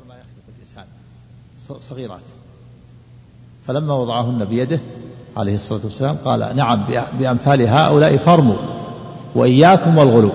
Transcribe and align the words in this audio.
أصغر 0.00 0.08
ما 0.08 0.14
يخلق 0.14 0.44
الإنسان. 0.56 0.84
صغيرات. 1.80 2.20
فلما 3.66 3.94
وضعهن 3.94 4.44
بيده 4.44 4.80
عليه 5.36 5.54
الصلاة 5.54 5.80
والسلام 5.84 6.16
قال 6.24 6.56
نعم 6.56 6.84
بأمثال 7.18 7.62
هؤلاء 7.62 8.16
فارموا 8.16 8.56
وإياكم 9.34 9.98
والغلو 9.98 10.32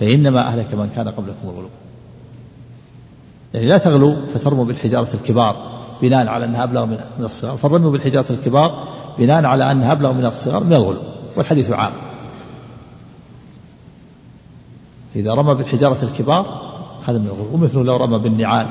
فإنما 0.00 0.40
أهلك 0.40 0.74
من 0.74 0.92
كان 0.96 1.08
قبلكم 1.08 1.48
الغلو. 1.48 1.68
يعني 3.54 3.66
لا 3.66 3.78
تغلوا 3.78 4.16
فترموا 4.34 4.64
بالحجارة 4.64 5.08
الكبار 5.14 5.56
بناء 6.02 6.26
على 6.26 6.44
أنها 6.44 6.64
أبلغ 6.64 6.86
من 6.86 7.24
الصغار. 7.24 7.56
فالرموا 7.56 7.90
بالحجارة 7.90 8.26
الكبار 8.30 8.88
بناء 9.18 9.44
على 9.44 9.70
أنها 9.70 9.92
أبلغ 9.92 10.12
من 10.12 10.26
الصغار 10.26 10.64
من 10.64 10.72
الغلو 10.72 11.00
والحديث 11.36 11.70
عام. 11.70 11.92
إذا 15.16 15.34
رمى 15.34 15.54
بالحجارة 15.54 15.98
الكبار 16.02 16.73
هذا 17.06 17.18
من 17.18 17.26
الغلو 17.26 17.54
ومثله 17.54 17.84
لو 17.84 17.96
رمى 17.96 18.18
بالنعال 18.18 18.66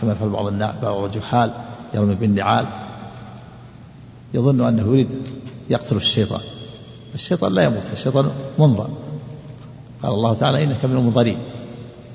كما 0.00 0.12
يفعل 0.12 0.28
بعض 0.28 0.52
بعض 0.82 1.04
الجحال 1.04 1.52
يرمي 1.94 2.14
بالنعال. 2.14 2.66
يظن 4.34 4.60
أنه 4.60 4.82
يريد 4.82 5.08
يقتل 5.70 5.96
الشيطان. 5.96 6.40
الشيطان 7.14 7.52
لا 7.52 7.64
يموت 7.64 7.82
الشيطان 7.92 8.30
منظر. 8.58 8.88
قال 10.02 10.12
الله 10.12 10.34
تعالى 10.34 10.64
إنك 10.64 10.84
من 10.84 10.96
المنظرين. 10.96 11.38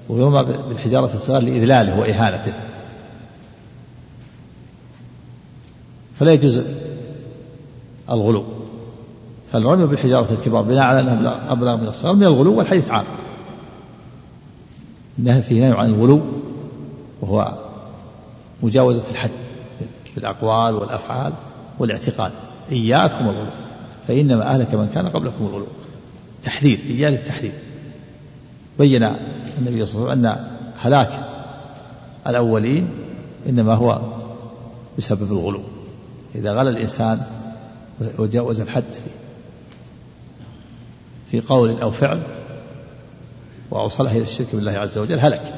ويرمى 0.09 0.43
بالحجارة 0.69 1.13
الصغار 1.13 1.41
لإذلاله 1.41 1.99
وإهانته. 1.99 2.53
فلا 6.15 6.31
يجوز 6.31 6.61
الغلو. 8.11 8.43
فالرمي 9.51 9.85
بالحجارة 9.85 10.27
الكبار 10.31 10.61
بناء 10.61 10.83
على 10.83 10.99
أنها 10.99 11.51
أبلغ 11.51 11.75
من 11.75 11.87
الصغار 11.87 12.13
من 12.13 12.23
الغلو 12.23 12.57
والحديث 12.57 12.89
عام. 12.89 13.05
النهي 15.19 15.41
فيه 15.41 15.61
نهي 15.61 15.79
عن 15.79 15.89
الغلو 15.89 16.21
وهو 17.21 17.53
مجاوزة 18.63 19.03
الحد 19.11 19.29
في 20.13 20.17
الأقوال 20.17 20.75
والأفعال 20.75 21.33
والاعتقاد. 21.79 22.31
إياكم 22.71 23.25
الغلو 23.25 23.51
فإنما 24.07 24.43
أهلك 24.53 24.73
من 24.73 24.89
كان 24.93 25.07
قبلكم 25.07 25.45
الغلو. 25.45 25.67
تحذير 26.43 26.79
إياه 26.89 27.09
للتحذير. 27.09 27.53
بين 28.79 29.03
النبي 29.57 29.85
صلى 29.85 30.01
الله 30.01 30.11
عليه 30.11 30.19
وسلم 30.21 30.25
أن 30.25 30.47
هلاك 30.79 31.19
الأولين 32.27 32.87
إنما 33.49 33.73
هو 33.73 34.01
بسبب 34.97 35.31
الغلو. 35.31 35.61
إذا 36.35 36.53
غلى 36.53 36.69
الإنسان 36.69 37.21
وجاوز 38.17 38.61
الحد 38.61 38.83
في 38.93 39.01
في 41.31 41.47
قول 41.47 41.79
أو 41.81 41.91
فعل 41.91 42.21
وأوصله 43.71 44.11
إلى 44.11 44.23
الشرك 44.23 44.47
بالله 44.53 44.71
عز 44.71 44.97
وجل 44.97 45.19
هلك. 45.19 45.53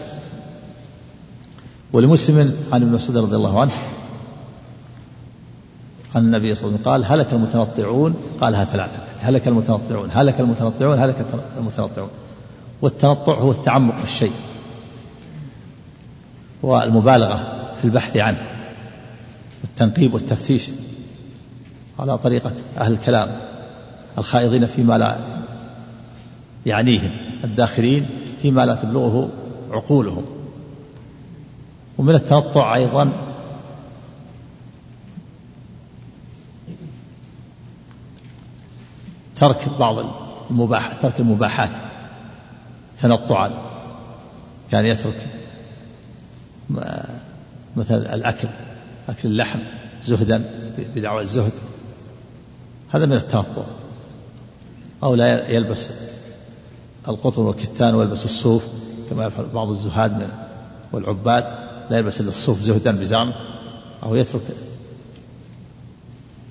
ولمسلم 1.93 2.53
عن 2.73 2.81
ابن 2.81 2.91
مسعود 2.91 3.17
رضي 3.17 3.35
الله 3.35 3.61
عنه 3.61 3.71
عن 6.15 6.21
النبي 6.21 6.55
صلى 6.55 6.67
الله 6.67 6.79
عليه 6.79 6.81
وسلم 6.81 6.91
قال 6.91 7.19
هلك 7.19 7.33
المتنطعون؟ 7.33 8.15
قالها 8.41 8.65
ثلاثة. 8.65 8.97
هلك 9.21 9.47
المتنطعون 9.47 10.09
هلك 10.13 10.39
المتنطعون 10.39 10.99
هلك 10.99 11.25
المتنطعون. 11.57 12.09
والتنطع 12.81 13.33
هو 13.33 13.51
التعمق 13.51 13.97
في 13.97 14.03
الشيء 14.03 14.33
والمبالغة 16.63 17.55
في 17.77 17.85
البحث 17.85 18.17
عنه 18.17 18.43
والتنقيب 19.63 20.13
والتفتيش 20.13 20.69
على 21.99 22.17
طريقة 22.17 22.51
أهل 22.77 22.91
الكلام 22.91 23.39
الخائضين 24.17 24.65
فيما 24.65 24.97
لا 24.97 25.17
يعنيهم. 26.65 27.28
الداخلين 27.43 28.05
فيما 28.41 28.65
لا 28.65 28.75
تبلغه 28.75 29.29
عقولهم. 29.71 30.25
ومن 31.97 32.15
التنطع 32.15 32.75
أيضا 32.75 33.11
ترك 39.35 39.69
بعض 39.79 40.05
المباح 40.51 40.93
ترك 40.93 41.19
المباحات 41.19 41.69
تنطعا. 42.99 43.51
كان 44.71 44.85
يترك 44.85 45.27
مثل 47.75 47.95
الأكل 47.95 48.47
أكل 49.09 49.29
اللحم 49.29 49.59
زهدا 50.05 50.43
بدعوى 50.95 51.21
الزهد. 51.21 51.51
هذا 52.89 53.05
من 53.05 53.13
التنطع. 53.13 53.63
أو 55.03 55.15
لا 55.15 55.49
يلبس 55.49 55.89
القطن 57.07 57.41
والكتان 57.41 57.95
ويلبس 57.95 58.25
الصوف 58.25 58.63
كما 59.09 59.25
يفعل 59.25 59.45
بعض 59.53 59.69
الزهاد 59.69 60.13
من 60.13 60.29
والعباد 60.91 61.45
لا 61.89 61.97
يلبس 61.97 62.21
إلا 62.21 62.29
الصوف 62.29 62.61
زهدا 62.61 62.91
بزعمه 62.91 63.33
أو 64.03 64.15
يترك 64.15 64.41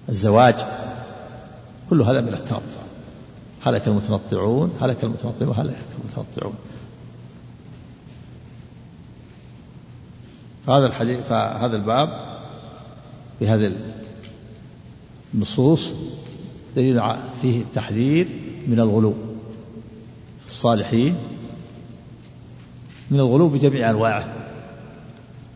الزواج. 0.09 0.55
كل 1.91 2.03
هذا 2.03 2.21
من 2.21 2.35
التنطع. 2.35 2.79
هلك 3.61 3.89
المتنطعون؟ 3.89 4.73
هلك 4.81 5.05
المتنطعون؟ 5.05 5.55
هلك 5.57 5.77
المتنطعون؟ 6.03 6.55
فهذا 10.67 10.87
الحديث 10.87 11.21
فهذا 11.21 11.77
الباب 11.77 12.09
بهذه 13.41 13.73
النصوص 15.35 15.93
دليل 16.77 17.03
فيه 17.43 17.63
التحذير 17.63 18.29
من 18.67 18.81
الغلو. 18.81 19.28
الصالحين 20.49 21.17
من 23.11 23.21
الغلو 23.21 23.49
بجميع 23.49 23.91
أنواعه 23.91 24.29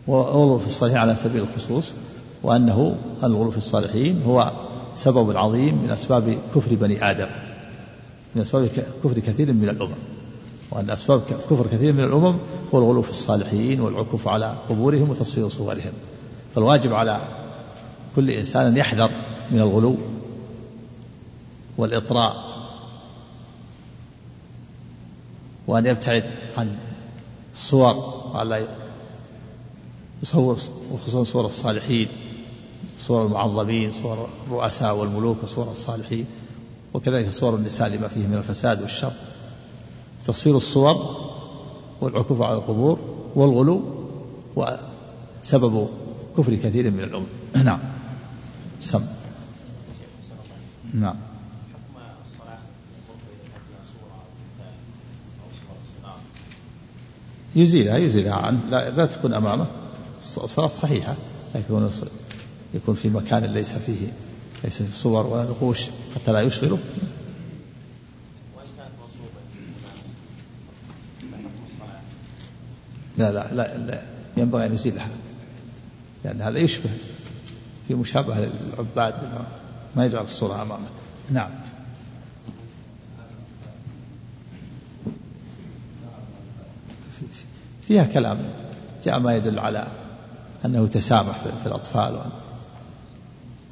والغلو 0.06 0.58
في 0.58 0.66
الصالحين 0.66 0.98
على 0.98 1.16
سبيل 1.16 1.42
الخصوص 1.42 1.94
وأنه 2.42 2.96
الغلو 3.24 3.50
في 3.50 3.58
الصالحين 3.58 4.22
هو 4.26 4.52
سبب 4.94 5.36
عظيم 5.36 5.74
من 5.74 5.90
أسباب 5.90 6.38
كفر 6.54 6.74
بني 6.74 7.10
آدم 7.10 7.28
من 8.34 8.42
أسباب 8.42 8.68
كفر 9.04 9.18
كثير 9.18 9.52
من 9.52 9.68
الأمم 9.68 9.94
وأن 10.70 10.90
أسباب 10.90 11.22
كفر 11.50 11.66
كثير 11.66 11.92
من 11.92 12.04
الأمم 12.04 12.36
هو 12.74 12.78
الغلو 12.78 13.02
في 13.02 13.10
الصالحين 13.10 13.80
والعكوف 13.80 14.28
على 14.28 14.54
قبورهم 14.68 15.10
وتصوير 15.10 15.48
صورهم. 15.48 15.92
فالواجب 16.54 16.94
على 16.94 17.20
كل 18.16 18.30
إنسان 18.30 18.66
أن 18.66 18.76
يحذر 18.76 19.10
من 19.50 19.60
الغلو 19.60 19.96
والإطراء 21.78 22.51
وأن 25.66 25.86
يبتعد 25.86 26.24
عن 26.58 26.76
الصور 27.52 27.94
وألا 28.34 28.66
يصور 30.22 30.58
وخصوصا 30.92 31.24
صور 31.24 31.46
الصالحين 31.46 32.08
صور 33.00 33.26
المعظمين 33.26 33.92
صور 33.92 34.28
الرؤساء 34.46 34.96
والملوك 34.96 35.36
وصور 35.42 35.70
الصالحين 35.70 36.26
وكذلك 36.94 37.32
صور 37.32 37.54
النساء 37.56 37.88
لما 37.88 38.08
فيه 38.08 38.26
من 38.26 38.34
الفساد 38.34 38.82
والشر. 38.82 39.12
تصوير 40.26 40.56
الصور 40.56 41.16
والعكوف 42.00 42.42
على 42.42 42.54
القبور 42.54 42.98
والغلو 43.34 43.82
وسبب 44.56 45.88
كفر 46.38 46.54
كثير 46.54 46.90
من 46.90 47.00
الأمم 47.00 47.26
نعم. 47.64 47.78
سم. 48.80 49.04
نعم. 50.94 51.16
يزيلها 57.56 57.96
يزيلها 57.96 58.54
لا, 58.70 58.90
لا 58.90 59.06
تكون 59.06 59.34
أمامه. 59.34 59.66
الصلاة 60.16 60.68
صحيحة. 60.68 61.14
لكن 61.54 61.90
يكون 62.74 62.94
في 62.94 63.08
مكان 63.08 63.44
ليس 63.44 63.74
فيه 63.74 64.08
ليس 64.64 64.82
في 64.82 64.96
صور 64.96 65.26
ولا 65.26 65.42
نقوش 65.42 65.80
حتى 66.14 66.32
لا 66.32 66.40
يشغله. 66.40 66.78
لا 73.18 73.32
لا 73.32 73.54
لا, 73.54 73.76
لا 73.76 74.02
ينبغي 74.36 74.66
أن 74.66 74.74
يزيلها 74.74 75.08
لأن 76.24 76.42
هذا 76.42 76.58
يشبه 76.58 76.90
في 77.88 77.94
مشابهة 77.94 78.40
للعباد 78.40 79.14
ما 79.96 80.04
يجعل 80.04 80.24
الصورة 80.24 80.62
أمامه. 80.62 80.86
نعم. 81.30 81.50
فيها 87.92 88.04
كلام 88.04 88.38
جاء 89.04 89.18
ما 89.18 89.36
يدل 89.36 89.58
على 89.58 89.86
أنه 90.64 90.86
تسامح 90.86 91.38
في 91.62 91.66
الأطفال 91.66 92.14
وأن 92.14 92.30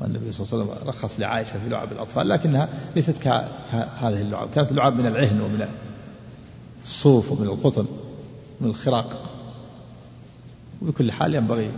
والنبي 0.01 0.33
صلى 0.33 0.47
الله 0.53 0.63
عليه 0.63 0.73
وسلم 0.73 0.89
رخص 0.89 1.21
لعائشة 1.21 1.53
في 1.65 1.69
لعب 1.69 1.93
الأطفال 1.93 2.29
لكنها 2.29 2.69
ليست 2.97 3.17
كهذه 3.23 4.21
اللعب 4.21 4.49
كانت 4.55 4.71
اللعب 4.71 4.97
من 4.97 5.07
العهن 5.07 5.41
ومن 5.41 5.69
الصوف 6.85 7.33
ومن 7.33 7.47
القطن 7.47 7.87
من 8.61 8.71
الخراق. 8.71 9.23
وبكل 10.83 11.13
حال 11.13 11.35
ينبغي 11.35 11.71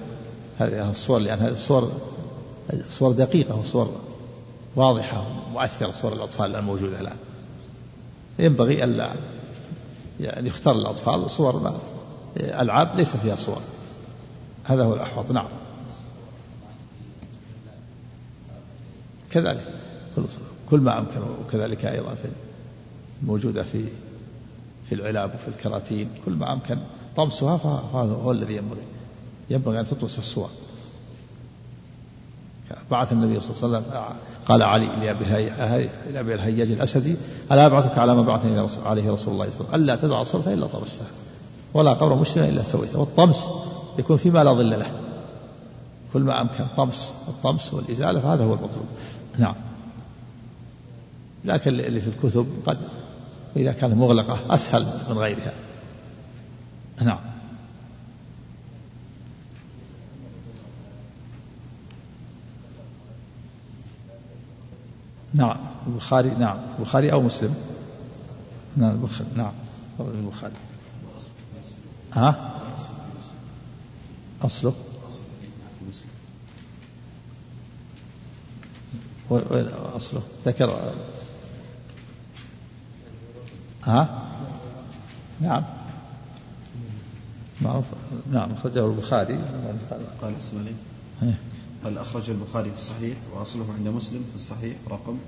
هذه 0.58 0.90
الصور 0.90 1.18
لأن 1.18 1.38
هذه 1.38 1.52
الصور 1.52 1.92
صور 2.90 3.12
دقيقة 3.12 3.60
وصور 3.60 4.00
واضحة 4.76 5.26
ومؤثرة 5.48 5.92
صور 5.92 6.12
الأطفال 6.12 6.56
الموجودة 6.56 7.00
الآن. 7.00 7.16
ينبغي 8.38 8.84
ألا 8.84 9.10
يعني 10.20 10.48
يختار 10.48 10.74
الأطفال 10.74 11.30
صور 11.30 11.72
ألعاب 12.36 12.96
ليس 12.96 13.16
فيها 13.16 13.36
صور. 13.36 13.60
هذا 14.64 14.84
هو 14.84 14.94
الأحوط. 14.94 15.32
نعم. 15.32 15.46
كذلك. 19.30 19.64
كل 20.70 20.80
ما 20.80 20.98
أمكن 20.98 21.20
وكذلك 21.46 21.84
أيضا 21.84 22.14
في 22.14 22.28
موجودة 23.22 23.62
في 23.62 23.84
في 24.88 24.94
العلاب 24.94 25.34
وفي 25.34 25.48
الكراتين. 25.48 26.10
كل 26.26 26.32
ما 26.32 26.52
أمكن 26.52 26.78
طمسها 27.16 27.56
فهذا 27.56 28.12
هو 28.12 28.32
الذي 28.32 28.56
ينبغي. 28.56 28.82
ينبغي 29.50 29.80
أن 29.80 29.84
تطمس 29.84 30.18
الصور. 30.18 30.50
بعث 32.90 33.12
النبي 33.12 33.40
صلى 33.40 33.56
الله 33.56 33.78
عليه 33.78 33.86
وسلم 33.86 34.16
قال 34.46 34.62
علي 34.62 34.86
لأبي 36.12 36.34
الهياج 36.34 36.70
الأسدي 36.70 37.16
ألا 37.52 37.66
أبعثك 37.66 37.98
على 37.98 38.14
ما 38.14 38.22
بعثني 38.22 38.68
عليه 38.84 39.10
رسول 39.10 39.10
الله 39.10 39.16
صلى 39.16 39.34
الله 39.34 39.42
عليه 39.42 39.52
وسلم؟ 39.54 39.74
ألا 39.74 39.96
تدع 39.96 40.24
صلفة 40.24 40.54
إلا 40.54 40.66
طمستها. 40.66 41.06
ولا 41.74 41.92
قبر 41.92 42.14
مسلم 42.14 42.44
إلا 42.44 42.62
سويته. 42.62 42.98
والطمس 42.98 43.48
يكون 43.98 44.16
فيما 44.16 44.44
لا 44.44 44.52
ظل 44.52 44.70
له. 44.70 44.90
كل 46.12 46.22
ما 46.22 46.40
أمكن 46.40 46.66
طمس 46.76 47.14
الطمس 47.28 47.74
والإزالة 47.74 48.20
فهذا 48.20 48.44
هو 48.44 48.54
المطلوب. 48.54 48.86
نعم. 49.38 49.54
لكن 51.44 51.70
اللي 51.70 52.00
في 52.00 52.08
الكتب 52.08 52.46
قد 52.66 52.78
إذا 53.56 53.72
كانت 53.72 53.94
مغلقة 53.94 54.54
أسهل 54.54 54.86
من 55.10 55.18
غيرها. 55.18 55.52
نعم. 57.00 57.18
نعم. 65.34 65.56
البخاري 65.86 66.30
نعم. 66.30 66.56
البخاري 66.78 67.12
أو 67.12 67.20
مسلم. 67.20 67.54
نعم 68.76 68.90
البخاري 68.90 69.28
نعم. 69.36 69.52
البخاري. 70.00 70.52
ها؟ 72.12 72.52
أصله. 74.42 74.74
وين 79.30 79.66
أصله؟ 79.96 80.22
ذكر. 80.46 80.92
ها؟ 83.84 84.22
نعم. 85.40 85.62
معروف. 87.60 87.84
نعم 88.32 88.52
أخرجه 88.52 88.86
البخاري. 88.86 89.38
قال 90.22 90.34
اسم 90.38 90.66
قال 91.84 91.98
أخرج 91.98 92.30
البخاري 92.30 92.70
في 92.70 92.76
الصحيح 92.76 93.16
وأصله 93.32 93.66
عند 93.78 93.88
مسلم 93.88 94.24
في 94.30 94.36
الصحيح 94.36 94.76
رقم. 94.90 95.18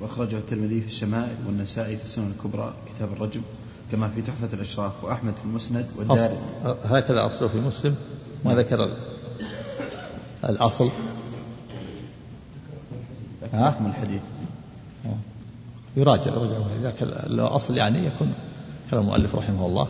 وأخرجه 0.00 0.38
الترمذي 0.38 0.80
في 0.80 0.86
الشمائل 0.86 1.36
والنسائي 1.46 1.96
في 1.96 2.04
السنن 2.04 2.34
الكبرى 2.36 2.74
كتاب 2.94 3.12
الرجم. 3.12 3.42
كما 3.92 4.08
في 4.08 4.22
تحفة 4.22 4.54
الأشراف 4.54 5.04
وأحمد 5.04 5.32
في 5.36 5.44
المسند 5.44 5.86
والداري. 5.96 6.36
هكذا 6.84 7.26
أصله 7.26 7.48
في 7.48 7.60
مسلم 7.60 7.96
ما 8.44 8.54
ذكر 8.54 8.96
الأصل. 10.44 10.90
ها؟ 13.52 13.80
الحديث. 13.86 14.22
يراجع. 15.96 16.32
إذا 16.80 16.94
كان 17.00 17.08
الأصل 17.08 17.76
يعني 17.76 18.06
يكون 18.06 18.34
كلام 18.90 19.02
المؤلف 19.02 19.34
رحمه 19.34 19.66
الله. 19.66 19.88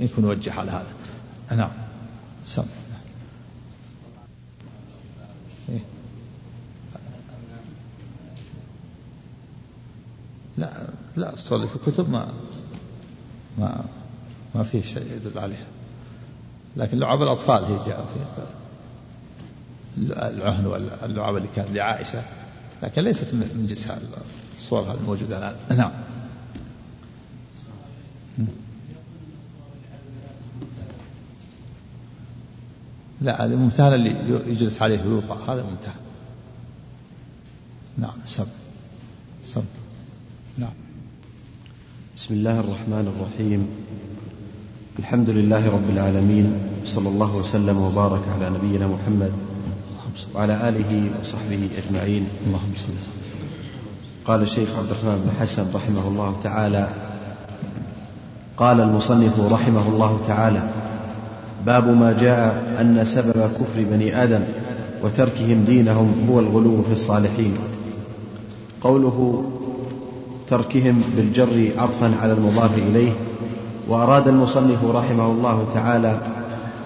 يكون 0.00 0.24
يوجه 0.24 0.52
على 0.52 0.70
هذا. 0.70 0.86
نعم. 1.56 1.72
سم. 2.44 2.64
إيه. 5.68 5.80
لا. 10.58 10.70
لا 11.16 11.32
الصلي 11.32 11.66
في 11.68 11.76
الكتب 11.76 12.10
ما 12.10 12.28
ما 13.58 13.84
ما 14.54 14.62
فيه 14.62 14.82
شيء 14.82 15.12
يدل 15.12 15.38
عليها. 15.38 15.66
لكن 16.76 16.98
لعب 16.98 17.22
الأطفال 17.22 17.64
هي 17.64 17.76
جاء 17.86 18.06
فيه 18.14 18.44
العهن 20.12 20.66
واللعاب 20.66 21.36
اللي 21.36 21.48
كان 21.56 21.74
لعائشة 21.74 22.24
لكن 22.82 23.02
ليست 23.02 23.34
من 23.34 23.66
جنس 23.68 23.88
الصور 24.54 24.94
الموجودة 24.94 25.38
الآن. 25.38 25.78
نعم. 25.78 25.92
لا 33.20 33.44
الممتهن 33.44 33.92
اللي 33.92 34.16
يجلس 34.46 34.82
عليه 34.82 35.06
ويوطأ 35.06 35.54
هذا 35.54 35.62
ممتهن. 35.62 35.94
نعم 37.98 38.16
سب 38.26 38.46
سب 39.46 39.64
نعم. 40.58 40.81
بسم 42.22 42.34
الله 42.34 42.60
الرحمن 42.60 43.06
الرحيم. 43.10 43.66
الحمد 44.98 45.30
لله 45.30 45.62
رب 45.70 45.88
العالمين 45.90 46.46
صلى 46.84 47.08
الله 47.08 47.36
وسلم 47.36 47.76
وبارك 47.82 48.22
على 48.34 48.50
نبينا 48.50 48.86
محمد 48.86 49.32
وعلى 50.34 50.68
آله 50.68 51.10
وصحبه 51.18 51.68
أجمعين. 51.82 52.22
اللهم 52.46 52.72
صل 52.78 52.94
قال 54.24 54.42
الشيخ 54.42 54.68
عبد 54.78 54.90
الرحمن 54.90 55.18
بن 55.26 55.30
حسن 55.40 55.66
رحمه 55.74 56.08
الله 56.08 56.36
تعالى 56.42 56.88
قال 58.56 58.80
المصنف 58.80 59.52
رحمه 59.52 59.88
الله 59.88 60.20
تعالى 60.26 60.62
باب 61.66 61.86
ما 61.88 62.12
جاء 62.12 62.76
أن 62.80 63.04
سبب 63.04 63.34
كفر 63.34 63.82
بني 63.90 64.22
آدم 64.22 64.42
وتركهم 65.02 65.64
دينهم 65.64 66.30
هو 66.30 66.40
الغلو 66.40 66.82
في 66.82 66.92
الصالحين. 66.92 67.56
قوله 68.80 69.44
تركهم 70.50 71.02
بالجر 71.16 71.70
عطفا 71.78 72.14
على 72.22 72.32
المضاف 72.32 72.70
إليه. 72.78 73.12
وأراد 73.88 74.28
المصنف 74.28 74.84
رحمه 74.84 75.26
الله 75.26 75.66
تعالى 75.74 76.20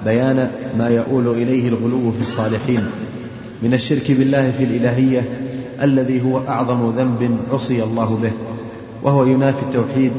بيان 0.04 0.50
ما 0.78 0.88
يؤول 0.88 1.28
إليه 1.28 1.68
الغلو 1.68 2.12
في 2.12 2.20
الصالحين 2.20 2.86
من 3.62 3.74
الشرك 3.74 4.10
بالله 4.10 4.50
في 4.50 4.64
الإلهية 4.64 5.24
الذي 5.82 6.22
هو 6.22 6.40
أعظم 6.48 6.90
ذنب 6.90 7.38
عصي 7.52 7.82
الله 7.82 8.18
به 8.22 8.32
وهو 9.02 9.24
ينافي 9.24 9.62
التوحيد 9.62 10.12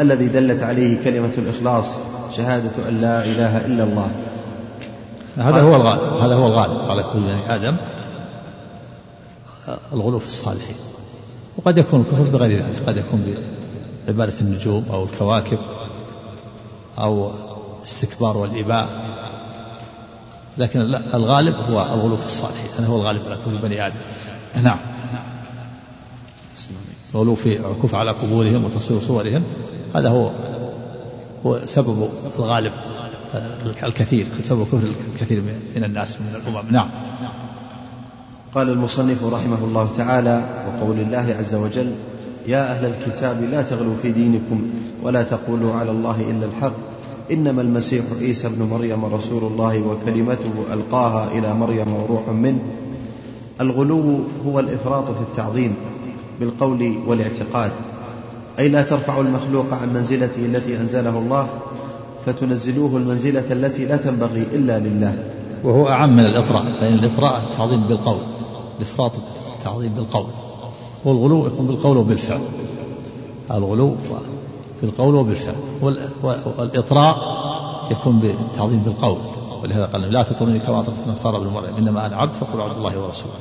الذي 0.00 0.28
دلت 0.28 0.62
عليه 0.62 1.04
كلمة 1.04 1.30
الإخلاص 1.38 1.98
شهادة 2.36 2.88
أن 2.88 3.00
لا 3.00 3.24
إله 3.24 3.66
إلا 3.66 3.84
الله. 3.84 4.10
هذا 5.36 5.60
هو 5.60 5.76
الغالب 5.76 6.22
هذا 6.22 6.34
هو 6.34 6.46
الغالب 6.46 6.90
على 6.90 7.02
كل 7.02 7.18
بني 7.18 7.54
آدم 7.54 7.76
الغلو 9.92 10.18
في 10.18 10.26
الصالحين. 10.26 10.76
وقد 11.58 11.78
يكون 11.78 12.00
الكفر 12.00 12.22
بغير 12.22 12.50
ذلك 12.50 12.82
قد 12.86 12.96
يكون 12.96 13.34
بعبادة 14.06 14.40
النجوم 14.40 14.84
أو 14.90 15.04
الكواكب 15.04 15.58
أو 16.98 17.32
استكبار 17.84 18.36
والإباء. 18.36 18.88
لكن 20.58 20.80
الغالب 21.14 21.54
هو 21.70 21.82
الغلو 21.82 22.16
في 22.16 22.26
الصالحين 22.26 22.70
هذا 22.78 22.86
هو 22.86 22.96
الغالب 22.96 23.20
على 23.26 23.38
كل 23.44 23.68
بني 23.68 23.86
آدم. 23.86 24.00
نعم. 24.62 24.78
الغلو 27.14 27.34
في 27.34 27.60
العكوف 27.60 27.94
على 27.94 28.10
قبورهم 28.10 28.64
وتصوير 28.64 29.00
صورهم 29.00 29.42
هذا 29.94 30.08
هو 30.08 30.30
هو 31.46 31.66
سبب 31.66 32.08
الغالب 32.38 32.72
الكثير 33.82 34.26
سبب 34.42 34.64
كفر 34.64 34.82
الكثير 35.14 35.40
من 35.76 35.84
الناس 35.84 36.20
من 36.20 36.34
الأمم. 36.34 36.70
نعم. 36.70 36.88
قال 38.54 38.68
المصنف 38.68 39.24
رحمه 39.24 39.64
الله 39.64 39.88
تعالى 39.96 40.42
وقول 40.68 40.98
الله 40.98 41.36
عز 41.38 41.54
وجل 41.54 41.92
يا 42.46 42.72
أهل 42.72 42.92
الكتاب 42.92 43.42
لا 43.50 43.62
تغلوا 43.62 43.94
في 44.02 44.12
دينكم 44.12 44.62
ولا 45.02 45.22
تقولوا 45.22 45.74
على 45.74 45.90
الله 45.90 46.20
إلا 46.30 46.46
الحق 46.46 46.72
إنما 47.32 47.62
المسيح 47.62 48.04
عيسى 48.20 48.46
ابن 48.46 48.62
مريم 48.62 49.04
رسول 49.04 49.44
الله 49.44 49.82
وكلمته 49.82 50.52
ألقاها 50.72 51.38
إلى 51.38 51.54
مريم 51.54 51.94
وروح 51.94 52.28
منه. 52.28 52.60
الغلو 53.60 54.20
هو 54.46 54.60
الإفراط 54.60 55.04
في 55.04 55.20
التعظيم 55.20 55.74
بالقول 56.40 56.94
والاعتقاد 57.06 57.70
أي 58.58 58.68
لا 58.68 58.82
ترفعوا 58.82 59.22
المخلوق 59.22 59.74
عن 59.74 59.94
منزلته 59.94 60.46
التي 60.46 60.76
أنزله 60.76 61.18
الله 61.18 61.48
فتنزلوه 62.26 62.96
المنزلة 62.96 63.44
التي 63.50 63.84
لا 63.84 63.96
تنبغي 63.96 64.44
إلا 64.52 64.78
لله. 64.78 65.37
وهو 65.64 65.88
أعم 65.88 66.16
من 66.16 66.24
الإطراء 66.24 66.64
فإن 66.80 66.94
الإطراء 66.94 67.42
التعظيم 67.50 67.80
بالقول 67.80 68.20
الإفراط 68.78 69.12
التعظيم 69.56 69.92
بالقول 69.92 70.26
والغلو 71.04 71.46
يكون 71.46 71.66
بالقول 71.66 71.96
وبالفعل 71.96 72.40
الغلو 73.50 73.96
بالقول 74.82 75.14
وبالفعل 75.14 75.54
والإطراء 75.82 77.38
يكون 77.90 78.18
بالتعظيم 78.18 78.78
بالقول 78.78 79.18
ولهذا 79.62 79.86
قال 79.86 80.12
لا 80.12 80.22
تطروني 80.22 80.58
كما 80.58 80.80
أطرت 80.80 81.06
النصارى 81.06 81.36
ابن 81.36 81.46
مريم 81.46 81.76
إنما 81.76 82.06
أنا 82.06 82.16
عبد 82.16 82.34
فقل 82.34 82.60
عبد 82.60 82.76
الله 82.76 82.98
ورسوله. 82.98 83.32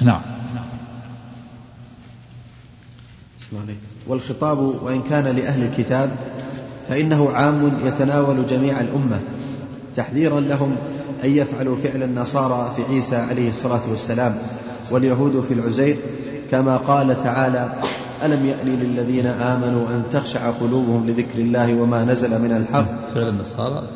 نعم. 0.00 0.22
والخطاب 4.06 4.58
وإن 4.58 5.02
كان 5.02 5.24
لأهل 5.24 5.62
الكتاب 5.62 6.16
فإنه 6.88 7.30
عام 7.30 7.80
يتناول 7.84 8.46
جميع 8.46 8.80
الأمة 8.80 9.20
تحذيرا 9.96 10.40
لهم 10.40 10.76
أن 11.24 11.30
يفعلوا 11.30 11.76
فعل 11.76 12.02
النصارى 12.02 12.72
في 12.76 12.94
عيسى 12.94 13.16
عليه 13.16 13.50
الصلاة 13.50 13.80
والسلام 13.90 14.38
واليهود 14.90 15.44
في 15.48 15.54
العزير 15.54 15.96
كما 16.50 16.76
قال 16.76 17.22
تعالى 17.22 17.72
ألم 18.24 18.46
يأن 18.46 18.78
للذين 18.82 19.26
آمنوا 19.26 19.88
أن 19.88 20.02
تخشع 20.12 20.50
قلوبهم 20.50 21.06
لذكر 21.06 21.38
الله 21.38 21.74
وما 21.74 22.04
نزل 22.04 22.30
من 22.30 22.52
الحق؟ 22.52 23.14
فعل 23.14 23.28
النصارى 23.28 23.88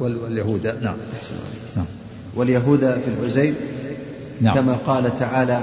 واليهود 0.00 0.66
نعم. 0.66 0.96
نعم. 1.76 1.86
واليهود 2.36 2.80
في 2.80 3.08
العزير 3.18 3.54
نعم. 4.40 4.54
كما 4.54 4.72
قال 4.86 5.14
تعالى 5.14 5.60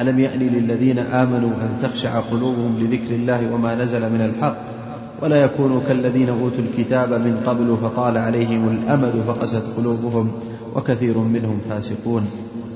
ألم 0.00 0.20
يأن 0.20 0.38
للذين 0.38 0.98
آمنوا 0.98 1.50
أن 1.50 1.78
تخشع 1.82 2.20
قلوبهم 2.20 2.78
لذكر 2.80 3.14
الله 3.14 3.52
وما 3.52 3.74
نزل 3.74 4.00
من 4.00 4.20
الحق؟ 4.20 4.75
ولا 5.22 5.44
يكونوا 5.44 5.80
كالذين 5.88 6.28
أوتوا 6.28 6.58
الكتاب 6.58 7.12
من 7.12 7.42
قبل 7.46 7.76
فطال 7.82 8.18
عليهم 8.18 8.68
الأمد 8.68 9.22
فقست 9.26 9.62
قلوبهم 9.76 10.30
وكثير 10.74 11.18
منهم 11.18 11.58
فاسقون. 11.70 12.26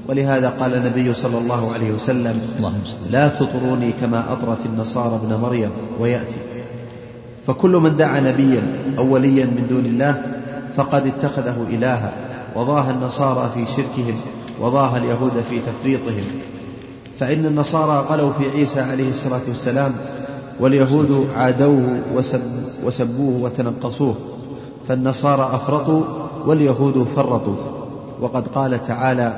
ولهذا 0.08 0.48
قال 0.48 0.74
النبي 0.74 1.14
صلى 1.14 1.38
الله 1.38 1.72
عليه 1.72 1.92
وسلم 1.92 2.40
لا 3.10 3.28
تطروني 3.28 3.92
كما 4.00 4.32
أطرت 4.32 4.66
النصارى 4.66 5.20
ابن 5.24 5.40
مريم 5.42 5.70
ويأتي. 6.00 6.36
فكل 7.46 7.70
من 7.70 7.96
دعا 7.96 8.20
نبيا 8.20 8.62
أو 8.98 9.14
وليا 9.14 9.44
من 9.44 9.66
دون 9.70 9.84
الله 9.84 10.22
فقد 10.76 11.06
اتخذه 11.06 11.66
إلها 11.70 12.12
وضاها 12.56 12.90
النصارى 12.90 13.50
في 13.54 13.72
شركهم 13.76 14.14
وضاها 14.60 14.98
اليهود 14.98 15.44
في 15.50 15.58
تفريطهم. 15.58 16.24
فإن 17.20 17.46
النصارى 17.46 18.06
غلوا 18.10 18.32
في 18.32 18.58
عيسى 18.58 18.80
عليه 18.80 19.10
الصلاة 19.10 19.40
والسلام 19.48 19.92
واليهود 20.60 21.28
عادوه 21.36 22.00
وسب 22.14 22.40
وسبوه 22.84 23.44
وتنقصوه 23.44 24.14
فالنصارى 24.88 25.42
أفرطوا 25.42 26.02
واليهود 26.46 27.08
فرطوا. 27.16 27.56
وقد 28.20 28.48
قال 28.48 28.82
تعالى 28.82 29.34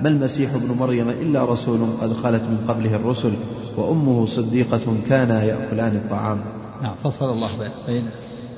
ما 0.00 0.08
المسيح 0.08 0.54
ابن 0.54 0.76
مريم 0.78 1.08
إلا 1.10 1.44
رسول 1.44 1.78
قد 2.00 2.12
خلت 2.12 2.42
من 2.42 2.64
قبله 2.68 2.96
الرسل 2.96 3.32
وأمه 3.76 4.26
صديقة 4.26 4.80
كانا 5.08 5.44
يأكلان 5.44 5.96
الطعام. 5.96 6.40
نعم 6.82 6.94
فصل 7.04 7.32
الله 7.32 7.48
بين 7.86 8.06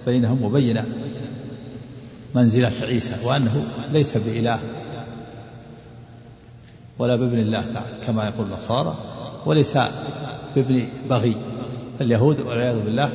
بينهم 0.07 0.43
وبين 0.43 0.83
منزلة 2.35 2.73
عيسى 2.83 3.15
وأنه 3.25 3.65
ليس 3.93 4.17
بإله 4.17 4.59
ولا 6.99 7.17
بابن 7.17 7.39
الله 7.39 7.61
تعالى 7.61 7.87
كما 8.07 8.25
يقول 8.25 8.47
النصارى 8.47 8.95
وليس 9.47 9.79
بابن 10.57 10.87
بغي. 11.11 11.37
اليهود 12.01 12.41
والعياذ 12.41 12.81
بالله 12.85 13.11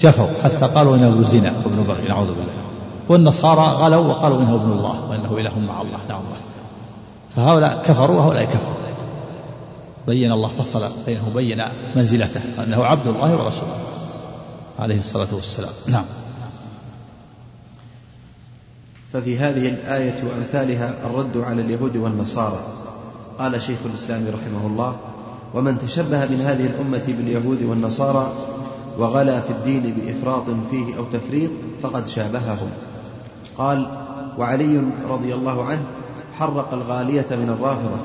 جفوا 0.00 0.26
حتى 0.44 0.66
قالوا 0.66 0.96
إنه 0.96 1.08
ابن 1.08 1.24
زنا 1.24 1.52
وابن 1.64 1.82
بغي 1.82 2.08
نعوذ 2.08 2.26
بالله. 2.26 2.52
والنصارى 3.08 3.60
غلوا 3.60 4.06
وقالوا 4.06 4.40
إنه 4.40 4.54
ابن 4.54 4.72
الله 4.72 5.10
وإنه 5.10 5.36
إله 5.38 5.58
مع 5.58 5.80
الله 5.80 5.98
نعم. 6.08 6.20
الله 6.20 6.38
فهؤلاء 7.36 7.82
كفروا 7.84 8.16
وهؤلاء 8.16 8.44
كفروا. 8.44 8.74
بين 10.06 10.32
الله 10.32 10.48
فصل 10.48 10.90
بينه 11.06 11.30
بين 11.34 11.62
منزلته 11.96 12.40
أنه 12.64 12.84
عبد 12.84 13.06
الله 13.06 13.36
ورسوله 13.36 13.76
عليه 14.78 14.98
الصلاة 14.98 15.34
والسلام. 15.34 15.72
نعم. 15.86 16.04
ففي 19.12 19.38
هذه 19.38 19.68
الآية 19.68 20.14
وأمثالها 20.24 20.94
الرد 21.04 21.36
على 21.36 21.62
اليهود 21.62 21.96
والنصارى. 21.96 22.58
قال 23.38 23.62
شيخ 23.62 23.78
الإسلام 23.84 24.26
رحمه 24.26 24.66
الله 24.66 24.96
ومن 25.54 25.78
تشبه 25.78 26.18
من 26.18 26.40
هذه 26.46 26.66
الأمة 26.66 27.04
باليهود 27.06 27.62
والنصارى 27.62 28.32
وغلا 28.98 29.40
في 29.40 29.50
الدين 29.50 29.94
بإفراط 29.96 30.44
فيه 30.70 30.96
أو 30.96 31.04
تفريط 31.12 31.50
فقد 31.82 32.08
شابههم. 32.08 32.70
قال 33.58 33.86
وعلي 34.38 34.82
رضي 35.10 35.34
الله 35.34 35.64
عنه 35.64 35.82
حرق 36.38 36.74
الغالية 36.74 37.26
من 37.30 37.56
الرافضة 37.58 37.98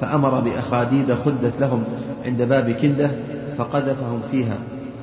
فأمر 0.00 0.40
بأخاديد 0.40 1.14
خدت 1.14 1.60
لهم 1.60 1.84
عند 2.24 2.42
باب 2.42 2.70
كندة 2.70 3.10
فقذفهم 3.58 4.20
فيها 4.30 4.58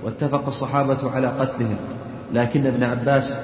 واتفق 0.05 0.47
الصحابة 0.47 1.11
على 1.11 1.27
قتلهم. 1.27 1.77
لكن 2.33 2.65
ابن 2.65 2.83
عباس 2.83 3.37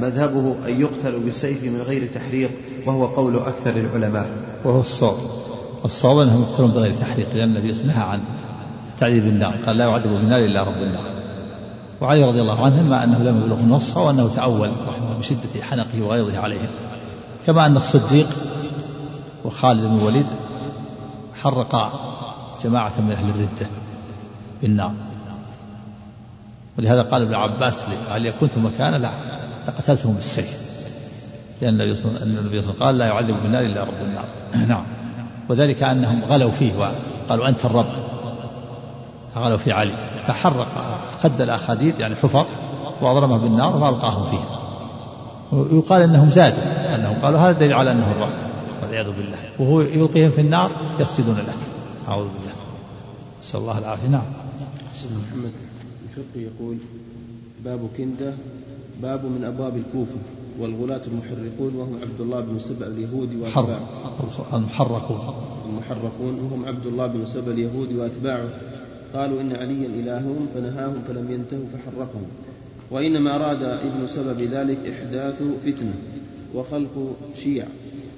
مذهبه 0.00 0.54
أن 0.68 0.80
يقتل 0.80 1.18
بالسيف 1.18 1.64
من 1.64 1.84
غير 1.86 2.08
تحريق 2.14 2.50
وهو 2.86 3.06
قول 3.06 3.36
أكثر 3.36 3.76
العلماء. 3.76 4.26
وهو 4.64 4.80
الصواب. 4.80 5.16
الصواب 5.84 6.18
أنهم 6.18 6.42
يقتلون 6.42 6.70
بغير 6.70 6.92
تحريق 6.92 7.26
لأن 7.34 7.56
النبي 7.56 7.72
نهى 7.72 8.02
عن 8.02 8.20
التعذيب 8.88 9.24
بالنار 9.24 9.54
قال 9.66 9.76
لا 9.76 9.84
يعذب 9.84 10.10
بالنار 10.10 10.44
إلا 10.44 10.62
رب 10.62 10.82
النار. 10.82 11.04
وعلي 12.00 12.24
رضي 12.24 12.40
الله 12.40 12.64
عنه 12.64 12.82
مع 12.82 13.04
أنه 13.04 13.18
لم 13.18 13.42
يبلغ 13.42 13.60
النص 13.60 13.96
وأنه 13.96 14.28
تأول 14.36 14.70
رحمه 14.88 15.18
بشدة 15.18 15.62
حنقه 15.62 16.02
وغيظه 16.02 16.38
عليهم 16.38 16.68
كما 17.46 17.66
أن 17.66 17.76
الصديق 17.76 18.28
وخالد 19.44 19.84
بن 19.84 19.98
الوليد 19.98 20.26
حرق 21.42 21.92
جماعة 22.64 22.92
من 22.98 23.12
أهل 23.12 23.30
الردة 23.30 23.66
بالنار. 24.62 24.92
ولهذا 26.78 27.02
قال 27.02 27.22
ابن 27.22 27.34
عباس 27.34 27.84
هل 28.10 28.32
كنت 28.40 28.58
مكانه 28.58 29.10
لقتلتهم 29.68 30.14
بالسيف. 30.14 30.64
لأن 31.62 31.80
النبي 31.80 31.94
صلى 31.94 32.10
الله 32.10 32.20
عليه 32.20 32.58
وسلم 32.58 32.72
قال 32.80 32.98
لا 32.98 33.06
يعذب 33.06 33.42
بالنار 33.42 33.62
إلا 33.62 33.84
رب 33.84 34.00
النار. 34.02 34.24
نعم. 34.68 34.84
وذلك 35.48 35.82
أنهم 35.82 36.24
غلوا 36.24 36.50
فيه 36.50 36.72
وقالوا 36.78 37.48
أنت 37.48 37.64
الرب. 37.64 37.86
غلوا 39.36 39.56
في 39.56 39.72
علي. 39.72 39.92
فحرق 40.26 40.66
خد 41.22 41.40
الأخاديد 41.40 42.00
يعني 42.00 42.14
حفر 42.14 42.46
وأضرمه 43.02 43.36
بالنار 43.36 43.76
وألقاهم 43.76 44.24
فيها. 44.24 44.60
ويقال 45.52 46.02
أنهم 46.02 46.30
زادوا 46.30 46.94
أنهم 46.94 47.16
قالوا 47.22 47.40
هذا 47.40 47.52
دليل 47.52 47.72
على 47.72 47.92
أنه 47.92 48.12
الرب 48.16 48.32
والعياذ 48.82 49.06
بالله. 49.06 49.38
وهو 49.58 49.80
يلقيهم 49.80 50.30
في 50.30 50.40
النار 50.40 50.70
يسجدون 51.00 51.36
له. 51.36 51.54
أعوذ 52.08 52.24
بالله. 52.24 52.54
نسأل 53.42 53.60
الله 53.60 53.78
العافية. 53.78 54.08
نعم. 54.08 54.22
محمد 54.94 55.52
الفقه 56.08 56.40
يقول 56.40 56.76
باب 57.64 57.88
كندة 57.96 58.32
باب 59.02 59.24
من 59.24 59.44
أبواب 59.44 59.76
الكوفة. 59.76 60.16
والغلاة 60.60 61.00
المحرقون 61.06 61.74
وهم 61.76 61.98
عبد 62.02 62.20
الله 62.20 62.40
بن 62.40 62.58
سبأ 62.58 62.86
اليهودي 62.86 63.36
وأتباعه. 63.36 63.88
المحرقون 64.54 65.34
المحرقون 65.68 66.34
وهم 66.34 66.64
عبد 66.66 66.86
الله 66.86 67.06
بن 67.06 67.26
سبأ 67.26 67.52
اليهودي 67.52 67.96
وأتباعه. 67.96 68.48
قالوا 69.14 69.40
إن 69.40 69.52
عليا 69.52 69.86
إلههم 69.86 70.46
فنهاهم 70.54 71.02
فلم 71.08 71.30
ينتهوا 71.30 71.64
فحرقهم. 71.72 72.26
وإنما 72.90 73.36
أراد 73.36 73.62
ابن 73.62 74.06
سبأ 74.06 74.32
بذلك 74.32 74.78
إحداث 74.86 75.42
فتنة 75.66 75.94
وخلق 76.54 77.16
شيع 77.36 77.66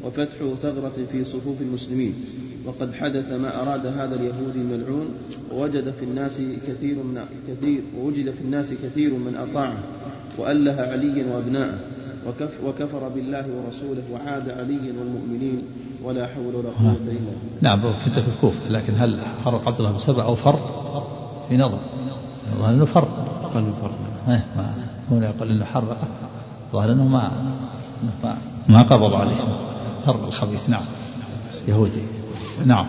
وفتح 0.05 0.37
ثغرة 0.63 0.97
في 1.13 1.25
صفوف 1.25 1.63
المسلمين. 1.63 2.15
وقد 2.67 2.95
حدث 2.95 3.33
ما 3.33 3.63
أراد 3.63 3.87
هذا 3.87 4.15
اليهودي 4.15 4.59
الملعون 4.59 5.07
ووجد 5.53 5.95
في 5.99 6.05
الناس 6.05 6.41
كثير 6.69 6.95
من 6.95 7.21
كثير 7.49 7.81
ووجد 7.99 8.31
في 8.31 8.41
الناس 8.45 8.67
كثير 8.83 9.11
من 9.11 9.37
أطاعه 9.51 9.79
وأله 10.39 10.81
عليا 10.81 11.25
وأبناءه. 11.35 11.79
وكف 12.29 12.51
وكفر 12.65 13.09
بالله 13.09 13.45
ورسوله 13.57 14.03
وعاد 14.13 14.51
عليا 14.51 14.93
والمؤمنين 14.99 15.63
ولا 16.03 16.27
حول 16.27 16.55
ولا 16.55 16.69
قوة 16.69 16.93
إلا 16.93 17.07
بالله. 17.07 17.37
نعم 17.61 17.83
كنت 18.05 18.19
في 18.19 18.29
الكوفة 18.29 18.69
لكن 18.69 18.95
هل 18.99 19.19
حرق 19.45 19.69
عبد 19.69 19.79
الله 19.79 19.93
بن 19.93 19.99
سبع 19.99 20.25
أو 20.25 20.35
فر؟ 20.35 20.59
في 21.49 21.57
نظر. 21.57 21.79
الظاهر 22.53 22.71
أنه 22.71 22.85
فر. 22.85 23.09
أقل 23.43 23.61
من 23.61 23.73
فر. 23.83 23.91
إيه، 24.33 24.45
ما 24.57 24.75
هنا 25.11 25.27
يقول 25.27 25.51
أنه 25.51 25.65
حرق 25.65 25.97
الظاهر 26.67 26.93
أنه 26.93 27.05
ما 27.05 27.31
ما, 28.25 28.37
ما 28.69 28.83
قبض 28.83 29.15
عليه. 29.15 29.37
فر 30.07 30.29
الخبيث 30.29 30.69
نعم. 30.69 30.85
يهودي. 31.69 32.03
نعم. 32.67 32.87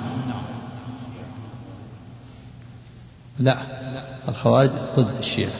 لا 3.39 3.57
الخوارج 4.29 4.71
ضد 4.97 5.17
الشيعة 5.19 5.51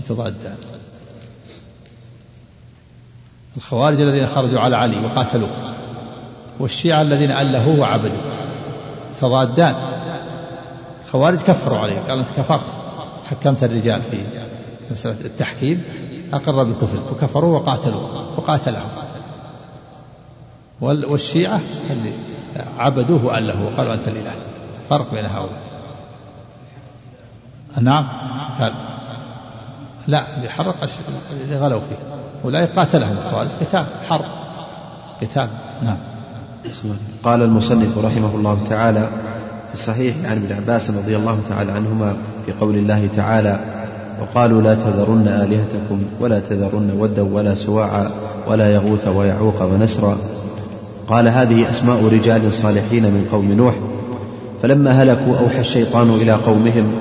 يتضادان. 0.00 0.56
الخوارج 3.58 4.00
الذين 4.00 4.26
خرجوا 4.26 4.60
على 4.60 4.76
علي 4.76 5.04
وقاتلوه 5.04 5.48
والشيعة 6.58 7.02
الذين 7.02 7.30
ألهوه 7.30 7.80
وعبدوه 7.80 8.20
تضادان. 9.20 9.74
الخوارج 11.06 11.38
كفروا 11.38 11.78
عليه 11.78 11.98
قالوا 12.08 12.20
أنت 12.20 12.28
كفرت 12.36 12.64
حكمت 13.30 13.64
الرجال 13.64 14.02
في 14.02 14.18
مسألة 14.90 15.20
التحكيم 15.24 15.84
أقر 16.32 16.64
بكفر 16.64 16.98
وكفروا 17.12 17.58
وقاتلوه 17.58 18.34
وقاتلهم. 18.36 18.88
والشيعة 20.80 21.60
اللي 21.90 22.12
عبدوه 22.78 23.24
وألهوه 23.24 23.72
وقالوا 23.72 23.94
أنت 23.94 24.08
الإله. 24.08 24.32
فرق 24.90 25.14
بين 25.14 25.26
هؤلاء. 25.26 25.60
نعم 27.80 28.08
قال. 28.60 28.72
لا 30.06 30.36
اللي 30.36 30.48
حرق 30.48 30.88
غلوا 31.50 31.80
فيه. 31.80 32.18
أولئك 32.44 32.70
قاتلهم 32.76 33.16
الخوارج. 33.26 33.48
قتال 33.60 33.84
حرب. 34.08 34.24
قتال 35.22 35.48
نعم. 35.82 35.96
قال 37.24 37.42
المصنف 37.42 37.98
رحمه 37.98 38.34
الله 38.34 38.58
تعالى 38.70 39.08
في 39.68 39.74
الصحيح 39.74 40.14
عن 40.24 40.36
ابن 40.36 40.56
عباس 40.56 40.90
رضي 40.90 41.16
الله 41.16 41.40
تعالى 41.48 41.72
عنهما 41.72 42.16
في 42.46 42.52
قول 42.52 42.74
الله 42.74 43.08
تعالى 43.16 43.58
وقالوا 44.20 44.62
لا 44.62 44.74
تذرن 44.74 45.28
آلهتكم 45.28 46.02
ولا 46.20 46.38
تذرن 46.38 46.90
ودا 46.98 47.22
ولا 47.22 47.54
سواعا 47.54 48.10
ولا 48.48 48.74
يغوث 48.74 49.08
ويعوق 49.08 49.62
ونسرا. 49.62 50.16
قال 51.08 51.28
هذه 51.28 51.70
أسماء 51.70 52.08
رجال 52.12 52.52
صالحين 52.52 53.02
من 53.02 53.28
قوم 53.32 53.52
نوح. 53.52 53.74
فلما 54.62 54.90
هلكوا 55.02 55.38
أوحى 55.38 55.60
الشيطان 55.60 56.10
إلى 56.10 56.32
قومهم 56.32 56.92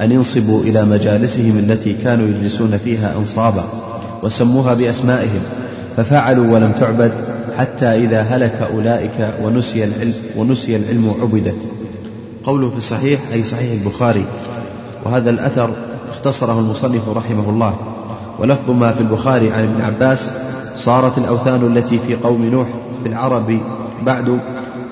أن 0.00 0.12
ينصبوا 0.12 0.62
إلى 0.62 0.84
مجالسهم 0.84 1.58
التي 1.58 1.92
كانوا 2.04 2.28
يجلسون 2.28 2.78
فيها 2.84 3.14
أنصابا. 3.18 3.64
وسموها 4.22 4.74
بأسمائهم 4.74 5.40
ففعلوا 5.96 6.54
ولم 6.54 6.72
تعبد 6.72 7.12
حتى 7.58 7.86
إذا 7.86 8.20
هلك 8.20 8.68
أولئك 8.74 9.34
ونسي 9.42 9.84
العلم 9.84 10.14
ونسي 10.36 10.76
العلم 10.76 11.14
عبدت. 11.22 11.56
قوله 12.44 12.70
في 12.70 12.76
الصحيح 12.76 13.20
أي 13.32 13.44
صحيح 13.44 13.72
البخاري 13.72 14.24
وهذا 15.04 15.30
الأثر 15.30 15.70
اختصره 16.10 16.60
المصنف 16.60 17.08
رحمه 17.08 17.50
الله. 17.50 17.76
ولفظ 18.38 18.70
ما 18.70 18.92
في 18.92 19.00
البخاري 19.00 19.50
عن 19.50 19.64
ابن 19.64 19.80
عباس 19.82 20.32
صارت 20.76 21.18
الأوثان 21.18 21.76
التي 21.76 21.98
في 22.06 22.14
قوم 22.14 22.44
نوح 22.44 22.68
في 23.02 23.08
العرب 23.08 23.60
بعد 24.02 24.38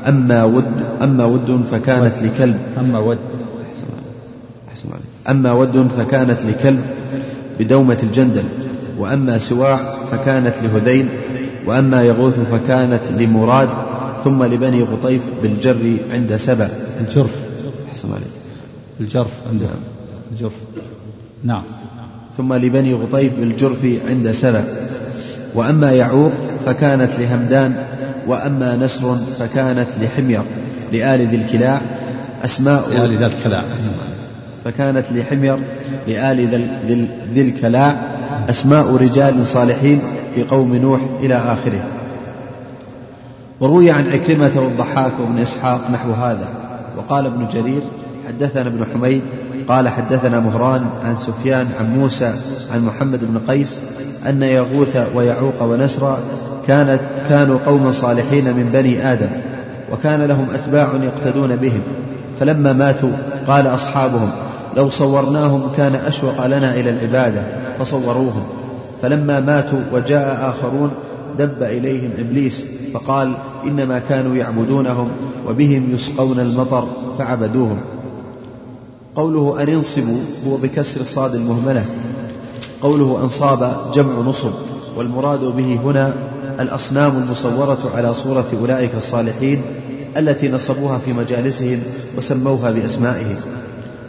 أما 0.08 0.44
ود 0.44 0.72
أما 1.02 1.24
ود 1.24 1.64
فكانت 1.70 2.22
لكلب. 2.22 2.58
أما 2.78 2.98
ود. 2.98 3.18
أحسن 4.72 4.88
أما 5.30 5.52
ود 5.52 5.88
فكانت 5.98 6.38
لكلب 6.42 6.84
بدومة 7.60 7.98
الجندل. 8.02 8.44
وأما 8.98 9.38
سواع 9.38 9.76
فكانت 10.12 10.54
لهذيل 10.62 11.08
وأما 11.66 12.02
يغوث 12.02 12.38
فكانت 12.52 13.00
لمراد 13.18 13.68
ثم 14.24 14.42
لبني 14.44 14.82
غطيف 14.82 15.22
بالجر 15.42 15.96
عند 16.12 16.36
سبع 16.36 16.68
الجرف. 17.00 17.30
أحسن 17.90 18.08
عليك. 18.12 18.26
الجرف 19.00 19.30
عند 19.52 19.68
الجرف. 20.32 20.52
نعم. 21.44 21.62
ثم 22.36 22.54
لبني 22.54 22.94
غطيف 22.94 23.32
بالجرف 23.40 23.86
عند 24.08 24.30
سبع 24.30 24.60
وأما 25.54 25.92
يعوق 25.92 26.32
فكانت 26.66 27.18
لهمدان 27.18 27.74
وأما 28.26 28.76
نسر 28.76 29.16
فكانت 29.38 29.88
لحمير 30.02 30.42
لآل 30.92 31.28
ذي 31.28 31.36
الكلاع 31.36 31.82
أسماء 32.44 32.88
لآل 32.90 33.16
ذي 33.16 33.26
الكلاع. 33.26 33.64
فكانت 34.64 35.06
لحمير 35.12 35.58
لآل 36.08 36.68
ذي 37.34 37.40
الكلاع 37.40 38.13
أسماء 38.50 38.96
رجال 38.96 39.46
صالحين 39.46 40.02
في 40.34 40.42
قوم 40.42 40.76
نوح 40.76 41.00
إلى 41.20 41.34
آخره. 41.34 41.84
وروي 43.60 43.90
عن 43.90 44.04
عكرمة 44.12 44.52
والضحاك 44.56 45.12
وابن 45.20 45.38
إسحاق 45.38 45.80
نحو 45.92 46.12
هذا. 46.12 46.48
وقال 46.96 47.26
ابن 47.26 47.46
جرير 47.52 47.80
حدثنا 48.28 48.66
ابن 48.66 48.84
حميد 48.94 49.22
قال 49.68 49.88
حدثنا 49.88 50.40
مهران 50.40 50.86
عن 51.04 51.16
سفيان 51.16 51.66
عن 51.80 51.98
موسى 51.98 52.32
عن 52.74 52.84
محمد 52.84 53.20
بن 53.22 53.40
قيس 53.48 53.80
أن 54.28 54.42
يغوث 54.42 54.96
ويعوق 55.14 55.62
ونسرا 55.62 56.18
كانت 56.66 57.00
كانوا 57.28 57.58
قوما 57.66 57.92
صالحين 57.92 58.44
من 58.44 58.70
بني 58.72 59.12
آدم 59.12 59.28
وكان 59.92 60.22
لهم 60.22 60.46
أتباع 60.54 60.88
يقتدون 61.02 61.56
بهم. 61.56 61.80
فلما 62.40 62.72
ماتوا 62.72 63.12
قال 63.46 63.66
أصحابهم 63.66 64.30
لو 64.76 64.90
صورناهم 64.90 65.62
كان 65.76 65.94
أشوق 65.94 66.46
لنا 66.46 66.74
إلى 66.74 66.90
العبادة 66.90 67.42
فصوروهم. 67.78 68.42
فلما 69.02 69.40
ماتوا 69.40 69.78
وجاء 69.92 70.50
آخرون 70.50 70.90
دب 71.38 71.62
إليهم 71.62 72.10
إبليس 72.18 72.64
فقال 72.94 73.32
إنما 73.64 73.98
كانوا 74.08 74.36
يعبدونهم 74.36 75.08
وبهم 75.48 75.94
يسقون 75.94 76.40
المطر 76.40 76.88
فعبدوهم. 77.18 77.80
قوله 79.16 79.62
أن 79.62 79.68
انصبوا 79.68 80.18
هو 80.46 80.56
بكسر 80.56 81.00
الصاد 81.00 81.34
المهملة. 81.34 81.84
قوله 82.82 83.18
أنصاب 83.22 83.76
جمع 83.94 84.12
نصب 84.26 84.50
والمراد 84.96 85.40
به 85.40 85.78
هنا 85.84 86.14
الأصنام 86.60 87.12
المصورة 87.16 87.78
على 87.96 88.14
صورة 88.14 88.46
أولئك 88.60 88.90
الصالحين 88.96 89.62
التي 90.16 90.48
نصبوها 90.48 90.98
في 90.98 91.12
مجالسهم 91.12 91.80
وسموها 92.18 92.70
بأسمائهم. 92.70 93.36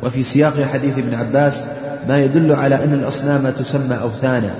وفي 0.06 0.24
سياق 0.24 0.62
حديث 0.62 0.98
ابن 0.98 1.14
عباس 1.14 1.66
ما 2.08 2.24
يدل 2.24 2.52
على 2.52 2.84
أن 2.84 2.94
الأصنام 2.94 3.50
تسمى 3.50 3.96
أوثانا 4.02 4.54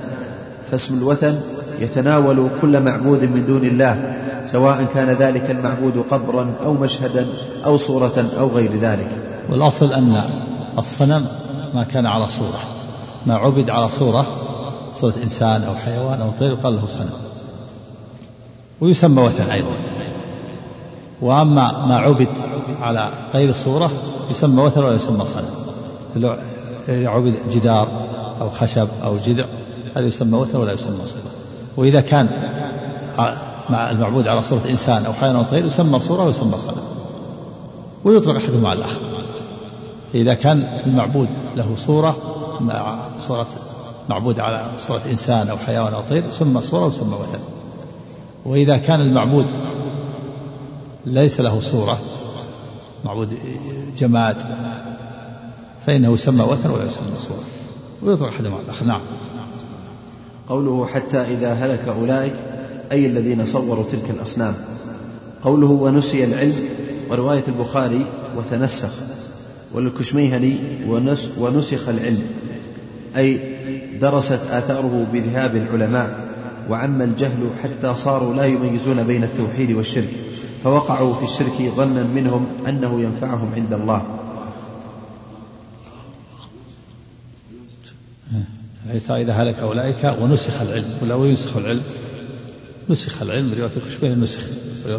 فاسم 0.72 0.98
الوثن 0.98 1.36
يتناول 1.80 2.48
كل 2.62 2.82
معبود 2.82 3.24
من 3.24 3.46
دون 3.48 3.66
الله 3.66 4.16
سواء 4.46 4.86
كان 4.94 5.10
ذلك 5.10 5.52
المعبود 5.52 6.06
قبرا 6.12 6.54
أو 6.64 6.74
مشهدا 6.74 7.26
أو 7.66 7.78
صورة 7.78 8.26
أو 8.40 8.48
غير 8.48 8.72
ذلك. 8.76 9.08
والأصل 9.50 9.94
أن 9.94 10.22
الصنم 10.78 11.26
ما 11.76 11.84
كان 11.94 12.06
على 12.06 12.30
صورة 12.30 12.60
ما 13.26 13.36
عبد 13.36 13.70
على 13.70 13.90
صورة 13.90 14.26
صورة 14.94 15.14
إنسان 15.24 15.64
أو 15.64 15.76
حيوان 15.76 16.22
أو 16.22 16.30
طير 16.40 16.54
قال 16.54 16.76
له 16.76 16.88
صنم. 16.88 17.10
ويسمى 18.82 19.22
وثن 19.22 19.52
أيضا. 19.52 19.76
وأما 21.22 21.86
ما 21.86 21.98
عبد 21.98 22.28
على 22.82 23.10
غير 23.34 23.54
صورة 23.54 23.92
يسمى 24.32 24.64
وثن 24.64 24.84
ولا 24.84 24.96
يسمى 24.96 25.26
صنم. 25.26 25.46
إذا 26.16 27.10
عبد 27.10 27.36
جدار 27.52 27.88
أو 28.42 28.50
خشب 28.50 28.88
أو 29.04 29.18
جذع 29.18 29.46
هذا 29.96 30.06
يسمى 30.06 30.38
وثن 30.38 30.58
ولا 30.58 30.74
يسمى 30.74 31.06
صنم 31.06 31.22
وإذا 31.78 32.02
كان 32.02 32.30
مع 33.70 33.90
المعبود 33.90 34.28
على 34.28 34.44
صورة 34.44 34.62
إنسان 34.70 35.06
أو 35.06 35.14
حيوان 35.14 35.36
أو 35.36 35.44
طير 35.44 35.66
يسمى 35.66 36.00
صورة 36.00 36.24
ويسمى 36.24 36.60
صنم. 36.60 36.84
ويطلق 38.04 38.36
أحدهما 38.36 38.70
على 38.70 38.80
الآخر. 38.80 39.00
فإذا 40.14 40.34
كان 40.34 40.68
المعبود 40.86 41.30
له 41.56 41.76
صورة 41.76 42.18
مع 42.62 42.96
صورة 43.20 43.48
معبود 44.10 44.40
على 44.40 44.66
صورة 44.78 45.02
إنسان 45.12 45.50
أو 45.50 45.58
حيوان 45.58 45.94
أو 45.94 46.02
طير 46.10 46.24
يسمى 46.28 46.62
صورة 46.62 46.86
ويسمى 46.86 47.14
وثن 47.14 47.40
وإذا 48.46 48.78
كان 48.78 49.02
المعبود 49.02 49.46
ليس 51.06 51.40
له 51.40 51.60
صورة. 51.60 52.02
معبود 53.06 53.34
جماد. 53.98 54.36
فإنه 55.86 56.14
يسمى 56.14 56.44
وثن 56.44 56.70
ولا 56.70 56.86
يسمى 56.86 57.06
صورة 57.20 57.44
ويطلق 58.04 58.28
أحدهما 58.28 58.56
على 58.56 58.64
الآخر. 58.66 58.86
نعم. 58.86 59.02
قوله 60.50 60.86
حتى 60.86 61.18
إذا 61.18 61.54
هلك 61.54 61.88
أولئك 61.88 62.34
أي 62.92 63.06
الذين 63.06 63.46
صوروا 63.46 63.84
تلك 63.92 64.10
الأصنام. 64.10 64.54
قوله 65.44 65.68
ونسي 65.68 66.24
العلم 66.24 66.70
ورواية 67.10 67.44
البخاري 67.48 68.06
وتنسخ. 68.38 68.92
وللكشميهني 69.74 70.56
ونسخ 71.40 71.90
العلم. 71.90 72.24
أي 73.18 73.40
درست 74.02 74.40
آثاره 74.52 75.06
بذهاب 75.14 75.56
العلماء 75.56 76.26
وعم 76.70 77.02
الجهل 77.02 77.50
حتى 77.64 77.96
صاروا 77.96 78.34
لا 78.34 78.46
يميزون 78.46 79.04
بين 79.04 79.24
التوحيد 79.24 79.72
والشرك. 79.72 80.14
فوقعوا 80.66 81.16
في 81.16 81.24
الشرك 81.24 81.74
ظنا 81.76 82.04
منهم 82.04 82.48
أنه 82.68 83.02
ينفعهم 83.02 83.54
عند 83.56 83.74
الله. 83.74 84.20
حتى 88.90 89.22
إذا 89.22 89.34
هلك 89.34 89.60
أولئك 89.60 90.18
ونسخ 90.20 90.62
العلم. 90.62 90.98
ولا 91.02 91.16
وينسخ 91.16 91.58
العلم. 91.58 91.84
نسخ 92.90 93.22
العلم. 93.22 93.54
رواية 93.58 93.72
الكشميهني 93.78 94.22
نسخ. 94.22 94.42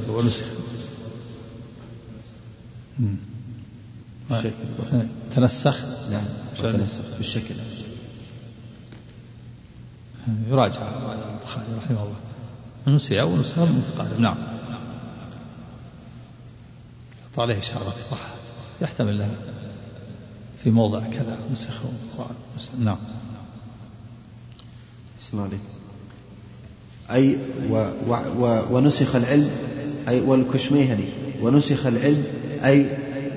ونسخ. 0.09 0.46
تنسخ؟ 5.35 5.76
نعم. 6.11 6.24
تنسخ 6.62 7.05
بالشكل. 7.16 7.55
يراجع 10.50 10.81
البخاري 10.83 11.66
رحمه 11.85 12.02
الله. 12.02 12.96
نسي 12.96 13.20
أو 13.20 13.37
نسخ 13.37 13.59
متقارب. 13.59 14.20
نعم. 14.20 14.37
عليه 17.38 17.59
إشارة 17.59 17.94
صح 18.11 18.18
يحتمل 18.83 19.18
له 19.18 19.31
في 20.64 20.70
موضع 20.70 21.01
كذا 21.01 21.38
نسخ 21.53 21.72
نعم. 22.81 22.96
اسمع 25.22 25.46
لي 25.46 25.59
أي 27.11 27.37
و 27.70 27.87
و 28.09 28.16
و 28.38 28.62
ونسخ 28.70 29.16
العلم 29.16 29.51
أي 30.09 30.20
والكشميهني. 30.20 31.05
ونسخ 31.42 31.87
العلم 31.87 32.25
أي 32.64 32.87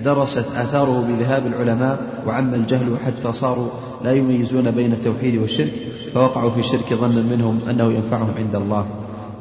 درست 0.06 0.38
آثاره 0.56 1.06
بذهاب 1.08 1.48
العلماء 1.48 2.00
وعم 2.28 2.54
الجهل 2.54 2.96
حتى 3.06 3.34
صاروا 3.34 3.70
لا 4.04 4.14
يميزون 4.14 4.72
بين 4.72 4.94
التوحيد 4.94 5.36
والشرك 5.36 5.72
فوقعوا 6.14 6.50
في 6.50 6.60
الشرك 6.60 6.94
ظنا 6.94 7.22
منهم 7.22 7.60
أنه 7.70 7.94
ينفعهم 7.94 8.34
عند 8.38 8.56
الله. 8.56 8.86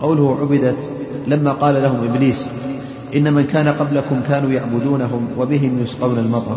قوله 0.01 0.39
عبدت 0.41 0.79
لما 1.27 1.53
قال 1.53 1.83
لهم 1.83 2.05
إبليس 2.05 2.49
إن 3.17 3.33
من 3.33 3.45
كان 3.45 3.69
قبلكم 3.69 4.21
كانوا 4.29 4.51
يعبدونهم 4.51 5.29
وبهم 5.39 5.83
يسقون 5.83 6.19
المطر 6.19 6.57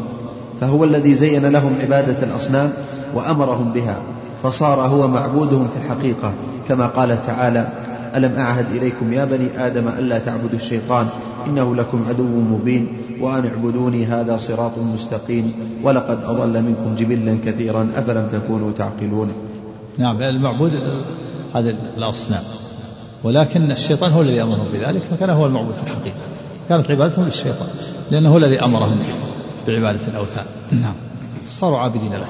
فهو 0.61 0.83
الذي 0.83 1.13
زين 1.13 1.45
لهم 1.45 1.75
عبادة 1.81 2.23
الأصنام 2.23 2.73
وأمرهم 3.13 3.71
بها 3.73 3.97
فصار 4.43 4.79
هو 4.79 5.07
معبودهم 5.07 5.67
في 5.67 5.85
الحقيقة 5.85 6.33
كما 6.67 6.87
قال 6.87 7.21
تعالى 7.25 7.67
ألم 8.15 8.35
أعهد 8.37 8.65
إليكم 8.75 9.13
يا 9.13 9.25
بني 9.25 9.67
آدم 9.67 9.87
ألا 9.87 10.19
تعبدوا 10.19 10.55
الشيطان 10.55 11.07
إنه 11.47 11.75
لكم 11.75 12.05
عدو 12.09 12.23
مبين 12.23 12.87
وأن 13.21 13.45
اعبدوني 13.45 14.05
هذا 14.05 14.37
صراط 14.37 14.71
مستقيم 14.93 15.53
ولقد 15.83 16.23
أضل 16.23 16.61
منكم 16.61 16.95
جبلا 16.95 17.37
كثيرا 17.45 17.89
أفلم 17.95 18.27
تكونوا 18.31 18.71
تعقلون. 18.71 19.31
نعم 19.97 20.21
المعبود 20.21 20.71
هذا 21.55 21.75
الأصنام 21.97 22.43
ولكن 23.23 23.71
الشيطان 23.71 24.11
هو 24.11 24.21
الذي 24.21 24.41
أمرهم 24.41 24.65
بذلك 24.73 25.01
فكان 25.11 25.29
هو 25.29 25.45
المعبود 25.45 25.75
في 25.75 25.83
الحقيقة. 25.83 26.40
كانت 26.69 26.91
عبادتهم 26.91 27.25
للشيطان 27.25 27.67
لأنه 28.11 28.29
هو 28.29 28.37
الذي 28.37 28.63
أمرهم 28.63 28.99
بعبادة 29.67 30.07
الأوثان. 30.07 30.45
نعم. 30.71 30.93
صاروا 31.49 31.77
عابدين 31.77 32.11
له. 32.11 32.27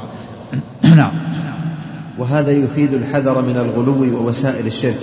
نعم. 0.96 1.12
وهذا 2.18 2.52
يفيد 2.52 2.94
الحذر 2.94 3.42
من 3.42 3.58
الغلو 3.58 4.18
ووسائل 4.18 4.68
الشرك 4.68 5.00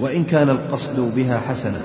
وإن 0.00 0.24
كان 0.24 0.50
القصد 0.50 1.14
بها 1.16 1.38
حسنا. 1.38 1.80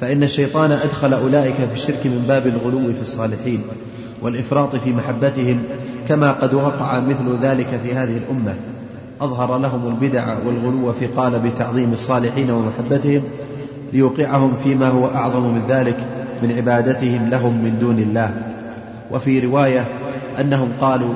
فإن 0.00 0.22
الشيطان 0.22 0.70
أدخل 0.70 1.14
أولئك 1.14 1.54
في 1.54 1.74
الشرك 1.74 2.06
من 2.06 2.24
باب 2.28 2.46
الغلو 2.46 2.92
في 2.92 3.02
الصالحين 3.02 3.62
والإفراط 4.22 4.76
في 4.76 4.92
محبتهم 4.92 5.62
كما 6.08 6.32
قد 6.32 6.54
وقع 6.54 7.00
مثل 7.00 7.36
ذلك 7.42 7.80
في 7.84 7.94
هذه 7.94 8.16
الأمة. 8.16 8.54
أظهر 9.20 9.58
لهم 9.58 9.86
البدع 9.86 10.36
والغلو 10.46 10.92
في 10.92 11.06
قالب 11.06 11.52
تعظيم 11.58 11.92
الصالحين 11.92 12.50
ومحبتهم 12.50 13.22
ليوقعهم 13.92 14.52
فيما 14.64 14.88
هو 14.88 15.06
أعظم 15.06 15.42
من 15.42 15.62
ذلك 15.68 15.96
من 16.42 16.52
عبادتهم 16.52 17.30
لهم 17.30 17.52
من 17.52 17.78
دون 17.80 17.98
الله. 17.98 18.34
وفي 19.10 19.40
رواية 19.40 19.84
أنهم 20.40 20.68
قالوا 20.80 21.14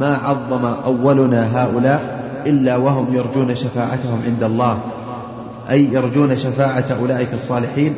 ما 0.00 0.16
عظم 0.16 0.64
أولنا 0.64 1.64
هؤلاء 1.64 2.22
إلا 2.46 2.76
وهم 2.76 3.14
يرجون 3.14 3.54
شفاعتهم 3.54 4.20
عند 4.26 4.42
الله. 4.42 4.78
أي 5.70 5.88
يرجون 5.92 6.36
شفاعة 6.36 6.84
أولئك 7.00 7.34
الصالحين 7.34 7.94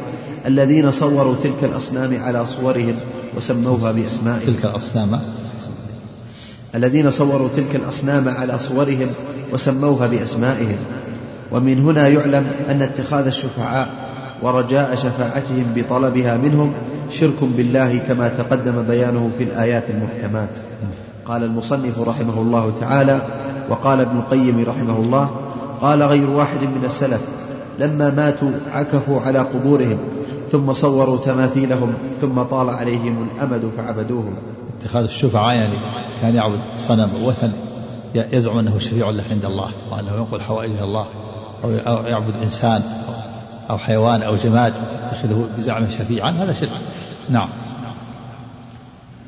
الذين 0.47 0.91
صوروا 0.91 1.35
تلك 1.43 1.65
الأصنام 1.65 2.23
على 2.23 2.47
صورهم 2.47 2.95
وسموها 3.37 3.93
بأسمائهم. 3.93 4.47
تلك 4.47 4.65
الأصنام. 4.65 5.21
الذين 6.75 7.11
صوروا 7.11 7.49
تلك 7.57 7.77
الأصنام 7.77 8.29
على 8.29 8.59
صورهم 8.59 9.09
وسموها 9.53 10.07
بأسمائهم. 10.07 10.77
ومن 11.53 11.81
هنا 11.81 12.09
يعلم 12.09 12.47
أن 12.71 12.83
اتخاذ 12.83 13.27
الشفعاء 13.27 13.89
ورجاء 14.45 14.95
شفاعتهم 14.95 15.67
بطلبها 15.77 16.37
منهم 16.37 16.73
شرك 17.11 17.45
بالله 17.57 17.99
كما 17.99 18.29
تقدم 18.29 18.83
بيانه 18.83 19.31
في 19.39 19.45
الآيات 19.45 19.91
المحكمات. 19.91 20.49
قال 21.27 21.45
المصنف 21.45 22.01
رحمه 22.01 22.41
الله 22.41 22.73
تعالى 22.81 23.21
وقال 23.71 24.01
ابن 24.01 24.17
القيم 24.19 24.65
رحمه 24.69 24.97
الله 24.97 25.31
قال 25.81 26.03
غير 26.03 26.31
واحد 26.31 26.63
من 26.63 26.83
السلف 26.85 27.21
لما 27.79 28.11
ماتوا 28.11 28.51
عكفوا 28.73 29.21
على 29.21 29.39
قبورهم 29.39 29.99
ثم 30.53 30.73
صوروا 30.73 31.17
تماثيلهم 31.17 31.95
ثم 32.21 32.43
طال 32.43 32.71
عليهم 32.71 33.29
الأمد 33.29 33.71
فعبدوهم. 33.77 34.35
اتخاذ 34.81 35.05
الشفعاء 35.05 35.55
يعني 35.55 35.75
كان 36.23 36.35
يعبد 36.35 36.61
صنم 36.77 37.11
وثن 37.25 37.53
يزعم 38.15 38.59
أنه 38.59 38.79
شفيع 38.79 39.11
له 39.11 39.25
عند 39.31 39.45
الله 39.45 39.71
وأنه 39.91 40.17
ينقل 40.17 40.41
حوائج 40.41 40.71
الله 40.83 41.07
أو 41.65 42.07
يعبد 42.07 42.35
إنسان. 42.43 42.83
أو 43.71 43.79
حيوان 43.79 44.23
أو 44.23 44.37
جماد 44.37 44.75
يتخذه 45.07 45.49
بزعمه 45.59 45.89
شفيعا 45.89 46.31
هذا 46.31 46.53
شرك. 46.53 46.71
نعم. 47.31 47.49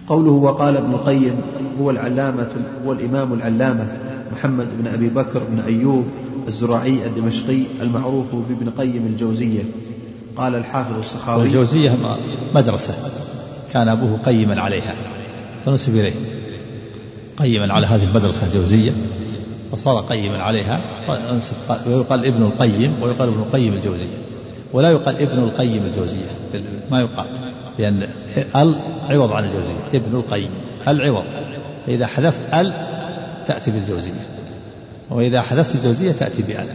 قوله 0.09 0.31
وقال 0.31 0.77
ابن 0.77 0.91
القيم 0.91 1.41
هو 1.81 1.91
العلامة 1.91 2.49
هو 2.87 2.93
الإمام 2.93 3.33
العلامة 3.33 3.87
محمد 4.33 4.67
بن 4.79 4.87
أبي 4.87 5.09
بكر 5.09 5.43
بن 5.51 5.61
أيوب 5.61 6.07
الزراعي 6.49 7.07
الدمشقي 7.07 7.63
المعروف 7.83 8.27
بابن 8.35 8.71
قيم 8.71 9.07
الجوزية. 9.07 9.63
قال 10.37 10.55
الحافظ 10.55 10.99
السخاوي 10.99 11.47
الجوزية 11.47 11.97
مدرسة. 12.55 12.95
كان 13.73 13.89
أبوه 13.89 14.19
قيما 14.27 14.61
عليها. 14.61 14.95
فنسب 15.67 15.97
إليه. 15.97 16.13
قيما 17.37 17.75
على 17.75 17.87
هذه 17.87 18.05
المدرسة 18.05 18.47
الجوزية. 18.47 18.93
فصار 19.77 20.01
قيما 20.01 20.43
عليها. 20.43 20.81
ويقال 21.87 22.27
ابن 22.27 22.43
القيم 22.43 23.03
ويقال 23.03 23.29
ابن 23.29 23.41
القيم 23.41 23.73
الجوزية. 23.73 24.17
ولا 24.73 24.91
يقال 24.91 25.17
ابن 25.17 25.39
القيم 25.39 25.83
الجوزية 25.83 26.31
ما 26.91 27.01
يقال 27.01 27.27
لأن 27.79 28.09
ال 28.57 28.79
عوض 29.11 29.33
عن 29.33 29.45
الجوزية 29.45 29.75
ابن 29.95 30.17
القيم 30.17 30.51
العوض. 30.89 31.25
فإذا 31.87 32.07
حذفت 32.07 32.55
ال 32.55 32.73
تأتي 33.47 33.71
بالجوزية 33.71 34.27
وإذا 35.11 35.43
حذفت 35.43 35.75
الجوزية 35.75 36.13
تأتي 36.13 36.43
بأل. 36.43 36.67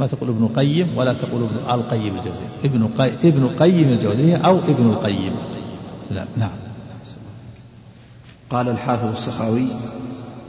ما 0.00 0.06
تقول 0.06 0.28
ابن 0.28 0.44
القيم 0.44 0.88
ولا 0.96 1.12
تقول 1.12 1.42
ابن 1.42 1.80
القيم 1.80 2.14
الجوزية. 2.16 2.48
ابن 2.64 2.88
قي... 2.98 3.10
ابن 3.24 3.42
القيم 3.42 3.88
الجوزية 3.88 4.36
أو 4.36 4.58
ابن 4.58 4.90
القيم. 4.90 5.32
لا 6.10 6.24
نعم. 6.36 6.50
قال 8.50 8.68
الحافظ 8.68 9.10
السخاوي 9.10 9.66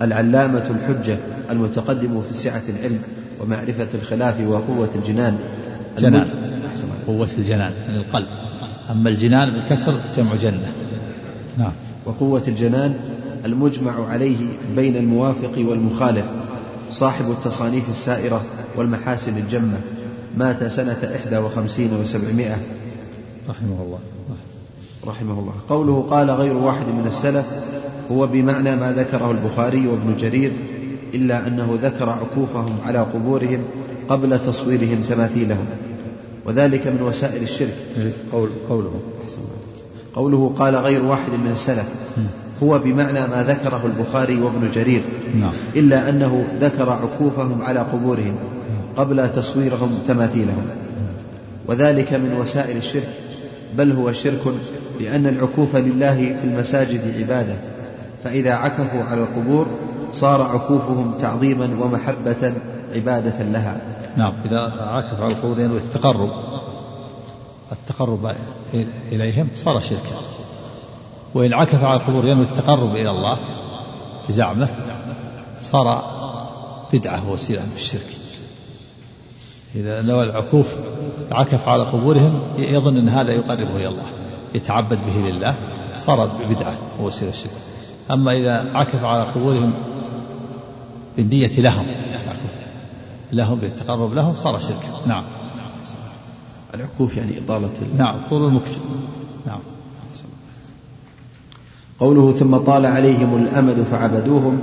العلامة 0.01 0.63
الحجة 0.69 1.17
المتقدم 1.49 2.21
في 2.21 2.37
سعة 2.37 2.61
العلم 2.69 2.99
ومعرفة 3.41 3.87
الخلاف 3.93 4.41
وقوة 4.47 4.89
الجنان. 4.95 5.37
جنان. 5.99 6.27
قوة 7.07 7.27
الجنان 7.37 7.71
يعني 7.87 7.97
القلب. 7.97 8.27
أما 8.91 9.09
الجنان 9.09 9.49
بالكسر 9.49 9.99
جمع 10.17 10.35
جنة. 10.35 10.71
نعم. 11.57 11.71
وقوة 12.05 12.43
الجنان 12.47 12.95
المجمع 13.45 14.07
عليه 14.09 14.37
بين 14.75 14.95
الموافق 14.95 15.51
والمخالف 15.57 16.25
صاحب 16.91 17.31
التصانيف 17.31 17.89
السائرة 17.89 18.41
والمحاسن 18.75 19.37
الجمة. 19.37 19.77
مات 20.37 20.63
سنة 20.63 20.97
إحدى 21.15 21.37
وخمسين 21.37 21.93
وسبعمائة. 21.93 22.57
رحمه 23.49 23.81
الله. 23.81 23.99
رحمه 25.07 25.39
الله. 25.39 25.53
قوله 25.69 26.07
قال 26.09 26.31
غير 26.31 26.53
واحد 26.53 26.85
من 26.85 27.07
السلف 27.07 27.45
هو 28.11 28.27
بمعنى 28.27 28.75
ما 28.75 28.91
ذكره 28.91 29.31
البخاري 29.31 29.87
وابن 29.87 30.17
جرير 30.19 30.51
إلا 31.13 31.47
أنه 31.47 31.79
ذكر 31.81 32.09
عكوفهم 32.09 32.75
على 32.85 32.99
قبورهم 32.99 33.59
قبل 34.09 34.39
تصويرهم 34.39 35.01
تماثيلهم. 35.09 35.65
وذلك 36.45 36.87
من 36.87 37.01
وسائل 37.01 37.43
الشرك. 37.43 37.73
قول 38.31 38.49
قوله 38.69 38.91
قوله 40.15 40.53
قال 40.57 40.75
غير 40.75 41.05
واحد 41.05 41.31
من 41.31 41.51
السلف. 41.51 41.87
هو 42.63 42.79
بمعنى 42.79 43.19
ما 43.19 43.45
ذكره 43.47 43.81
البخاري 43.85 44.41
وابن 44.41 44.71
جرير. 44.75 45.01
نعم. 45.39 45.51
إلا 45.75 46.09
أنه 46.09 46.45
ذكر 46.61 46.89
عكوفهم 46.89 47.61
على 47.61 47.79
قبورهم 47.79 48.35
قبل 48.97 49.31
تصويرهم 49.31 49.99
تماثيلهم. 50.07 50.65
وذلك 51.67 52.13
من 52.13 52.37
وسائل 52.41 52.77
الشرك. 52.77 53.09
بل 53.77 53.91
هو 53.91 54.13
شرك 54.13 54.41
لأن 54.99 55.27
العكوف 55.27 55.75
لله 55.75 56.15
في 56.15 56.43
المساجد 56.43 57.01
عبادة. 57.19 57.55
فإذا 58.27 58.53
عكفوا 58.53 59.03
على 59.03 59.21
القبور 59.21 59.67
صار 60.13 60.41
عكوفهم 60.41 61.11
تعظيما 61.21 61.69
ومحبة 61.81 62.53
عبادة 62.95 63.43
لها. 63.43 63.81
نعم 64.17 64.33
إذا 64.45 64.61
عكف 64.79 65.21
على 65.21 65.31
القبور 65.31 65.59
ينوي 65.59 65.77
التقرب 65.77 66.29
التقرب 67.71 68.35
إليهم 69.11 69.47
صار 69.55 69.81
شركا. 69.81 70.15
وإن 71.33 71.53
عكف 71.53 71.83
على 71.83 71.99
القبور 71.99 72.25
ينوي 72.25 72.45
التقرب 72.45 72.95
إلى 72.95 73.09
الله 73.09 73.37
بزعمه 74.29 74.67
صار 75.61 76.03
بدعة 76.93 77.29
وسيلة 77.31 77.61
في 77.61 77.81
الشرك. 77.81 78.07
إذا 79.75 80.01
نوى 80.01 80.23
العكوف 80.23 80.67
عكف 81.31 81.67
على 81.67 81.83
قبورهم 81.83 82.41
يظن 82.57 82.97
أن 82.97 83.09
هذا 83.09 83.31
يقربه 83.31 83.75
إلى 83.75 83.87
الله 83.87 84.05
يتعبد 84.55 84.99
به 85.05 85.29
لله 85.29 85.55
صار 85.95 86.31
بدعة 86.49 86.75
ووسيلة 87.01 87.31
الشرك. 87.31 87.51
أما 88.11 88.33
إذا 88.33 88.65
عكف 88.73 89.03
على 89.03 89.23
قبورهم 89.23 89.73
بالنية 91.17 91.59
لهم 91.59 91.85
لهم 93.31 93.59
بالتقرب 93.59 94.13
لهم 94.13 94.35
صار 94.35 94.59
شركا 94.59 95.07
نعم. 95.07 95.23
العكوف 96.73 97.17
يعني 97.17 97.31
إطالة 97.45 97.69
نعم 97.97 98.15
طول 98.29 98.47
المكث 98.47 98.79
نعم. 99.45 99.59
قوله 101.99 102.31
ثم 102.31 102.57
طال 102.57 102.85
عليهم 102.85 103.35
الأمد 103.35 103.85
فعبدوهم 103.91 104.59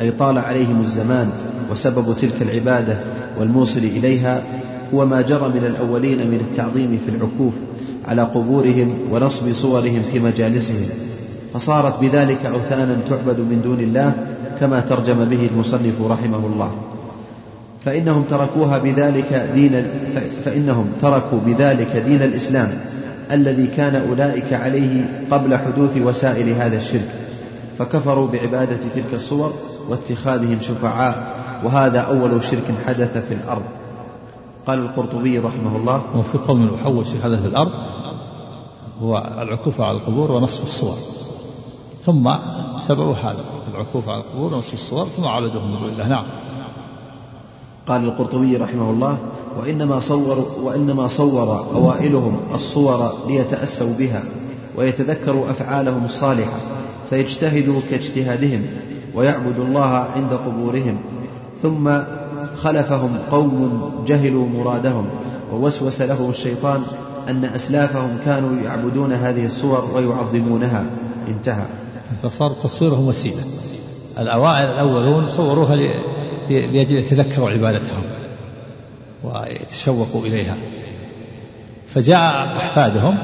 أي 0.00 0.10
طال 0.10 0.38
عليهم 0.38 0.80
الزمان 0.80 1.30
وسبب 1.70 2.14
تلك 2.20 2.42
العبادة 2.42 2.98
والموصل 3.38 3.80
إليها 3.80 4.42
هو 4.94 5.06
ما 5.06 5.20
جرى 5.20 5.48
من 5.48 5.64
الأولين 5.66 6.18
من 6.18 6.46
التعظيم 6.50 6.98
في 7.06 7.16
العكوف 7.16 7.52
على 8.04 8.22
قبورهم 8.22 8.94
ونصب 9.12 9.52
صورهم 9.52 10.02
في 10.12 10.20
مجالسهم. 10.20 10.88
فصارت 11.56 12.00
بذلك 12.00 12.46
أوثانا 12.46 12.96
تعبد 13.08 13.38
من 13.40 13.60
دون 13.64 13.80
الله 13.80 14.12
كما 14.60 14.80
ترجم 14.80 15.24
به 15.24 15.48
المصنف 15.52 16.02
رحمه 16.02 16.46
الله. 16.46 16.70
فإنهم 17.84 18.22
تركوها 18.22 18.78
بذلك 18.78 19.50
دين 19.54 19.86
فإنهم 20.44 20.86
تركوا 21.00 21.38
بذلك 21.46 21.96
دين 21.96 22.22
الإسلام 22.22 22.68
الذي 23.32 23.66
كان 23.66 24.08
أولئك 24.08 24.52
عليه 24.52 25.04
قبل 25.30 25.56
حدوث 25.58 25.96
وسائل 25.96 26.48
هذا 26.48 26.76
الشرك. 26.76 27.08
فكفروا 27.78 28.28
بعبادة 28.28 28.78
تلك 28.94 29.14
الصور 29.14 29.52
واتخاذهم 29.88 30.58
شفعاء 30.60 31.34
وهذا 31.64 32.00
أول 32.00 32.44
شرك 32.44 32.74
حدث 32.86 33.12
في 33.28 33.34
الأرض. 33.34 33.62
قال 34.66 34.78
القرطبي 34.78 35.38
رحمه 35.38 35.76
الله 35.76 36.02
وفي 36.16 36.38
قوم 36.38 36.70
أول 36.86 37.06
شرك 37.06 37.22
حدث 37.24 37.40
في 37.40 37.48
الأرض 37.48 37.72
هو 39.02 39.32
العكوف 39.42 39.80
على 39.80 39.96
القبور 39.96 40.32
ونصف 40.32 40.62
الصور. 40.62 41.15
ثم 42.06 42.30
سببوا 42.80 43.14
هذا 43.14 43.44
العكوف 43.74 44.08
على 44.08 44.20
القبور 44.20 44.54
ونصف 44.54 44.74
الصور 44.74 45.06
ثم 45.16 45.24
عبدوهم 45.24 45.70
من 45.72 45.78
دون 45.80 45.88
الله. 45.88 46.08
نعم. 46.08 46.24
قال 47.86 48.04
القرطبي 48.04 48.56
رحمه 48.56 48.90
الله 48.90 49.18
وإنما 49.60 50.00
صوروا 50.00 50.44
وإنما 50.62 51.08
صور 51.08 51.66
أوائلهم 51.74 52.40
الصور 52.54 53.12
ليتأسوا 53.28 53.92
بها 53.98 54.22
ويتذكروا 54.76 55.50
أفعالهم 55.50 56.04
الصالحة 56.04 56.58
فيجتهدوا 57.10 57.80
كاجتهادهم 57.90 58.62
ويعبدوا 59.14 59.64
الله 59.64 60.06
عند 60.16 60.32
قبورهم. 60.32 60.98
ثم 61.62 61.98
خلفهم 62.56 63.18
قوم 63.30 63.80
جهلوا 64.06 64.46
مرادهم 64.48 65.06
ووسوس 65.52 66.00
لهم 66.02 66.30
الشيطان 66.30 66.82
أن 67.28 67.44
أسلافهم 67.44 68.18
كانوا 68.24 68.62
يعبدون 68.64 69.12
هذه 69.12 69.46
الصور 69.46 69.84
ويعظمونها. 69.94 70.86
انتهى. 71.28 71.66
فصار 72.22 72.52
تصويرهم 72.52 73.08
وسيلة. 73.08 73.44
الأوائل 74.18 74.68
الأولون 74.68 75.28
صوروها 75.28 75.76
لأجل 76.50 76.96
يتذكروا 76.96 77.50
عبادتهم 77.50 78.02
ويتشوقوا 79.24 80.22
إليها. 80.26 80.56
فجاء 81.86 82.56
أحفادهم 82.56 83.18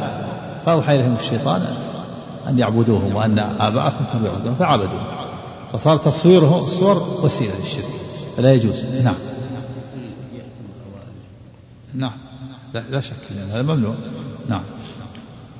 فأوحى 0.66 0.94
إليهم 0.94 1.16
الشيطان 1.20 1.66
أن 2.48 2.58
يعبدوهم 2.58 3.14
وأن 3.16 3.38
آباءهم 3.38 4.04
كانوا 4.12 4.28
يعبدون 4.28 4.54
فعبدوهم 4.54 5.04
فصار 5.72 5.96
تصويرهم 5.96 6.64
الصور 6.64 7.18
وسيلة 7.22 7.52
للشرك. 7.60 7.90
فلا 8.36 8.52
يجوز. 8.52 8.84
نعم. 9.04 9.14
نعم. 11.94 12.12
لا 12.90 13.00
شك. 13.00 13.14
هذا 13.52 13.62
ممنوع. 13.62 13.94
نعم. 14.48 14.62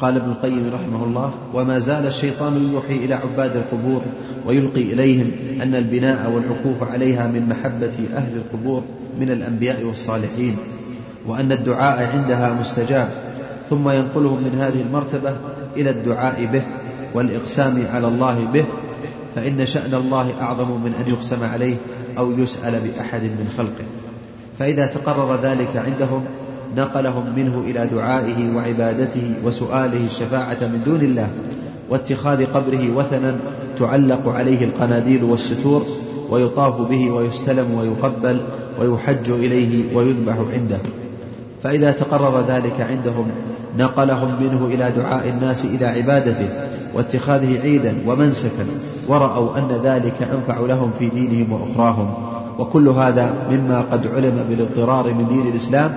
قال 0.03 0.17
ابن 0.17 0.31
القيم 0.31 0.71
رحمه 0.75 1.05
الله 1.05 1.31
وما 1.55 1.79
زال 1.79 2.07
الشيطان 2.07 2.71
يوحي 2.73 3.05
إلى 3.05 3.15
عباد 3.15 3.57
القبور 3.57 4.03
ويلقي 4.47 4.83
إليهم 4.83 5.31
أن 5.63 5.75
البناء 5.75 6.31
والعكوف 6.31 6.91
عليها 6.93 7.27
من 7.27 7.49
محبة 7.49 8.17
أهل 8.17 8.33
القبور 8.37 8.83
من 9.21 9.31
الأنبياء 9.31 9.85
والصالحين 9.85 10.57
وأن 11.27 11.53
الدعاء 11.53 12.17
عندها 12.17 12.53
مستجاب 12.61 13.09
ثم 13.71 13.89
ينقلهم 13.89 14.43
من 14.43 14.59
هذه 14.61 14.83
المرتبة 14.83 15.37
إلى 15.77 15.91
الدعاء 15.91 16.49
به 16.53 16.63
والإقسام 17.15 17.85
على 17.93 18.09
الله 18.09 18.47
به 18.53 18.65
فإن 19.35 19.67
شأن 19.67 19.95
الله 19.95 20.33
أعظم 20.41 20.71
من 20.85 20.95
أن 20.95 21.13
يقسم 21.13 21.45
عليه 21.45 21.77
أو 22.19 22.33
يسأل 22.33 22.73
بأحد 22.73 23.23
من 23.23 23.55
خلقه. 23.57 23.85
فإذا 24.59 24.87
تقرر 24.87 25.41
ذلك 25.43 25.77
عندهم 25.77 26.25
نقلهم 26.77 27.25
منه 27.37 27.63
إلى 27.67 27.87
دعائه 27.87 28.57
وعبادته 28.57 29.35
وسؤاله 29.45 30.07
الشفاعة 30.07 30.59
من 30.61 30.83
دون 30.87 31.01
الله 31.01 31.29
واتخاذ 31.91 32.47
قبره 32.47 32.97
وثنا 32.97 33.35
تعلق 33.79 34.29
عليه 34.29 34.65
القناديل 34.65 35.25
والستور 35.25 35.87
ويطاف 36.31 36.81
به 36.81 37.11
ويستلم 37.11 37.75
ويقبل 37.75 38.41
ويحج 38.81 39.31
إليه 39.31 39.97
ويذبح 39.97 40.37
عنده. 40.55 40.79
فإذا 41.63 41.93
تقرر 41.93 42.45
ذلك 42.49 42.81
عندهم 42.81 43.27
نقلهم 43.79 44.29
منه 44.41 44.67
إلى 44.67 44.91
دعاء 44.97 45.29
الناس 45.29 45.65
إلى 45.65 45.87
عبادته 45.87 46.49
واتخاذه 46.95 47.61
عيدا 47.61 47.95
ومنسكا 48.07 48.67
ورأوا 49.09 49.59
أن 49.59 49.69
ذلك 49.85 50.29
أنفع 50.35 50.61
لهم 50.61 50.91
في 50.99 51.09
دينهم 51.09 51.53
وأخراهم. 51.53 52.15
وكل 52.59 52.89
هذا 52.89 53.35
مما 53.51 53.81
قد 53.81 54.07
علم 54.07 54.45
بالاضطرار 54.49 55.15
من 55.15 55.29
دين 55.29 55.47
الإسلام 55.47 55.91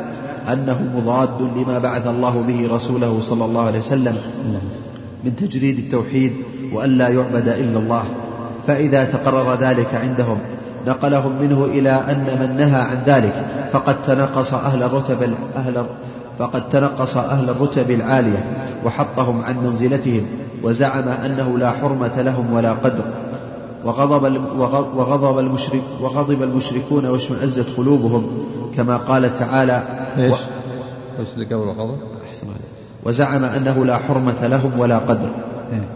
أنه 0.53 0.81
مضاد 0.95 1.41
لما 1.58 1.79
بعث 1.79 2.08
الله 2.08 2.43
به 2.47 2.75
رسوله 2.75 3.19
صلى 3.21 3.45
الله 3.45 3.62
عليه 3.62 3.79
وسلم 3.79 4.17
من 5.23 5.36
تجريد 5.36 5.77
التوحيد 5.77 6.34
وأن 6.73 6.97
لا 6.97 7.10
يعبد 7.10 7.47
إلا 7.47 7.79
الله. 7.79 8.03
فإذا 8.67 9.05
تقرر 9.05 9.55
ذلك 9.55 9.95
عندهم 9.95 10.38
نقلهم 10.88 11.31
منه 11.41 11.65
إلى 11.65 11.89
أن 11.89 12.25
من 12.39 12.58
نهى 12.58 12.81
عن 12.81 12.97
ذلك 13.05 13.34
فقد 13.73 13.95
تنقص 14.08 14.53
أهل 14.53 14.84
الرتب 14.84 15.34
أهل 15.55 15.86
فقد 16.39 16.69
تنقص 16.69 17.17
أهل 17.17 17.49
الرتب 17.49 17.91
العالية 17.91 18.43
وحطهم 18.86 19.43
عن 19.43 19.58
منزلتهم 19.63 20.25
وزعم 20.63 21.08
أنه 21.25 21.58
لا 21.58 21.71
حرمة 21.71 22.21
لهم 22.21 22.53
ولا 22.53 22.71
قدر. 22.71 23.03
وغضب 23.86 24.41
وغضب 24.95 25.39
المشرك 25.39 25.82
وغضب 26.02 26.43
المشركون 26.43 27.06
واشمأزت 27.06 27.78
قلوبهم 27.78 28.45
كما 28.76 28.98
قال 28.98 29.34
تعالى 29.34 29.84
إيش؟ 30.17 30.36
إيش 31.19 31.28
اللي 31.34 31.45
قبل 31.45 31.63
الغضب؟ 31.63 31.98
أحسن 32.30 32.48
وزعم 33.04 33.43
أنه 33.43 33.86
لا 33.86 33.98
حرمة 33.98 34.48
لهم 34.48 34.80
ولا 34.80 34.98
قدر 34.98 35.30
إيه؟ 35.71 35.88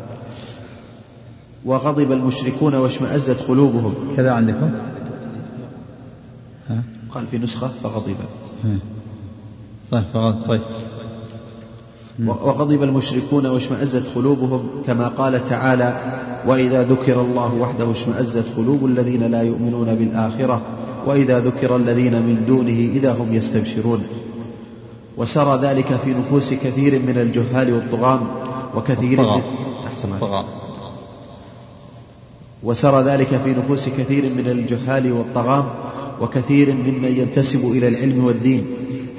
وغضب 1.66 2.12
المشركون 2.12 2.76
واشمأزت 2.76 3.42
قلوبهم 3.48 3.94
كذا 4.18 4.32
عندكم؟ 4.32 4.72
قال 7.14 7.28
في 7.28 7.38
نسخة 7.38 7.68
فغضب 7.84 8.16
إيه؟ 8.66 8.78
طيب 9.92 10.04
فغضب 10.14 10.48
طيب 10.48 10.62
وغضب 12.28 12.84
المشركون 12.84 13.46
واشمأزت 13.46 14.04
قلوبهم 14.16 14.70
كما 14.88 15.08
قال 15.08 15.46
تعالى 15.46 15.94
وإذا 16.48 16.84
ذكر 16.84 17.22
الله 17.22 17.54
وحده 17.54 17.92
اشمأزت 17.92 18.46
قلوب 18.58 18.86
الذين 18.86 19.24
لا 19.24 19.42
يؤمنون 19.42 19.96
بالآخرة 19.96 20.62
وإذا 21.06 21.40
ذكر 21.40 21.76
الذين 21.76 22.14
من 22.14 22.44
دونه 22.48 22.98
إذا 22.98 23.14
هم 23.14 23.34
يستبشرون. 23.34 24.04
وسرى 25.18 25.60
ذلك 25.62 25.86
في 25.86 26.14
نفوس 26.14 26.54
كثير 26.54 27.00
من 27.00 27.18
الجهال 27.18 27.74
والطغام 27.74 28.28
وكثير 28.76 29.22
من 29.22 29.42
أحسن 29.88 30.10
وسرى 32.64 33.04
ذلك 33.04 33.28
في 33.28 33.50
نفوس 33.50 33.90
كثير 33.90 34.24
من 34.24 34.48
الجهال 34.48 35.12
والطغام 35.12 35.66
وكثير 36.22 36.74
ممن 36.74 37.16
ينتسب 37.18 37.72
إلى 37.72 37.88
العلم 37.88 38.26
والدين 38.26 38.66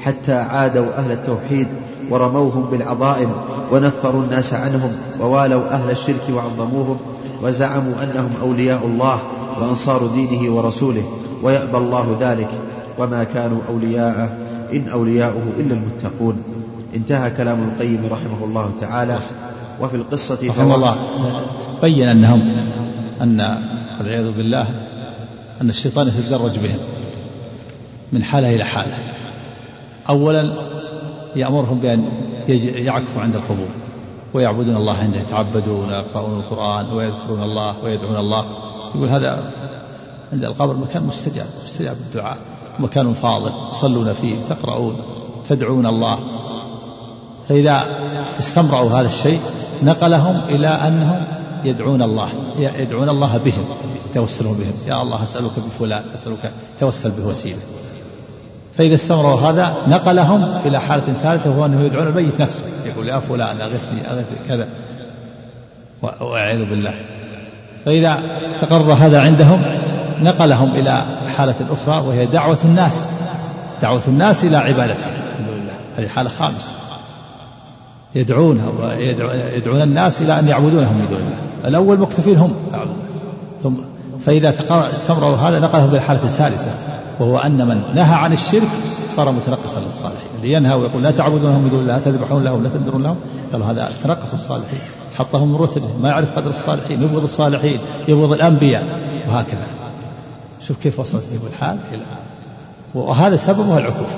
حتى 0.00 0.32
عادوا 0.32 0.98
أهل 0.98 1.12
التوحيد 1.12 1.68
ورموهم 2.10 2.66
بالعظائم 2.70 3.30
ونفروا 3.72 4.22
الناس 4.22 4.54
عنهم 4.54 4.90
ووالوا 5.20 5.70
أهل 5.70 5.90
الشرك 5.90 6.22
وعظموهم 6.30 6.96
وزعموا 7.42 7.94
أنهم 8.02 8.30
أولياء 8.42 8.86
الله 8.86 9.18
وأنصار 9.60 10.06
دينه 10.06 10.54
ورسوله 10.54 11.02
ويأبى 11.42 11.76
الله 11.76 12.16
ذلك 12.20 12.48
وما 12.98 13.24
كانوا 13.24 13.58
أولياءه 13.68 14.36
إن 14.72 14.88
أولياؤه 14.88 15.42
إلا 15.58 15.74
المتقون 15.74 16.42
انتهى 16.96 17.30
كلام 17.30 17.58
القيم 17.62 18.00
رحمه 18.10 18.44
الله 18.44 18.70
تعالى 18.80 19.18
وفي 19.80 19.96
القصة 19.96 20.38
رحمه 20.48 20.74
الله. 20.74 20.96
بين 21.82 22.08
أنهم 22.08 22.52
أن 23.20 23.58
والعياذ 24.00 24.32
بالله 24.32 24.66
أن 25.60 25.70
الشيطان 25.70 26.08
يتدرج 26.08 26.58
بهم 26.58 26.78
من 28.12 28.24
حالة 28.24 28.54
إلى 28.54 28.64
حالة. 28.64 28.92
أولا 30.08 30.69
يأمرهم 31.36 31.78
بأن 31.78 32.04
يعكفوا 32.74 33.22
عند 33.22 33.34
القبور 33.34 33.68
ويعبدون 34.34 34.76
الله 34.76 34.96
عنده 34.96 35.18
يتعبدون 35.18 35.88
ويقرؤون 35.88 36.40
القرآن 36.40 36.92
ويذكرون 36.92 37.42
الله 37.42 37.74
ويدعون 37.84 38.16
الله. 38.16 38.44
يقول 38.94 39.08
هذا 39.08 39.52
عند 40.32 40.44
القبر 40.44 40.76
مكان 40.76 41.02
مستجاب 41.02 41.46
مستجاب 41.64 41.96
الدعاء 41.96 42.36
مكان 42.78 43.12
فاضل 43.12 43.52
تصلون 43.70 44.12
فيه 44.12 44.34
تقرؤون 44.48 44.96
تدعون 45.48 45.86
الله. 45.86 46.18
فإذا 47.48 47.84
استمروا 48.38 48.90
هذا 48.90 49.06
الشيء 49.06 49.40
نقلهم 49.82 50.40
إلى 50.48 50.68
أنهم 50.68 51.24
يدعون 51.64 52.02
الله 52.02 52.28
يدعون 52.58 53.08
الله 53.08 53.36
بهم 53.36 53.64
يتوسلون 54.10 54.54
بهم. 54.54 54.72
يا 54.86 55.02
الله 55.02 55.22
أسألك 55.22 55.52
بفلان 55.66 56.02
أسألك 56.14 56.52
توسل 56.80 57.10
به 57.10 57.26
وسيلة 57.26 57.58
فإذا 58.80 58.94
استمروا 58.94 59.40
هذا 59.40 59.72
نقلهم 59.88 60.56
إلى 60.66 60.80
حالة 60.80 61.14
ثالثة 61.22 61.50
وهو 61.50 61.66
أنه 61.66 61.84
يدعون 61.84 62.06
الميت 62.06 62.40
نفسه. 62.40 62.64
يقول 62.86 63.08
يا 63.08 63.18
فلان 63.18 63.60
أغثني 63.60 64.10
أغثني 64.10 64.38
كذا. 64.48 64.68
وأعوذ 66.02 66.64
بالله. 66.64 66.94
فإذا 67.84 68.18
تقرر 68.60 68.92
هذا 68.92 69.20
عندهم 69.20 69.62
نقلهم 70.22 70.74
إلى 70.74 71.02
حالة 71.36 71.54
أخرى 71.70 72.06
وهي 72.06 72.26
دعوة 72.26 72.58
الناس. 72.64 73.08
دعوة 73.82 74.02
الناس 74.08 74.44
إلى 74.44 74.56
عبادته 74.56 75.06
الحمد 75.06 75.48
لله. 75.48 75.72
هذه 75.98 76.08
حالة 76.08 76.30
خامسة. 76.38 76.68
يدعون 78.14 78.60
يدعون 79.56 79.82
الناس 79.82 80.20
إلى 80.20 80.38
أن 80.38 80.48
يعبدونهم 80.48 80.94
من 80.94 81.06
دون 81.10 81.20
الله. 81.20 81.68
الأول 81.68 81.98
مكتفين 81.98 82.36
هم 82.36 82.54
ثم 83.62 83.72
فإذا 84.26 84.54
استمروا 84.70 85.36
هذا 85.36 85.58
نقلهم 85.58 85.88
إلى 85.88 85.98
الحالة 85.98 86.24
الثالثة. 86.24 86.70
وهو 87.20 87.38
أن 87.38 87.68
من 87.68 87.82
نهى 87.94 88.14
عن 88.14 88.32
الشرك 88.32 88.68
صار 89.08 89.32
متنقصا 89.32 89.80
للصالحين. 89.80 90.28
اللي 90.36 90.52
ينهى 90.52 90.74
ويقول 90.74 91.02
لا 91.02 91.10
تعبدونهم 91.10 91.62
من 91.62 91.70
دون 91.70 91.80
الله 91.80 91.96
لا 91.96 92.02
تذبحون 92.02 92.44
لهم 92.44 92.62
لا 92.62 92.68
تنذرون 92.68 93.02
لهم 93.02 93.16
قالوا 93.52 93.66
هذا 93.66 93.92
تنقص 94.02 94.32
الصالحين. 94.32 94.80
حطهم 95.18 95.52
من 95.52 95.98
ما 96.02 96.08
يعرف 96.08 96.36
قدر 96.36 96.50
الصالحين 96.50 97.02
يبغض 97.02 97.22
الصالحين 97.22 97.78
يبغض 98.08 98.32
الأنبياء 98.32 98.84
وهكذا. 99.28 99.66
شوف 100.66 100.76
كيف 100.76 101.00
وصلت 101.00 101.28
به 101.32 101.46
الحال 101.52 101.78
إلى 101.92 102.02
وهذا 102.94 103.36
سببه 103.36 103.78
العكوف 103.78 104.08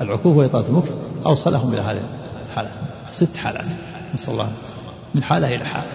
العكوف 0.00 0.36
وإطالة 0.36 0.68
المكث 0.68 0.92
أوصلهم 1.26 1.72
إلى 1.72 1.80
هذه 1.80 2.00
الحالات 2.50 2.72
ست 3.12 3.36
حالات. 3.36 3.64
نسأل 4.14 4.32
الله 4.32 4.48
من 5.14 5.22
حالة 5.22 5.56
إلى 5.56 5.64
حالة. 5.64 5.86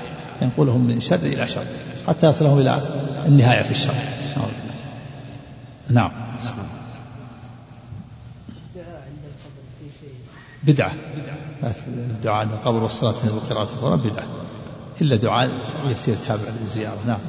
ينقلهم 0.41 0.87
من 0.87 0.99
شر 0.99 1.15
إلى 1.15 1.47
شر 1.47 1.63
حتى 2.07 2.27
يصلهم 2.27 2.59
إلى 2.59 2.79
النهاية 3.25 3.63
في 3.63 3.71
الشر. 3.71 3.93
نعم. 5.89 6.24
بدعة. 10.67 10.91
الدعاء 11.87 12.41
عند 12.41 12.51
القبر 12.51 12.83
والصلاة 12.83 13.13
وقراءة 13.35 13.69
القرآن 13.73 13.99
بدعة. 13.99 14.25
إلا 15.01 15.15
دعاء 15.15 15.49
يسير 15.89 16.15
تابع 16.27 16.41
للزيارة. 16.61 16.97
نعم. 17.07 17.19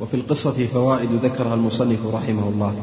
وفي 0.00 0.14
القصة 0.14 0.66
فوائد 0.66 1.08
ذكرها 1.22 1.54
المصنف 1.54 2.06
رحمه 2.06 2.48
الله. 2.48 2.74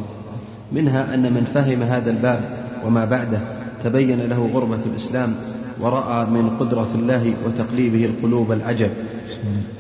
منها 0.71 1.13
أن 1.13 1.21
من 1.21 1.47
فهم 1.53 1.83
هذا 1.83 2.11
الباب 2.11 2.57
وما 2.85 3.05
بعده 3.05 3.39
تبين 3.83 4.21
له 4.21 4.49
غربة 4.53 4.79
الإسلام 4.85 5.35
ورأى 5.79 6.25
من 6.25 6.57
قدرة 6.59 6.89
الله 6.95 7.33
وتقليبه 7.45 8.05
القلوب 8.05 8.51
العجب. 8.51 8.89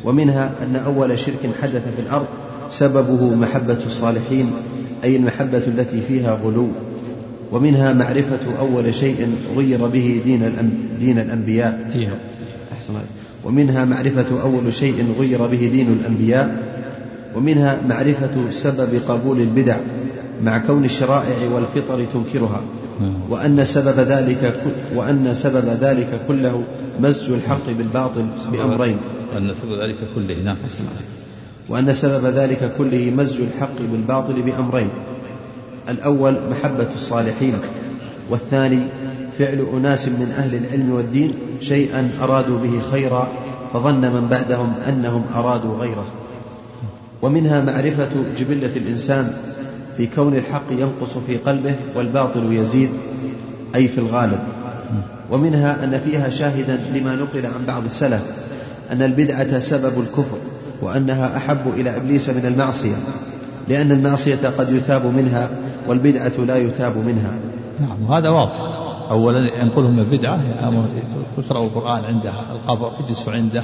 ومنها 0.03 0.51
أن 0.61 0.75
أول 0.75 1.19
شرك 1.19 1.49
حدث 1.61 1.95
في 1.95 2.01
الأرض 2.01 2.25
سببه 2.69 3.35
محبة 3.35 3.79
الصالحين 3.85 4.51
أي 5.03 5.15
المحبة 5.15 5.57
التي 5.67 6.01
فيها 6.01 6.39
غلو. 6.43 6.67
ومنها 7.55 7.93
معرفة 7.93 8.59
أول 8.59 8.95
شيء 8.95 9.35
غير 9.57 9.87
به 9.87 10.21
دين, 10.25 10.41
دين 10.99 11.19
الأنبياء. 11.19 11.89
أحسن 12.73 12.93
ومنها 13.43 13.85
معرفة 13.85 14.41
أول 14.41 14.73
شيء 14.73 15.15
غير 15.19 15.47
به 15.47 15.69
دين 15.71 15.87
الأنبياء. 15.87 16.63
ومنها 17.35 17.81
معرفة 17.89 18.51
سبب 18.51 19.01
قبول 19.07 19.41
البدع 19.41 19.77
مع 20.43 20.57
كون 20.57 20.85
الشرائع 20.85 21.37
والفطر 21.53 22.05
تنكرها. 22.13 22.61
وأن 23.29 23.65
سبب 23.65 23.99
ذلك 23.99 24.53
وأن 24.95 25.33
سبب 25.33 25.65
ذلك 25.81 26.09
كله 26.27 26.63
مزج 26.99 27.31
الحق 27.31 27.67
بالباطل 27.77 28.25
بأمرين. 28.51 28.97
وأن 29.33 29.53
سبب 29.61 29.81
ذلك 29.81 29.97
كله 30.15 30.35
نعم. 30.45 30.55
وأن 31.69 31.93
سبب 31.93 32.25
ذلك 32.25 32.71
كله 32.77 33.13
مزج 33.17 33.41
الحق 33.41 33.77
بالباطل 33.91 34.41
بأمرين. 34.41 34.89
الأول 35.89 36.37
محبة 36.51 36.87
الصالحين 36.95 37.53
والثاني 38.29 38.79
فعل 39.39 39.67
أناس 39.73 40.07
من 40.07 40.33
أهل 40.37 40.55
العلم 40.55 40.91
والدين 40.91 41.33
شيئا 41.61 42.09
أرادوا 42.21 42.59
به 42.59 42.79
خيرا 42.91 43.27
فظن 43.73 44.01
من 44.01 44.27
بعدهم 44.31 44.73
أنهم 44.89 45.25
أرادوا 45.35 45.77
غيره. 45.77 46.05
ومنها 47.21 47.61
معرفة 47.61 48.09
جبلة 48.37 48.71
الإنسان 48.75 49.33
في 49.97 50.07
كون 50.07 50.35
الحق 50.35 50.71
ينقص 50.71 51.17
في 51.27 51.37
قلبه 51.37 51.75
والباطل 51.95 52.53
يزيد 52.53 52.89
أي 53.75 53.87
في 53.87 53.97
الغالب. 53.97 54.39
ومنها 55.31 55.83
أن 55.83 55.99
فيها 56.05 56.29
شاهدا 56.29 56.79
لما 56.95 57.15
نقل 57.15 57.45
عن 57.45 57.65
بعض 57.67 57.85
السلف 57.85 58.21
أن 58.91 59.01
البدعة 59.01 59.59
سبب 59.59 59.99
الكفر 59.99 60.37
وأنها 60.81 61.37
أحب 61.37 61.73
إلى 61.77 61.97
إبليس 61.97 62.29
من 62.29 62.45
المعصية. 62.45 62.95
لأن 63.69 63.91
المعصية 63.91 64.49
قد 64.57 64.69
يتاب 64.69 65.05
منها 65.05 65.49
والبدعة 65.87 66.31
لا 66.47 66.57
يتاب 66.57 66.97
منها. 66.97 67.31
نعم 67.79 68.09
وهذا 68.09 68.29
واضح. 68.29 68.53
أولا 69.11 69.49
ينقلهم 69.61 69.99
البدعة 69.99 70.39
يقرأوا 71.37 71.65
القرآن 71.65 72.05
عنده 72.05 72.33
القبر 72.51 72.91
يجلسوا 73.03 73.33
عنده 73.33 73.63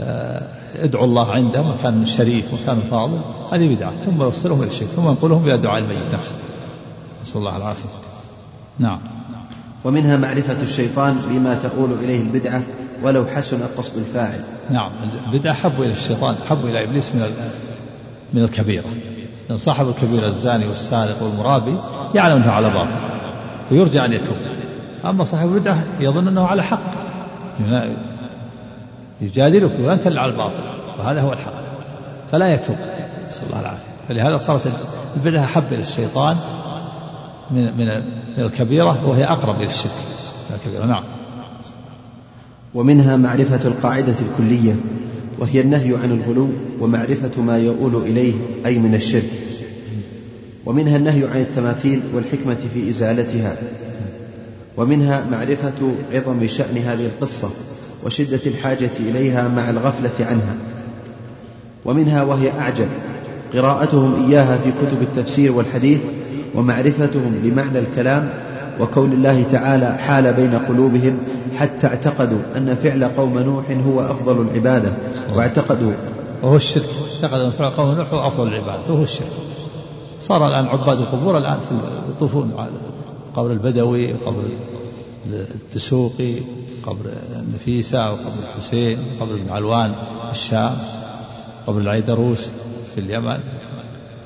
آه، 0.00 0.42
ادعوا 0.82 1.04
الله 1.04 1.30
عنده 1.32 1.62
مكان 1.62 2.06
شريف 2.06 2.44
مكان 2.62 2.80
فاضل 2.90 3.18
هذه 3.52 3.74
بدعة. 3.74 3.92
ثم 4.06 4.22
يوصلهم 4.22 4.62
إلى 4.62 4.70
الشرك 4.70 4.88
ثم 4.88 5.08
ينقلهم 5.08 5.44
إلى 5.44 5.58
دعاء 5.58 5.78
الميت 5.78 6.14
نفسه. 6.14 6.34
نسأل 7.22 7.36
الله 7.36 7.56
العافية. 7.56 7.88
نعم. 8.78 8.98
ومنها 9.84 10.16
معرفة 10.16 10.62
الشيطان 10.62 11.16
لما 11.30 11.54
تؤول 11.54 11.92
إليه 11.92 12.20
البدعة 12.20 12.62
ولو 13.02 13.24
حسن 13.26 13.58
قصد 13.78 13.96
الفاعل. 13.96 14.40
نعم 14.70 14.90
البدعة 15.26 15.52
أحب 15.52 15.82
إلى 15.82 15.92
الشيطان 15.92 16.34
أحب 16.46 16.66
إلى 16.66 16.84
إبليس 16.84 17.14
من 17.14 17.22
من 18.34 18.42
الكبيرة 18.42 18.84
لأن 19.48 19.58
صاحب 19.58 19.88
الكبيرة 19.88 20.26
الزاني 20.26 20.66
والسارق 20.66 21.22
والمرابي 21.22 21.74
يعلم 22.14 22.42
أنه 22.42 22.50
على 22.50 22.70
باطل 22.70 22.96
فيرجى 23.68 24.04
أن 24.04 24.12
يتوب. 24.12 24.36
أما 25.04 25.24
صاحب 25.24 25.48
البدعة 25.54 25.84
يظن 26.00 26.28
أنه 26.28 26.46
على 26.46 26.62
حق. 26.62 26.82
يجادلك 29.20 29.72
وأنت 29.80 30.06
على 30.06 30.26
الباطل 30.26 30.62
وهذا 30.98 31.20
هو 31.20 31.32
الحق. 31.32 31.52
فلا 32.32 32.54
يتوب. 32.54 32.76
نسأل 33.28 33.46
الله 33.46 33.60
العافية. 33.60 33.92
فلهذا 34.08 34.38
صارت 34.38 34.72
البدعة 35.16 35.44
أحب 35.44 35.64
إلى 35.72 35.82
الشيطان 35.82 36.36
من 37.50 37.72
من 37.78 38.02
الكبيرة 38.38 39.08
وهي 39.08 39.24
أقرب 39.24 39.56
إلى 39.56 39.66
الشرك. 39.66 39.92
الكبيرة. 40.50 40.86
نعم. 40.86 41.04
ومنها 42.74 43.16
معرفة 43.16 43.68
القاعدة 43.68 44.14
الكلية. 44.20 44.76
وهي 45.42 45.60
النهي 45.60 45.96
عن 45.96 46.10
الغلو 46.10 46.48
ومعرفة 46.80 47.42
ما 47.42 47.58
يؤول 47.58 47.96
إليه 47.96 48.32
أي 48.66 48.78
من 48.78 48.94
الشرك. 48.94 49.30
ومنها 50.66 50.96
النهي 50.96 51.24
عن 51.24 51.40
التماثيل 51.40 52.00
والحكمة 52.14 52.58
في 52.74 52.90
إزالتها. 52.90 53.56
ومنها 54.76 55.24
معرفة 55.30 55.94
عظم 56.12 56.46
شأن 56.46 56.76
هذه 56.76 57.06
القصة 57.06 57.50
وشدة 58.04 58.40
الحاجة 58.46 58.90
إليها 59.00 59.48
مع 59.48 59.70
الغفلة 59.70 60.26
عنها. 60.26 60.54
ومنها 61.84 62.22
وهي 62.22 62.50
أعجب 62.50 62.88
قراءتهم 63.54 64.28
إياها 64.28 64.58
في 64.58 64.70
كتب 64.70 65.02
التفسير 65.02 65.52
والحديث 65.52 66.00
ومعرفتهم 66.54 67.34
لمعنى 67.44 67.78
الكلام 67.78 68.30
وكون 68.80 69.12
الله 69.12 69.42
تعالى 69.42 69.98
حال 69.98 70.32
بين 70.32 70.54
قلوبهم 70.54 71.18
حتى 71.58 71.86
اعتقدوا 71.86 72.38
أن 72.56 72.74
فعل 72.74 73.04
قوم 73.04 73.38
نوح 73.38 73.64
هو 73.86 74.00
أفضل 74.00 74.40
العبادة. 74.40 74.92
واعتقدوا. 75.34 75.92
وهو 76.42 76.56
الشرك. 76.56 76.84
اعتقد 77.14 77.40
أن 77.40 77.50
فعل 77.50 77.70
قوم 77.70 77.94
نوح 77.94 78.12
هو 78.12 78.26
أفضل 78.26 78.48
العبادة. 78.48 78.92
وهو 78.92 79.02
الشرك. 79.02 79.32
صار 80.20 80.48
الآن 80.48 80.66
عباد 80.66 80.98
القبور 80.98 81.38
الآن 81.38 81.58
في 81.68 81.78
يطوفون 82.10 82.52
قبر 83.36 83.52
البدوي 83.52 84.12
وقبر 84.12 84.42
الدسوقي 85.26 86.34
قبر 86.86 87.04
النفيسة 87.36 88.12
وقبر 88.12 88.32
الحسين 88.54 88.98
وقبر 88.98 89.34
ابن 89.34 89.50
علوان 89.50 89.92
في 90.24 90.30
الشام 90.30 90.74
قبر 91.66 91.80
العيدروس 91.80 92.50
في 92.94 93.00
اليمن 93.00 93.38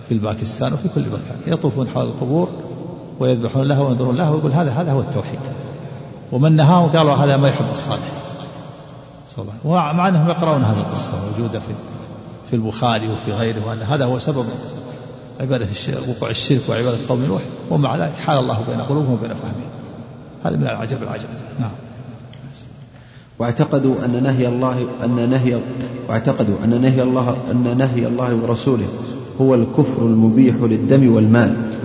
في 0.08 0.14
الباكستان 0.14 0.72
وفي 0.72 0.88
كل 0.94 1.00
مكان. 1.00 1.38
يطوفون 1.46 1.88
حول 1.88 2.04
القبور. 2.04 2.48
ويذبحون 3.20 3.68
له 3.68 3.82
وينظرون 3.82 4.16
له 4.16 4.32
ويقول 4.32 4.52
هذا 4.52 4.70
هذا 4.70 4.92
هو 4.92 5.00
التوحيد. 5.00 5.40
ومن 6.32 6.56
نهاهم 6.56 6.88
قالوا 6.88 7.14
هذا 7.14 7.36
ما 7.36 7.48
يحب 7.48 7.64
الصالح. 7.72 8.26
ومع 9.64 10.08
أنهم 10.08 10.28
يقرؤون 10.28 10.64
هذه 10.64 10.78
القصة 10.78 11.12
موجودة 11.30 11.60
في 11.60 11.72
في 12.50 12.56
البخاري 12.56 13.08
وفي 13.08 13.32
غيره 13.32 13.68
وأن 13.68 13.82
هذا 13.82 14.04
هو 14.04 14.18
سبب 14.18 14.44
عبادة 15.40 15.66
وقوع 16.08 16.30
الشرك 16.30 16.60
وعبادة 16.68 16.96
قوم 17.08 17.24
نوح. 17.24 17.42
ومع 17.70 17.96
ذلك. 17.96 18.16
حال 18.26 18.38
الله 18.38 18.58
بين 18.68 18.80
قلوبهم 18.80 19.12
وبين 19.12 19.34
فهمهم. 19.34 19.70
هذا 20.44 20.56
من 20.56 20.62
العجب 20.62 21.02
العجب. 21.02 21.28
نعم. 21.60 21.70
واعتقدوا 23.38 23.94
أن 24.04 24.22
نهي 24.22 24.48
الله 24.48 24.86
أن 25.04 25.30
نهي 25.30 25.58
واعتقدوا 26.08 26.56
أن 26.64 26.82
نهي 26.82 27.02
الله 27.02 27.36
أن 27.50 27.78
نهي 27.78 28.06
الله 28.06 28.34
ورسوله 28.34 28.88
هو 29.40 29.54
الكفر 29.54 30.02
المبيح 30.02 30.54
للدم 30.56 31.14
والمال. 31.14 31.75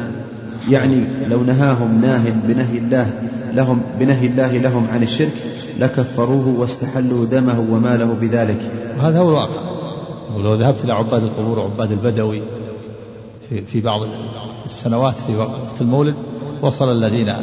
يعني 0.69 1.07
لو 1.27 1.43
نهاهم 1.43 2.01
ناه 2.01 2.29
بنهي 2.29 2.77
الله 2.77 3.21
لهم 3.53 3.81
بنهي 3.99 4.27
الله 4.27 4.57
لهم 4.57 4.87
عن 4.93 5.03
الشرك 5.03 5.31
لكفروه 5.79 6.47
واستحلوا 6.47 7.25
دمه 7.25 7.59
وماله 7.71 8.17
بذلك. 8.21 8.71
وهذا 8.97 9.19
هو 9.19 9.29
الواقع. 9.29 9.61
ولو 10.35 10.55
ذهبت 10.55 10.83
إلى 10.83 10.93
عباد 10.93 11.23
القبور 11.23 11.59
وعباد 11.59 11.91
البدوي 11.91 12.41
في, 13.49 13.61
في 13.61 13.81
بعض 13.81 14.01
السنوات 14.65 15.19
في 15.19 15.35
وقت 15.35 15.81
المولد 15.81 16.15
وصل 16.61 16.91
الذين 16.91 17.33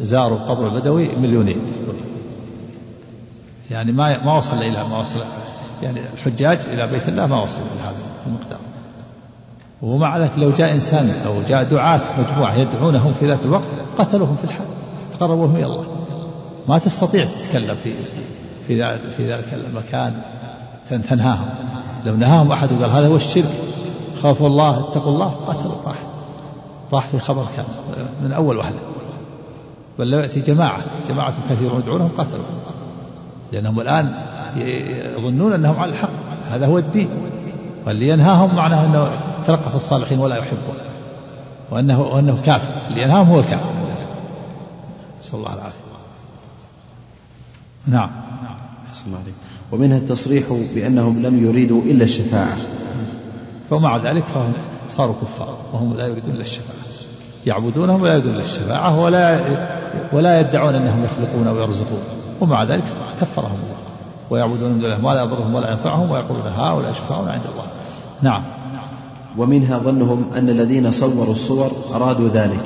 زاروا 0.00 0.38
قبر 0.38 0.66
البدوي 0.66 1.08
مليونين. 1.22 1.60
يعني 3.70 3.92
ما 3.92 4.24
ما 4.24 4.38
وصل 4.38 4.56
إلى 4.56 4.84
ما 4.90 5.00
وصل 5.00 5.20
يعني 5.82 6.00
الحجاج 6.14 6.58
إلى 6.72 6.86
بيت 6.86 7.08
الله 7.08 7.26
ما 7.26 7.42
وصل 7.42 7.58
إلى 7.58 7.82
هذا 7.82 8.06
المقدار. 8.26 8.71
ومع 9.82 10.18
ذلك 10.18 10.30
لو 10.36 10.50
جاء 10.50 10.74
إنسان 10.74 11.14
أو 11.26 11.42
جاء 11.48 11.62
دعاة 11.62 12.00
مجموعة 12.18 12.54
يدعونهم 12.54 13.12
في 13.12 13.26
ذاك 13.26 13.38
الوقت 13.44 13.62
قتلوهم 13.98 14.36
في 14.36 14.44
الحال. 14.44 14.66
تقربوهم 15.18 15.56
إلى 15.56 15.66
الله. 15.66 15.84
ما 16.68 16.78
تستطيع 16.78 17.24
تتكلم 17.24 17.76
في 17.84 17.92
في 18.66 18.98
في 18.98 19.32
ذلك 19.32 19.44
المكان 19.70 20.14
تنهاهم. 21.08 21.48
لو 22.06 22.16
نهاهم 22.16 22.52
أحد 22.52 22.72
وقال 22.72 22.90
هذا 22.90 23.08
هو 23.08 23.16
الشرك 23.16 23.50
خافوا 24.22 24.46
الله 24.46 24.78
اتقوا 24.78 25.12
الله 25.12 25.34
قتلوا. 25.46 25.74
راح 25.86 25.96
راح 26.92 27.06
في 27.06 27.18
خبر 27.18 27.46
كان 27.56 27.64
من 28.24 28.32
أول 28.32 28.56
وهلة 28.56 28.78
بل 29.98 30.10
لو 30.10 30.18
يأتي 30.18 30.40
جماعة 30.40 30.80
جماعة 31.08 31.34
كثيرون 31.50 31.80
يدعونهم 31.80 32.10
قتلوا. 32.18 32.44
لأنهم 33.52 33.80
الآن 33.80 34.14
يظنون 35.16 35.52
أنهم 35.52 35.78
على 35.78 35.90
الحق. 35.92 36.08
هذا 36.50 36.66
هو 36.66 36.78
الدين. 36.78 37.08
واللي 37.86 38.08
ينهاهم 38.08 38.56
معناه 38.56 38.84
أنه 38.86 39.08
ترقص 39.46 39.74
الصالحين 39.74 40.18
ولا 40.18 40.36
يحبه 40.36 40.74
وأنه, 41.70 42.00
وأنه 42.00 42.38
كافر. 42.44 42.70
اللي 42.90 43.02
ينهاهم 43.02 43.28
هو 43.28 43.40
الكافر. 43.40 43.70
نسأل 45.20 45.38
الله 45.38 45.54
العافية. 45.54 45.78
نعم. 47.86 48.10
الله 49.06 49.18
ومنها 49.72 49.96
التصريح 49.98 50.44
بأنهم 50.74 51.22
لم 51.22 51.48
يريدوا 51.48 51.82
إلا 51.82 52.04
الشفاعة. 52.04 52.56
فمع 53.70 53.96
ذلك 53.96 54.24
فهم 54.24 54.52
صاروا 54.88 55.14
كفار. 55.22 55.56
وهم 55.72 55.96
لا 55.96 56.06
يريدون 56.06 56.34
إلا 56.34 56.42
الشفاعة. 56.42 56.76
يعبدونهم 57.46 58.02
ولا 58.02 58.16
يدون 58.16 58.34
للشفاعة 58.34 59.00
ولا 59.00 59.40
ولا 60.12 60.40
يدعون 60.40 60.74
أنهم 60.74 61.04
يخلقون 61.04 61.48
ويرزقون. 61.48 62.02
ومع 62.40 62.62
ذلك 62.62 62.84
كفرهم 63.20 63.54
الله. 63.54 63.82
ويعبدون 64.30 64.72
من 64.72 64.80
دونه 64.80 64.98
ما 64.98 65.14
لا 65.14 65.22
يضرهم 65.22 65.54
ولا 65.54 65.70
ينفعهم 65.70 66.10
ويقولون 66.10 66.46
هؤلاء 66.46 66.90
يشفعون 66.90 67.28
عند 67.28 67.42
الله. 67.52 67.66
نعم. 68.22 68.42
ومنها 69.38 69.78
ظنهم 69.78 70.24
أن 70.36 70.48
الذين 70.48 70.90
صوروا 70.90 71.32
الصور 71.32 71.70
أرادوا 71.94 72.28
ذلك. 72.28 72.64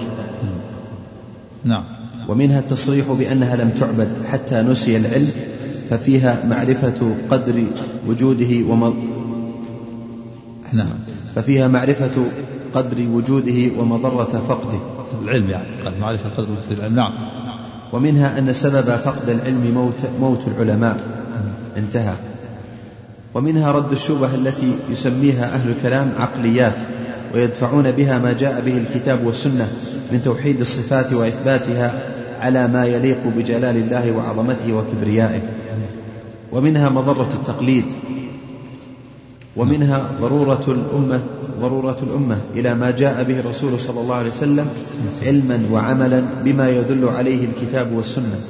نعم. 1.64 1.84
ومنها 2.28 2.58
التصريح 2.58 3.12
بأنها 3.12 3.56
لم 3.56 3.70
تعبد 3.70 4.08
حتى 4.30 4.62
نسي 4.62 4.96
العلم 4.96 5.30
ففيها 5.90 6.44
معرفة 6.46 7.16
قدر 7.30 7.64
وجوده 8.08 8.66
وم... 8.68 8.94
نعم. 10.72 10.86
ففيها 11.34 11.68
معرفة 11.68 12.26
قدر 12.74 13.08
وجوده 13.12 13.80
ومضرة 13.80 14.42
فقده. 14.48 14.78
العلم 15.22 15.50
يعني 15.50 15.66
معرفة 16.00 16.28
قدر 16.36 16.48
وجود 16.50 16.78
العلم. 16.78 16.96
نعم. 16.96 17.12
ومنها 17.92 18.38
أن 18.38 18.52
سبب 18.52 18.96
فقد 18.96 19.28
العلم 19.28 19.72
موت, 19.74 20.10
موت 20.20 20.40
العلماء. 20.46 21.00
انتهى. 21.76 22.14
ومنها 23.36 23.72
رد 23.72 23.92
الشبه 23.92 24.34
التي 24.34 24.74
يسميها 24.90 25.54
أهل 25.54 25.70
الكلام 25.70 26.12
عقليات 26.18 26.74
ويدفعون 27.34 27.90
بها 27.90 28.18
ما 28.18 28.32
جاء 28.32 28.62
به 28.66 28.78
الكتاب 28.78 29.26
والسنة 29.26 29.68
من 30.12 30.22
توحيد 30.24 30.60
الصفات 30.60 31.12
وإثباتها 31.12 32.00
على 32.40 32.68
ما 32.68 32.84
يليق 32.84 33.18
بجلال 33.36 33.76
الله 33.76 34.12
وعظمته 34.12 34.72
وكبريائه. 34.76 35.40
ومنها 36.52 36.88
مضرة 36.88 37.28
التقليد 37.34 37.84
ومنها 39.56 40.10
ضرورة 40.20 40.64
الأمة 40.68 41.20
ضرورة 41.60 41.96
الأمة 42.02 42.38
إلى 42.54 42.74
ما 42.74 42.90
جاء 42.90 43.22
به 43.22 43.40
الرسول 43.40 43.80
صلى 43.80 44.00
الله 44.00 44.14
عليه 44.14 44.28
وسلم 44.28 44.68
علما 45.22 45.60
وعملا 45.72 46.24
بما 46.44 46.70
يدل 46.70 47.08
عليه 47.08 47.44
الكتاب 47.44 47.92
والسنة. 47.92 48.40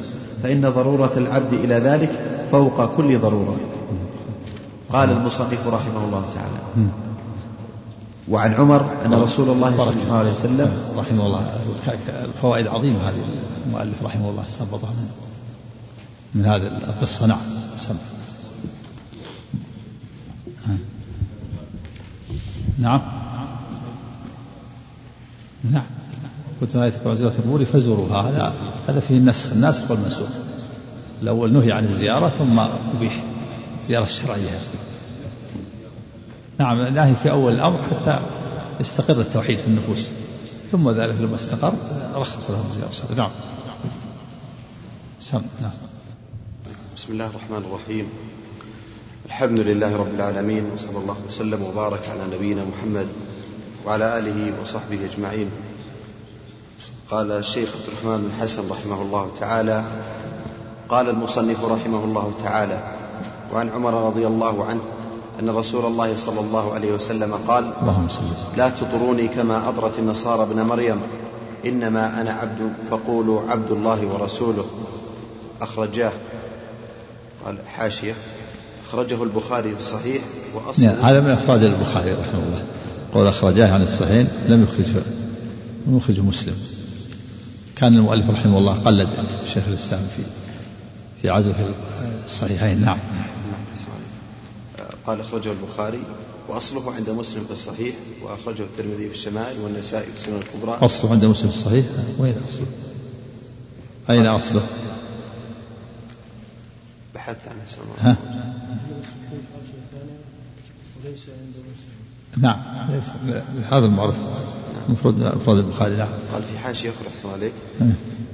فإن 0.43 0.61
ضرورة 0.61 1.13
العبد 1.17 1.53
إلى 1.65 1.75
ذلك 1.75 2.11
فوق 2.53 2.97
كل 2.97 3.19
ضرورة. 3.19 3.57
قال 4.97 5.11
المصنف 5.11 5.67
رحمه 5.67 6.05
الله 6.05 6.25
تعالى. 6.35 6.89
وعن 8.29 8.55
عمر 8.55 9.05
أن 9.07 9.15
رسول 9.15 9.49
الله 9.49 9.79
صلى 9.79 10.03
الله 10.03 10.17
عليه 10.17 10.31
وسلم 10.31 10.71
رحمه 10.97 11.27
الله. 11.27 11.59
الفوائد 12.25 12.67
عظيمة 12.67 13.09
هذه 13.09 13.25
المؤلف 13.67 14.03
رحمه 14.03 14.31
الله 14.31 14.45
استنبطها 14.47 14.91
من 14.91 15.09
من 16.35 16.47
هذه 16.47 16.67
القصة. 16.89 17.27
نعم 17.27 17.39
سمع. 17.79 17.97
نعم. 22.79 23.01
نعم. 25.71 25.83
كنت 26.61 26.77
نهايتكم 26.77 27.11
عن 27.11 27.17
زيارة 27.17 27.35
القبور 27.39 27.65
فزوروها 27.65 28.21
هذا 28.21 28.53
هذا 28.89 29.01
فيه 29.01 29.19
النسخ. 29.19 29.53
الناسخ 29.53 29.91
والمنسوخ. 29.91 30.29
الأول 31.23 31.53
نهي 31.53 31.73
عن 31.73 31.85
الزيارة 31.85 32.29
ثم 32.39 32.59
أبيح. 32.97 33.25
الزيارة 33.81 34.05
الشرعية. 34.05 34.59
نعم 36.59 36.81
نهي 36.95 37.15
في 37.15 37.31
أول 37.31 37.53
الأمر 37.53 37.79
حتى 37.91 38.21
يستقر 38.81 39.21
التوحيد 39.21 39.59
في 39.59 39.67
النفوس. 39.67 40.09
ثم 40.73 40.91
ذلك 40.91 41.15
لما 41.21 41.37
استقر 41.37 41.73
رخص 42.15 42.51
لهم 42.51 42.65
زيارة 42.75 42.89
الشرعية 42.89 43.15
نعم. 43.17 43.31
سم 45.21 45.43
نعم. 45.63 45.71
بسم 46.97 47.13
الله 47.13 47.27
الرحمن 47.27 47.65
الرحيم. 47.71 48.09
الحمد 49.27 49.61
لله 49.61 49.97
رب 49.97 50.15
العالمين 50.15 50.71
وصلى 50.75 50.99
الله 50.99 51.17
وسلم 51.27 51.63
وبارك 51.63 52.09
على 52.09 52.37
نبينا 52.37 52.65
محمد 52.65 53.09
وعلى 53.87 54.19
آله 54.19 54.53
وصحبه 54.63 54.99
أجمعين. 55.05 55.51
قال 57.11 57.33
الشيخ 57.33 57.69
عبد 57.69 57.89
الرحمن 57.89 58.23
بن 58.23 58.43
حسن 58.43 58.63
رحمه 58.71 59.03
الله 59.03 59.31
تعالى 59.41 59.85
قال 60.89 61.09
المصنف 61.09 61.65
رحمه 61.65 62.05
الله 62.05 62.33
تعالى 62.43 62.93
وعن 63.53 63.69
عمر 63.69 64.07
رضي 64.07 64.27
الله 64.27 64.65
عنه 64.65 64.81
أن 65.41 65.51
رسول 65.51 65.85
الله 65.85 66.15
صلى 66.15 66.41
الله 66.41 66.75
عليه 66.75 66.93
وسلم 66.93 67.35
قال 67.49 67.73
اللهم 67.83 68.09
صل 68.09 68.23
لا 68.57 68.69
تطروني 68.69 69.29
كما 69.29 69.69
أطرت 69.69 69.99
النصارى 69.99 70.43
ابن 70.43 70.63
مريم 70.63 70.97
إنما 71.67 72.21
أنا 72.21 72.33
عبد 72.33 72.73
فقولوا 72.91 73.41
عبد 73.51 73.71
الله 73.71 74.07
ورسوله. 74.07 74.65
أخرجاه 75.61 76.13
قال 77.45 77.57
حاشية 77.67 78.15
أخرجه 78.89 79.23
البخاري 79.23 79.73
في 79.73 79.79
الصحيح 79.79 80.23
وأصل 80.55 80.83
نعم 80.83 80.95
هذا 80.95 81.21
من 81.21 81.31
أفراد 81.31 81.63
البخاري 81.63 82.13
رحمه 82.13 82.43
الله. 82.47 82.65
قول 83.15 83.27
أخرجاه 83.27 83.75
عن 83.75 83.83
الصحيحين 83.83 84.29
لم 84.49 84.63
يخرجه 84.63 85.03
لم 85.87 85.97
يخرجه 85.97 86.21
مسلم. 86.21 86.55
كان 87.77 87.95
المؤلف 87.95 88.31
رحمه 88.31 88.59
الله 88.59 88.73
قلد 88.73 89.09
شيخ 89.55 89.65
الإسلام 89.69 90.01
في 90.17 90.23
في 91.23 91.31
عزو 91.31 91.53
الصحيحين. 92.25 92.85
نعم. 92.85 92.99
قال 95.07 95.21
أخرجه 95.21 95.53
البخاري 95.53 96.03
وأصله 96.49 96.95
عند 96.95 97.11
مسلم 97.11 97.45
في 97.45 97.51
الصحيح 97.51 97.95
وأخرجه 98.23 98.63
الترمذي 98.63 99.09
في 99.09 99.15
الشمائل 99.15 99.61
والنسائي 99.61 100.07
في 100.07 100.17
السنن 100.17 100.37
الكبرى. 100.37 100.79
أصله 100.81 101.11
عند 101.11 101.25
مسلم 101.25 101.51
في 101.51 101.57
الصحيح؟ 101.57 101.87
وين 102.19 102.35
أصله؟ 102.49 102.67
أين 104.11 104.27
أصله؟ 104.27 104.63
بحثت 107.15 107.49
عنه 107.49 107.57
ها؟ 108.01 108.17
نعم 112.37 112.91
ليس. 112.91 113.07
هذا 113.71 113.87
المعرف. 113.87 114.15
المفروض 114.89 115.23
افراد 115.23 115.59
البخاري 115.59 115.97
نعم. 115.97 116.09
قال 116.33 116.43
في 116.43 116.59
حاشية 116.59 116.91
أخرى 116.91 117.09
أحسن 117.09 117.29
عليك. 117.29 117.53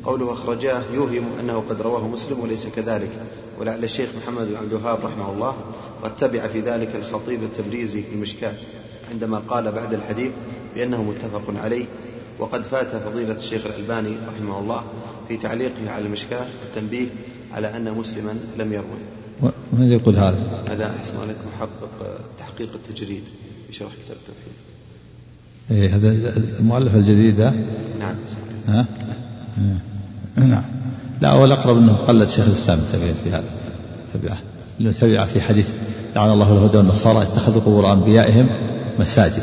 قوله 0.04 0.32
أخرجاه 0.32 0.82
يوهم 0.94 1.24
أنه 1.40 1.64
قد 1.70 1.82
رواه 1.82 2.08
مسلم 2.08 2.40
وليس 2.40 2.66
كذلك. 2.66 3.10
ولعل 3.60 3.84
الشيخ 3.84 4.08
محمد 4.22 4.48
بن 4.48 4.56
عبد 4.56 4.72
الوهاب 4.72 4.98
رحمه 5.04 5.32
الله 5.32 5.56
قد 6.02 6.16
تبع 6.16 6.46
في 6.46 6.60
ذلك 6.60 6.96
الخطيب 6.96 7.42
التبريزي 7.42 8.02
في 8.02 8.14
المشكاة 8.14 8.52
عندما 9.12 9.38
قال 9.38 9.72
بعد 9.72 9.94
الحديث 9.94 10.30
بأنه 10.74 11.02
متفق 11.02 11.60
عليه 11.62 11.84
وقد 12.38 12.62
فات 12.62 12.86
فضيلة 12.86 13.34
الشيخ 13.34 13.66
الألباني 13.66 14.16
رحمه 14.28 14.58
الله 14.58 14.84
في 15.28 15.36
تعليقه 15.36 15.90
على 15.90 16.04
المشكاة 16.04 16.46
التنبيه 16.62 17.06
على 17.52 17.76
أن 17.76 17.94
مسلما 17.94 18.34
لم 18.58 18.72
يروي. 18.72 19.52
من 19.72 19.92
يقول 19.92 20.16
هذا؟ 20.16 20.64
هذا 20.70 20.86
أحسن 20.86 21.20
عليك 21.20 21.36
محقق 21.56 22.20
تحقيق 22.38 22.68
التجريد 22.74 23.22
في 23.66 23.72
شرح 23.72 23.92
كتاب 24.04 24.16
التوحيد. 24.16 24.52
إيه 25.70 25.96
هذا 25.96 26.36
المؤلف 26.60 26.94
الجديد 26.94 27.40
نعم. 27.98 28.16
ها؟ 28.68 28.86
نعم. 30.36 30.64
لا 31.20 31.30
هو 31.30 31.44
الأقرب 31.44 31.76
أنه 31.78 31.92
قلد 31.92 32.28
شيخ 32.28 32.46
الإسلام 32.46 32.80
في 33.24 33.30
هذا 33.30 33.44
تبعه. 34.14 34.38
لأنه 34.80 35.24
في 35.24 35.40
حديث 35.40 35.70
لعن 36.16 36.30
الله 36.30 36.52
الهدى 36.52 36.76
والنصارى 36.76 37.22
اتخذوا 37.22 37.60
قبور 37.60 37.92
أنبيائهم 37.92 38.46
مساجد. 38.98 39.42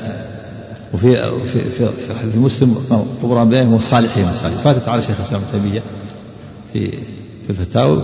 وفي 0.94 1.16
في 1.46 1.70
في, 1.70 1.90
في, 2.08 2.32
في 2.32 2.40
مسلم 2.40 2.76
قبور 3.24 3.42
أنبيائهم 3.42 3.74
وصالحهم 3.74 4.32
مساجد. 4.32 4.56
فاتت 4.56 4.88
على 4.88 5.02
شيخ 5.02 5.16
الإسلام 5.18 5.42
تيمية 5.52 5.82
في 6.74 6.92
في 7.50 7.62
الفتاوى 7.62 8.02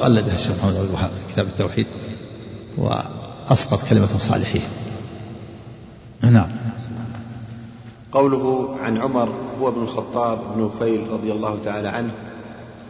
قلدها 0.00 0.34
الشيخ 0.34 0.52
محمد 0.58 0.76
عبد 0.76 0.84
الوهاب 0.84 1.10
في 1.10 1.32
كتاب 1.32 1.46
التوحيد 1.46 1.86
وأسقط 2.78 3.88
كلمة 3.90 4.06
صالحيه 4.06 4.60
نعم. 6.22 6.48
قوله 8.12 8.76
عن 8.80 8.98
عمر 8.98 9.28
هو 9.60 9.68
ابن 9.68 9.82
الخطاب 9.82 10.38
بن 10.54 10.64
نفيل 10.64 11.10
رضي 11.10 11.32
الله 11.32 11.58
تعالى 11.64 11.88
عنه 11.88 12.10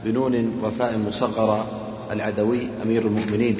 بنون 0.04 0.52
وفاء 0.62 0.98
مصغرة 1.08 1.64
العدوي 2.12 2.68
أمير 2.84 3.02
المؤمنين 3.02 3.56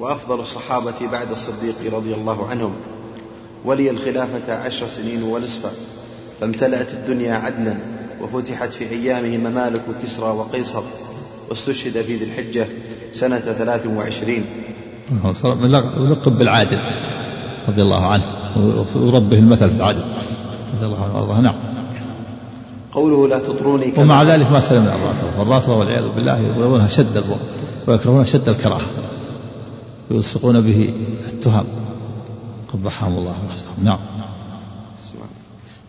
وأفضل 0.00 0.40
الصحابة 0.40 0.94
بعد 1.12 1.30
الصديق 1.30 1.94
رضي 1.94 2.14
الله 2.14 2.46
عنهم. 2.46 2.72
ولي 3.64 3.90
الخلافة 3.90 4.54
عشر 4.54 4.86
سنين 4.86 5.22
ونصفا 5.22 5.70
فامتلأت 6.40 6.92
الدنيا 6.92 7.34
عدلا 7.34 7.74
وفتحت 8.22 8.72
في 8.72 8.90
أيامه 8.90 9.50
ممالك 9.50 9.82
كسرى 10.04 10.28
وقيصر 10.28 10.82
واستشهد 11.48 12.02
في 12.02 12.16
ذي 12.16 12.24
الحجة 12.24 12.66
سنة 13.12 13.38
ثلاث 13.38 13.86
وعشرين. 13.86 14.44
ولقب 16.00 16.38
بالعادل 16.38 16.80
رضي 17.68 17.82
الله 17.82 18.06
عنه 18.06 18.24
وربه 18.96 19.38
المثل 19.38 19.70
في 19.70 19.76
العدل 19.76 20.04
رضي 20.76 20.86
الله 20.86 21.04
عنه 21.04 21.14
وأرضاه. 21.14 21.40
نعم. 21.40 21.54
قوله 22.92 23.28
لا 23.28 23.38
تطروني 23.38 23.90
كما 23.90 24.04
ومع 24.04 24.22
ذلك 24.22 24.52
ما 24.52 24.60
سلم 24.60 24.82
من 24.82 24.88
الرافضة 24.88 25.40
والرافضة 25.40 25.76
والعياذ 25.76 26.08
بالله 26.16 26.38
يبغونها 26.38 26.88
شد 26.88 27.16
البغض 27.16 27.38
ويكرهون 27.86 28.24
شد 28.24 28.48
الكراهة 28.48 28.80
ويلصقون 30.10 30.60
به 30.60 30.94
التهم. 31.28 31.64
قبحهم 32.72 33.18
الله 33.18 33.34
نعم. 33.82 33.98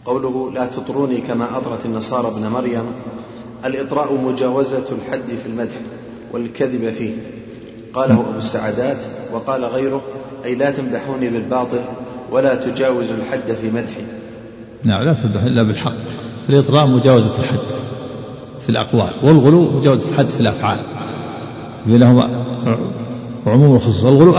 قوله 0.05 0.51
لا 0.53 0.65
تطروني 0.65 1.17
كما 1.17 1.57
أطرت 1.57 1.85
النصارى 1.85 2.27
ابن 2.27 2.47
مريم 2.47 2.83
الإطراء 3.65 4.13
مجاوزة 4.13 4.85
الحد 4.91 5.27
في 5.43 5.49
المدح 5.49 5.75
والكذب 6.33 6.89
فيه. 6.89 7.11
قاله 7.93 8.19
أبو 8.19 8.37
السعدات 8.37 8.97
وقال 9.33 9.65
غيره 9.65 10.01
أي 10.45 10.55
لا 10.55 10.71
تمدحوني 10.71 11.29
بالباطل 11.29 11.81
ولا 12.31 12.55
تجاوزوا 12.55 13.15
الحد 13.15 13.51
في 13.61 13.71
مدحي. 13.71 14.01
نعم 14.83 15.03
لا 15.03 15.13
تمدح 15.13 15.43
إلا 15.43 15.63
بالحق. 15.63 15.93
في 16.47 16.49
الإطراء 16.49 16.87
مجاوزة 16.87 17.39
الحد 17.39 17.57
في 18.61 18.69
الأقوال 18.69 19.11
والغلو 19.23 19.71
مجاوزة 19.71 20.09
الحد 20.09 20.29
في 20.29 20.39
الأفعال. 20.39 20.79
بينهما 21.85 22.29
عموم 23.47 23.75
وخصوص 23.75 24.03
الغلو 24.03 24.35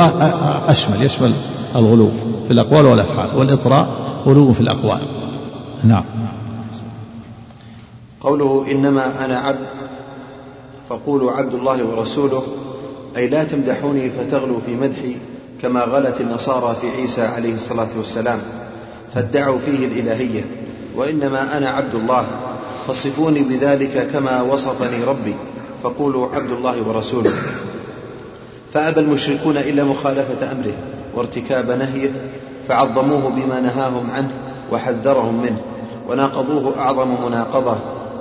أشمل 0.68 1.02
يشمل 1.02 1.32
الغلو 1.76 2.10
في 2.46 2.52
الأقوال 2.52 2.86
والأفعال 2.86 3.28
والإطراء 3.36 3.88
غلو 4.26 4.52
في 4.52 4.60
الأقوال. 4.60 5.00
نعم. 5.84 6.04
قوله 8.20 8.66
إنما 8.70 9.24
أنا 9.24 9.38
عبد 9.38 9.66
فقولوا 10.88 11.32
عبد 11.32 11.54
الله 11.54 11.84
ورسوله 11.84 12.42
أي 13.16 13.28
لا 13.28 13.44
تمدحوني 13.44 14.10
فتغلوا 14.10 14.58
في 14.66 14.76
مدحي 14.76 15.16
كما 15.62 15.80
غلت 15.80 16.20
النصارى 16.20 16.74
في 16.80 17.00
عيسى 17.00 17.22
عليه 17.22 17.54
الصلاة 17.54 17.88
والسلام 17.98 18.38
فادعوا 19.14 19.58
فيه 19.66 19.86
الإلهية. 19.86 20.44
وإنما 20.96 21.56
أنا 21.56 21.68
عبد 21.68 21.94
الله 21.94 22.26
فصفوني 22.88 23.42
بذلك 23.42 24.08
كما 24.12 24.42
وصفني 24.42 25.04
ربي. 25.04 25.34
فقولوا 25.82 26.28
عبد 26.34 26.50
الله 26.50 26.82
ورسوله. 26.88 27.32
فأبى 28.72 29.00
المشركون 29.00 29.56
إلا 29.56 29.84
مخالفة 29.84 30.52
أمره 30.52 30.74
وارتكاب 31.14 31.70
نهيه 31.70 32.10
فعظموه 32.68 33.28
بما 33.28 33.60
نهاهم 33.60 34.10
عنه 34.10 34.30
وحذرهم 34.72 35.42
منه 35.42 35.60
وناقضوه 36.08 36.78
أعظم 36.78 37.08
مناقضة 37.26 37.76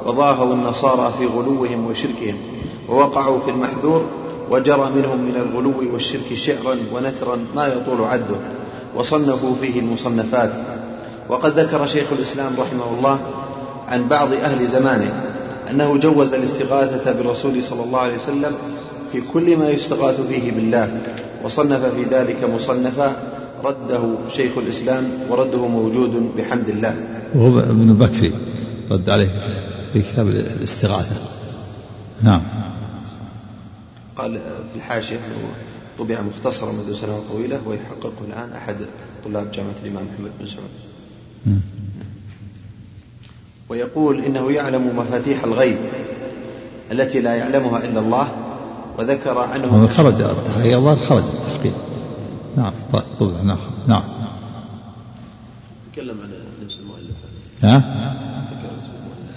وضاهوا 0.06 0.54
النصارى 0.54 1.14
في 1.20 1.26
غلوهم 1.26 1.86
وشركهم 1.86 2.36
ووقعوا 2.90 3.40
في 3.40 3.52
المحذور 3.52 4.06
وجرى 4.52 4.90
منهم 4.96 5.18
من 5.18 5.36
الغلو 5.36 5.94
والشرك 5.94 6.34
شعرا 6.36 6.78
ونثرا 6.94 7.46
ما 7.56 7.68
يطول 7.68 8.08
عده 8.08 8.36
وصنفوا 8.96 9.56
فيه 9.62 9.80
المصنفات. 9.80 10.52
وقد 11.30 11.60
ذكر 11.60 11.86
شيخ 11.86 12.06
الإسلام 12.12 12.52
رحمه 12.60 12.98
الله 12.98 13.20
عن 13.88 14.08
بعض 14.08 14.34
أهل 14.34 14.68
زمانه 14.68 15.24
أنه 15.72 15.98
جوز 15.98 16.34
الاستغاثة 16.34 17.12
بالرسول 17.12 17.64
صلى 17.64 17.84
الله 17.84 18.00
عليه 18.00 18.16
وسلم 18.16 18.54
في 19.12 19.22
كل 19.22 19.58
ما 19.58 19.70
يستغاث 19.70 20.22
فيه 20.22 20.52
بالله 20.52 21.02
وصنف 21.44 21.86
في 21.86 22.04
ذلك 22.04 22.44
مصنفا 22.44 23.16
رده 23.64 24.16
شيخ 24.30 24.58
الإسلام 24.58 25.04
ورده 25.30 25.68
موجود 25.68 26.32
بحمد 26.38 26.70
الله. 26.70 26.96
وهو 27.36 27.60
ابن 27.60 27.94
بكري 27.94 28.34
رد 28.92 29.10
عليه 29.10 29.30
في 29.94 30.02
كتاب 30.02 30.28
الاستغاثة. 30.28 31.16
نعم. 32.24 32.42
قال 34.16 34.34
في 34.72 34.76
الحاشية 34.76 35.20
طبع 36.00 36.22
مختصرا 36.22 36.72
منذ 36.72 36.94
سنوات 36.94 37.22
طويلة 37.32 37.60
ويحققه 37.68 38.26
الآن 38.28 38.54
أحد 38.54 38.76
طلاب 39.26 39.52
جامعة 39.52 39.76
الإمام 39.84 40.04
محمد 40.04 40.32
بن 40.40 40.48
سعود. 40.48 40.70
ويقول 43.72 44.22
إنه 44.22 44.52
يعلم 44.52 44.98
مفاتيح 44.98 45.44
الغيب 45.44 45.76
التي 46.92 47.22
لا 47.22 47.36
يعلمها 47.36 47.78
إلا 47.78 48.00
الله 48.00 48.28
وذكر 49.00 49.38
عنه 49.38 49.88
خرج 49.88 50.22
التحقيق. 50.22 50.78
الله 50.78 50.96
خرج 50.96 51.24
التحقيق. 51.24 51.74
نعم 52.58 52.74
طبعا 53.20 53.42
نعم. 53.42 53.58
نعم. 53.88 54.04
تكلم 55.94 56.18
عن 56.22 56.30
نفس 56.66 56.80
المؤلف 56.80 57.16
ها؟ 57.64 57.78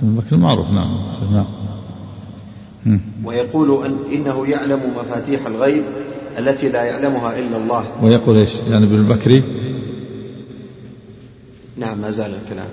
ابن 0.02 0.14
بكر 0.16 0.36
معروف 0.36 0.70
نعم. 0.70 0.96
نعم. 2.86 3.00
ويقول 3.24 3.86
أن 3.86 3.96
إنه 4.12 4.46
يعلم 4.46 4.80
مفاتيح 4.96 5.46
الغيب 5.46 5.84
التي 6.38 6.68
لا 6.68 6.82
يعلمها 6.82 7.38
إلا 7.38 7.56
الله. 7.56 7.84
ويقول 8.02 8.36
إيش؟ 8.36 8.50
يعني 8.70 8.84
ابن 8.84 8.94
البكري؟ 8.94 9.42
نعم 11.76 11.98
ما 11.98 12.10
زال 12.10 12.34
الكلام. 12.34 12.68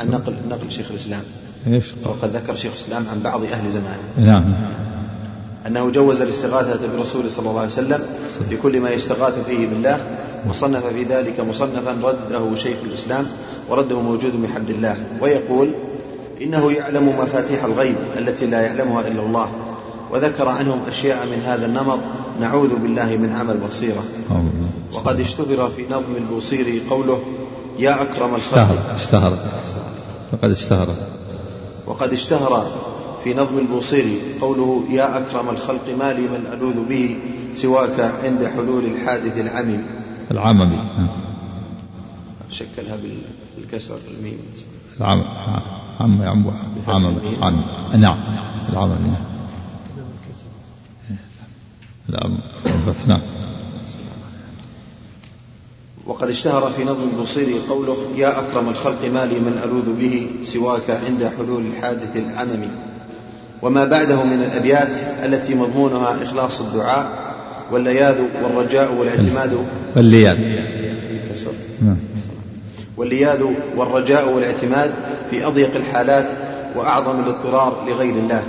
عن 0.00 0.10
نقل 0.10 0.34
نقل 0.50 0.70
شيخ 0.70 0.90
الإسلام. 0.90 1.22
إيش؟ 1.66 1.84
وقد 2.04 2.36
ذكر 2.36 2.56
شيخ 2.56 2.72
الإسلام 2.72 3.04
عن 3.12 3.20
بعض 3.20 3.42
أهل 3.44 3.70
زمانه. 3.70 4.32
نعم. 4.32 4.54
أنه 5.66 5.90
جوز 5.90 6.20
الاستغاثة 6.20 6.96
برسول 6.96 7.30
صلى 7.30 7.50
الله 7.50 7.60
عليه 7.60 7.70
وسلم 7.70 8.00
في 8.48 8.56
كل 8.56 8.80
ما 8.80 8.90
يستغاث 8.90 9.46
فيه 9.46 9.66
بالله 9.66 10.00
وصنف 10.48 10.86
في 10.86 11.02
ذلك 11.04 11.40
مصنفا 11.40 11.96
رده 12.02 12.54
شيخ 12.54 12.76
الإسلام 12.84 13.26
ورده 13.68 14.00
موجود 14.00 14.42
بحمد 14.42 14.70
الله 14.70 14.96
ويقول 15.20 15.68
إنه 16.42 16.72
يعلم 16.72 17.08
مفاتيح 17.18 17.64
الغيب 17.64 17.96
التي 18.18 18.46
لا 18.46 18.60
يعلمها 18.60 19.08
إلا 19.08 19.22
الله 19.22 19.48
وذكر 20.10 20.48
عنهم 20.48 20.80
أشياء 20.88 21.26
من 21.26 21.42
هذا 21.46 21.66
النمط 21.66 21.98
نعوذ 22.40 22.76
بالله 22.76 23.16
من 23.16 23.32
عمل 23.32 23.56
بصيرة. 23.56 24.04
وقد 24.92 25.20
اشتهر 25.20 25.70
في 25.76 25.82
نظم 25.90 26.16
البوصيري 26.16 26.80
قوله 26.90 27.22
يا 27.78 28.02
أكرم 28.02 28.34
الخلق. 28.34 28.94
اشتهر 28.94 29.32
اشتهر. 29.32 29.32
وقد 30.32 30.50
اشتهر. 30.50 30.88
وقد 31.86 32.12
اشتهر 32.12 32.66
في 33.24 33.34
نظم 33.34 33.58
البوصيري 33.58 34.18
قوله 34.40 34.84
يا 34.90 35.18
أكرم 35.18 35.48
الخلق 35.48 35.88
ما 35.98 36.12
لي 36.12 36.22
من 36.22 36.46
ألوذ 36.52 36.88
به 36.88 37.16
سواك 37.54 38.00
عند 38.24 38.44
حلول 38.44 38.84
الحادث 38.84 39.38
العمم. 39.38 39.82
العممي 40.30 40.78
شكلها 42.50 42.96
بالكسر 43.56 43.98
الميم 44.18 44.38
العمم. 45.00 45.24
عم 46.00 46.22
عم 46.22 46.52
عم 46.88 47.16
عم 47.42 47.62
نعم. 48.00 48.18
العممي 48.72 49.12
نعم. 52.08 52.38
نعم. 53.06 53.20
وقد 56.06 56.28
اشتهر 56.28 56.72
في 56.76 56.84
نظم 56.84 57.08
البصيري 57.16 57.54
قوله 57.68 57.96
يا 58.16 58.28
أكرم 58.28 58.68
الخلق 58.68 59.04
ما 59.14 59.26
لي 59.26 59.40
من 59.40 59.60
ألوذ 59.64 59.92
به 60.00 60.26
سواك 60.42 60.90
عند 61.06 61.30
حلول 61.38 61.62
الحادث 61.66 62.16
العممي. 62.16 62.68
وما 63.62 63.84
بعده 63.84 64.24
من 64.24 64.42
الأبيات 64.42 64.96
التي 65.24 65.54
مضمونها 65.54 66.16
إخلاص 66.22 66.60
الدعاء 66.60 67.06
واللياذ 67.72 68.16
والرجاء 68.44 68.94
والاعتماد. 68.94 69.66
واللياذ. 69.96 70.36
نعم. 71.82 71.96
واللياذ 72.96 73.44
والرجاء 73.76 74.32
والاعتماد 74.32 74.90
في 75.30 75.46
أضيق 75.46 75.70
الحالات 75.76 76.26
وأعظم 76.76 77.20
الاضطرار 77.20 77.72
لغير 77.86 78.14
الله. 78.14 78.42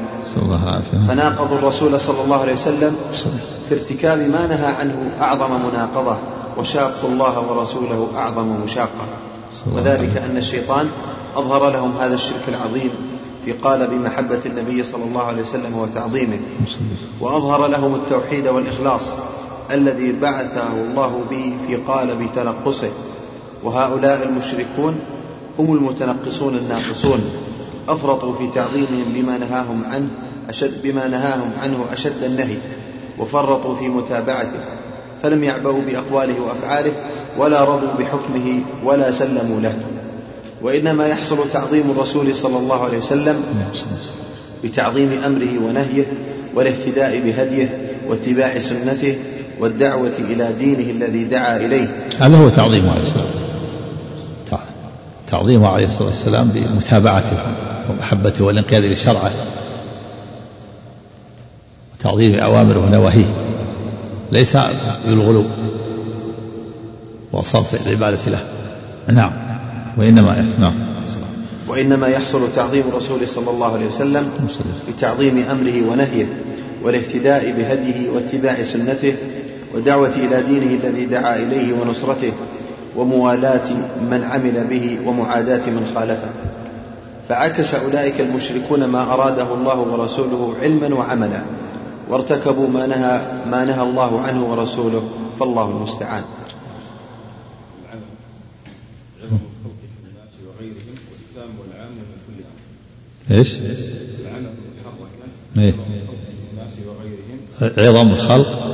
فناقضوا 1.07 1.57
الرسول 1.57 1.99
صلى 1.99 2.21
الله 2.23 2.41
عليه 2.41 2.53
وسلم 2.53 2.95
في 3.69 3.75
ارتكاب 3.75 4.19
ما 4.19 4.47
نهى 4.47 4.73
عنه 4.79 5.11
أعظم 5.21 5.51
مناقضة 5.51 6.17
وشاقوا 6.57 7.09
الله 7.09 7.51
ورسوله 7.51 8.07
أعظم 8.15 8.47
مشاقة. 8.63 9.05
وذلك 9.75 10.17
أن 10.17 10.37
الشيطان 10.37 10.87
أظهر 11.35 11.69
لهم 11.69 11.97
هذا 11.99 12.15
الشرك 12.15 12.43
العظيم 12.47 12.89
في 13.45 13.51
قالب 13.51 13.93
محبة 13.93 14.39
النبي 14.45 14.83
صلى 14.83 15.03
الله 15.03 15.21
عليه 15.21 15.41
وسلم 15.41 15.77
وتعظيمه. 15.77 16.39
وأظهر 17.21 17.67
لهم 17.67 17.95
التوحيد 17.95 18.47
والإخلاص 18.47 19.03
الذي 19.71 20.11
بعثه 20.21 20.73
الله 20.73 21.21
به 21.31 21.53
في 21.67 21.75
قالب 21.75 22.29
تنقصه 22.35 22.89
وهؤلاء 23.63 24.23
المشركون 24.23 24.95
هم 25.59 25.73
المتنقصون 25.73 26.55
الناقصون. 26.55 27.21
أفرطوا 27.89 28.35
في 28.35 28.47
تعظيمهم 28.47 29.05
بما 29.15 29.37
نهاهم 29.37 29.83
عنه 29.85 30.07
أشد 30.49 30.81
بما 30.83 31.07
نهاهم 31.07 31.51
عنه 31.63 31.85
أشد 31.93 32.23
النهي 32.23 32.57
وفرطوا 33.19 33.75
في 33.75 33.87
متابعته 33.87 34.59
فلم 35.23 35.43
يعبأوا 35.43 35.81
بأقواله 35.81 36.41
وأفعاله 36.41 36.91
ولا 37.37 37.63
رضوا 37.63 37.93
بحكمه 37.99 38.59
ولا 38.83 39.11
سلموا 39.11 39.61
له. 39.61 39.73
وإنما 40.61 41.07
يحصل 41.07 41.37
تعظيم 41.53 41.91
الرسول 41.91 42.35
صلى 42.35 42.57
الله 42.57 42.83
عليه 42.83 42.97
وسلم 42.97 43.43
بتعظيم 44.63 45.11
أمره 45.25 45.67
ونهيه 45.67 46.05
والاهتداء 46.55 47.19
بهديه 47.19 47.77
واتباع 48.07 48.59
سنته 48.59 49.15
والدعوة 49.59 50.11
إلى 50.19 50.53
دينه 50.59 50.91
الذي 50.91 51.23
دعا 51.23 51.57
إليه. 51.57 51.87
هذا 52.19 52.37
هو 52.37 52.49
تعظيم 52.49 52.89
عليه 52.89 53.01
الصلاة 53.01 53.23
تعظيمه 55.27 55.67
عليه 55.67 55.85
الصلاة 55.85 56.07
والسلام 56.07 56.49
بمتابعته. 56.55 57.37
ومحبته 57.89 58.45
والانقياد 58.45 58.83
لشرعه 58.83 59.31
وتعظيم 61.99 62.35
أوامره 62.35 62.79
ونواهيه. 62.79 63.33
ليس 64.31 64.57
بالغلو 65.05 65.45
وصرف 67.33 67.87
العبادة 67.87 68.17
له. 68.27 68.43
نعم. 69.13 69.31
وإنما 69.97 70.45
نعم. 70.59 70.73
وإنما 71.67 72.07
يحصل 72.07 72.51
تعظيم 72.55 72.83
الرسول 72.87 73.27
صلى 73.27 73.49
الله 73.49 73.73
عليه 73.73 73.87
وسلم 73.87 74.29
بتعظيم 74.89 75.37
أمره 75.37 75.91
ونهيه 75.91 76.25
والاهتداء 76.83 77.51
بهديه 77.51 78.09
واتباع 78.09 78.63
سنته 78.63 79.13
والدعوة 79.73 80.15
إلى 80.15 80.41
دينه 80.41 80.79
الذي 80.83 81.05
دعا 81.05 81.35
إليه 81.35 81.73
ونصرته 81.73 82.31
وموالاة 82.95 83.69
من 84.11 84.23
عمل 84.23 84.67
به 84.69 84.97
ومعاداة 85.05 85.69
من 85.69 85.91
خالفه. 85.95 86.29
فعكس 87.33 87.75
أولئك 87.75 88.21
المشركون 88.21 88.85
ما 88.85 89.13
أراده 89.13 89.53
الله 89.53 89.79
ورسوله 89.79 90.55
علما 90.61 90.95
وعملا 90.95 91.41
وارتكبوا 92.09 92.69
ما 92.69 92.85
نهى 92.87 93.21
ما 93.51 93.65
نهى 93.65 93.81
الله 93.81 94.21
عنه 94.21 94.51
ورسوله 94.51 95.09
فالله 95.39 95.69
المستعان. 95.69 96.23
إيش؟ 103.31 103.55
إيه. 105.57 105.73
عظم 107.77 108.13
الخلق. 108.13 108.73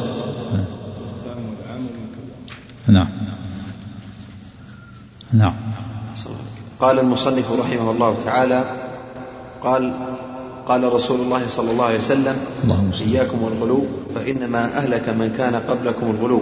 نعم. 2.88 3.10
نعم. 5.34 5.69
قال 6.80 7.00
المصنف 7.00 7.52
رحمه 7.52 7.92
الله 7.92 8.18
تعالى 8.26 8.76
قال 9.64 9.94
قال 10.68 10.94
رسول 10.94 11.22
الله 11.22 11.48
صلى 11.48 11.72
الله 11.72 11.86
عليه 11.86 11.98
وسلم 11.98 12.38
إياكم 13.02 13.44
والغلو 13.44 13.86
فإنما 14.16 14.78
أهلك 14.78 15.10
من 15.10 15.34
كان 15.38 15.56
قبلكم 15.56 16.10
الغلو. 16.12 16.42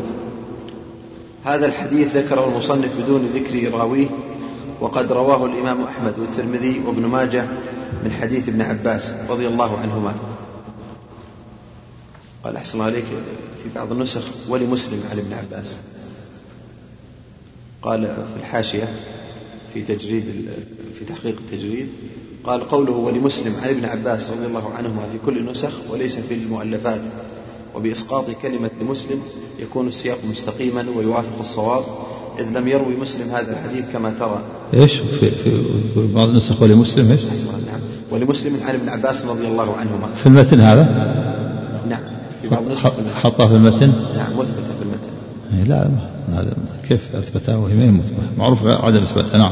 هذا 1.45 1.65
الحديث 1.65 2.17
ذكره 2.17 2.45
المصنف 2.45 3.01
بدون 3.01 3.25
ذكر 3.25 3.77
راويه 3.77 4.07
وقد 4.81 5.11
رواه 5.11 5.45
الإمام 5.45 5.83
أحمد 5.83 6.13
والترمذي 6.19 6.81
وابن 6.85 7.05
ماجه 7.05 7.45
من 8.03 8.11
حديث 8.21 8.49
ابن 8.49 8.61
عباس 8.61 9.13
رضي 9.29 9.47
الله 9.47 9.77
عنهما. 9.79 10.13
قال 12.43 12.57
أحسن 12.57 12.81
عليك 12.81 13.05
في 13.63 13.69
بعض 13.75 13.91
النسخ 13.91 14.21
ولمسلم 14.49 15.03
عن 15.11 15.17
ابن 15.17 15.33
عباس. 15.33 15.75
قال 17.81 18.07
في 18.07 18.39
الحاشية 18.39 18.87
في 19.77 19.95
تجريد 19.95 20.23
في 20.99 21.05
تحقيق 21.05 21.35
التجريد. 21.39 21.87
قال 22.43 22.69
قوله 22.69 22.91
ولمسلم 22.91 23.53
عن 23.63 23.69
ابن 23.69 23.85
عباس 23.85 24.29
رضي 24.29 24.45
الله 24.45 24.73
عنهما 24.77 25.01
في 25.11 25.17
كل 25.25 25.37
النسخ 25.37 25.71
وليس 25.91 26.15
في 26.15 26.33
المؤلفات. 26.33 27.01
وبإسقاط 27.75 28.25
كلمة 28.41 28.69
لمسلم 28.81 29.19
يكون 29.59 29.87
السياق 29.87 30.17
مستقيما 30.29 30.85
ويوافق 30.97 31.39
الصواب 31.39 31.83
إذ 32.39 32.45
لم 32.59 32.67
يروي 32.67 32.95
مسلم 32.95 33.29
هذا 33.29 33.51
الحديث 33.51 33.85
كما 33.93 34.13
ترى. 34.19 34.41
إيش؟ 34.73 34.93
في 34.93 35.31
في 35.31 35.51
بعض 35.95 36.29
النسخ 36.29 36.61
ولمسلم 36.61 37.11
إيش؟ 37.11 37.21
نعم. 37.21 37.79
ولمسلم 38.11 38.57
عن 38.65 38.75
ابن 38.75 38.89
عباس 38.89 39.25
رضي 39.25 39.47
الله 39.47 39.75
عنهما. 39.75 40.07
في 40.15 40.25
المتن 40.25 40.59
هذا؟ 40.59 40.83
نعم 41.89 42.03
في 42.41 42.47
بعض 42.47 42.63
النسخ 42.65 42.91
حطها 43.23 43.47
في 43.47 43.53
المتن؟ 43.53 43.93
نعم 44.15 44.39
إيه، 44.39 44.45
لا 45.51 45.89
هذا 46.33 46.53
كيف 46.89 47.15
أثبتها 47.15 47.55
وهي 47.55 47.73
ما 47.73 47.83
هي 47.83 47.91
مثبته 47.91 48.27
معروف 48.37 48.65
عدم 48.65 49.03
اثباتها 49.03 49.37
نعم 49.37 49.51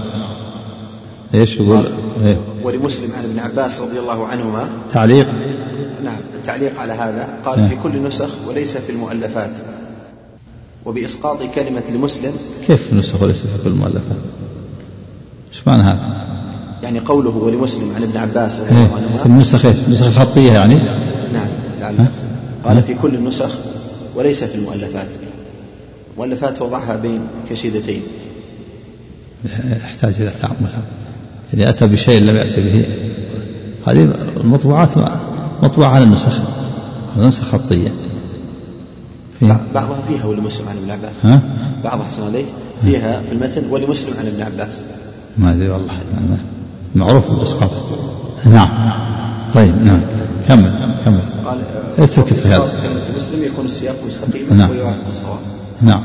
إيش 1.34 1.58
يقول 1.58 1.86
إيه؟ 2.26 2.38
ولمسلم 2.64 3.10
عن 3.18 3.24
ابن 3.24 3.40
عباس 3.40 3.82
رضي 3.82 4.00
الله 4.00 4.28
عنهما 4.28 4.68
تعليق 4.94 5.28
نعم 6.04 6.18
التعليق 6.36 6.80
على 6.80 6.94
هذا 6.94 7.30
قال 7.46 7.60
إيه. 7.60 7.70
في 7.70 7.76
كل 7.76 8.04
نسخ 8.04 8.30
وليس 8.48 8.78
في 8.78 8.92
المؤلفات 8.92 9.52
وبإسقاط 10.86 11.38
كلمة 11.56 11.84
لمسلم 11.96 12.32
كيف 12.68 12.94
نسخ 12.94 13.22
وليس 13.22 13.42
في 13.42 13.64
كل 13.64 13.70
المؤلفات؟ 13.70 14.18
إيش 15.54 15.68
معنى 15.68 15.84
هذا؟ 15.84 16.26
يعني 16.84 17.00
قوله 17.00 17.38
ولمسلم 17.38 17.92
عن 17.96 18.04
ابن 18.04 18.18
عباس 18.18 18.60
رضي 18.60 18.70
إيه؟ 18.70 18.86
الله 18.86 18.96
عنهما 18.96 19.18
في 19.18 19.26
النسخ 19.26 19.66
إيش؟ 19.66 19.78
النسخ 19.88 20.06
الخطية 20.06 20.52
يعني؟ 20.52 20.76
نعم 21.34 21.50
لعل. 21.80 22.08
قال 22.66 22.84
في 22.84 22.94
كل 22.94 23.16
النسخ 23.16 23.50
وليس 24.16 24.44
في 24.44 24.56
المؤلفات 24.56 25.08
المؤلفات 26.16 26.62
وضعها 26.62 26.96
بين 26.96 27.20
كشيدتين 27.50 28.02
يحتاج 29.84 30.14
إلى 30.22 30.30
تأمل 30.42 30.70
يعني 31.54 31.70
أتى 31.70 31.88
بشيء 31.88 32.22
لم 32.22 32.36
يأتي 32.36 32.62
به 32.62 32.86
هذه 33.88 34.10
المطبوعات 34.38 34.94
مطبوعة 35.64 35.90
على 35.90 36.04
النسخ 36.04 36.40
على 37.18 37.28
نسخ 37.28 37.44
خطية 37.44 37.90
في 39.40 39.48
بع- 39.54 39.74
بعضها 39.74 40.02
فيها 40.08 40.26
ولمسلم 40.26 40.68
عن 40.70 40.78
ابن 40.78 40.92
عباس. 40.92 41.16
ها؟ 41.26 41.40
بعضها 41.84 42.06
حسن 42.06 42.24
عليه 42.24 42.44
فيها 42.86 43.22
في 43.22 43.32
المتن 43.32 43.66
ولمسلم 43.70 44.14
عن 44.20 44.26
ابن 44.28 44.42
عباس. 44.42 44.82
ما 45.38 45.54
أدري 45.54 45.70
والله 45.70 45.94
معروف 46.96 47.32
بالإسقاط. 47.32 47.72
نعم. 48.46 48.70
طيب 49.54 49.84
نعم. 49.84 50.02
كمل 50.48 50.96
كمل. 51.06 51.20
قال 51.46 51.60
اترك 51.98 52.26
وفي 52.32 52.34
هذا. 52.48 52.56
إسقاط 52.56 52.70
كلمة 52.84 53.18
مسلم 53.18 53.44
يكون 53.44 53.66
السياق 53.66 53.96
مستقيما 54.08 54.54
نعم. 54.54 54.70
ويوافق 54.70 55.08
الصواب. 55.08 55.40
نعم. 55.86 56.02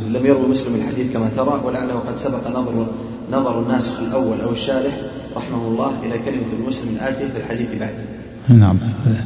إذ 0.00 0.08
لم 0.08 0.26
يروي 0.26 0.48
مسلم 0.48 0.74
الحديث 0.74 1.12
كما 1.12 1.28
ترى 1.36 1.60
ولعله 1.64 1.94
قد 1.94 2.16
سبق 2.16 2.48
نظر 2.50 2.86
نظر 3.32 3.62
الناسخ 3.62 4.00
الأول 4.00 4.40
أو 4.40 4.52
الشارح 4.52 4.92
رحمه 5.36 5.68
الله 5.68 5.92
إلى 6.02 6.18
كلمة 6.18 6.50
المسلم 6.60 6.88
الآتية 6.94 7.26
في 7.26 7.38
الحديث 7.38 7.68
بعد. 7.80 7.94
نعم. 8.48 8.78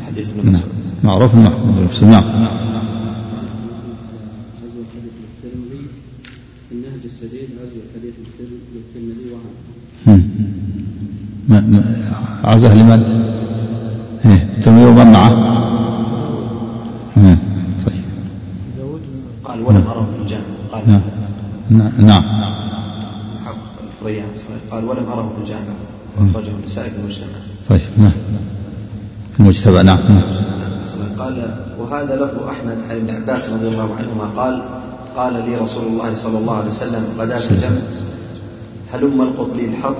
حديث 0.06 0.28
ابن 0.28 0.38
نعم. 0.44 0.52
مسعود. 0.52 0.72
معروف 1.04 1.34
نعم 1.34 1.52
نعم 2.02 2.24
عزو 4.62 4.80
الحديث 4.80 5.12
للترمذي 5.20 5.82
النهج 6.72 7.02
السديد 7.04 7.48
عزو 7.60 7.76
الحديث 7.86 8.14
للترمذي 8.74 9.26
وهذا 9.32 10.16
مم. 10.16 10.22
ما 11.48 11.60
ما 11.60 11.84
عزه 12.44 12.74
لمن؟ 12.74 13.02
إيه. 14.24 14.48
الترمذي 14.58 14.84
ومن 14.84 15.12
معه؟ 15.12 15.30
مم. 17.16 17.38
طيب 17.86 18.02
قال 19.44 19.60
ولم 19.60 19.84
أره 19.86 20.08
في 20.16 20.22
الجامع 20.22 20.44
قال 20.72 20.82
نعم 20.86 21.00
نعم. 21.70 21.92
نعم. 21.98 22.24
حق 23.46 23.56
الفريان 23.86 24.28
قال 24.70 24.84
ولم 24.84 25.06
أره 25.12 25.32
في 25.36 25.40
الجامع 25.40 25.60
وأخرجه 26.18 26.50
النسائي 26.60 26.90
في 26.90 26.96
المجتمع. 26.96 27.28
طيب 27.68 27.80
نعم. 27.98 28.12
في 29.32 29.40
المجتمع 29.40 29.82
نعم. 29.82 29.98
نعم. 30.08 30.22
قال 31.18 31.54
وهذا 31.78 32.16
لفظ 32.16 32.48
أحمد 32.48 32.78
عن 32.90 32.96
ابن 32.96 33.14
عباس 33.14 33.48
رضي 33.48 33.68
الله 33.68 33.96
عنهما. 33.98 34.42
قال 34.42 34.62
قال 35.16 35.32
لي 35.32 35.56
رسول 35.56 35.86
الله 35.86 36.14
صلى 36.14 36.38
الله 36.38 36.56
عليه 36.56 36.70
وسلم 36.70 37.04
غدا 37.18 37.36
في 37.38 37.50
الجمع 37.50 37.80
هلم 38.92 39.20
القط 39.20 39.56
لي 39.56 39.64
الحق. 39.64 39.96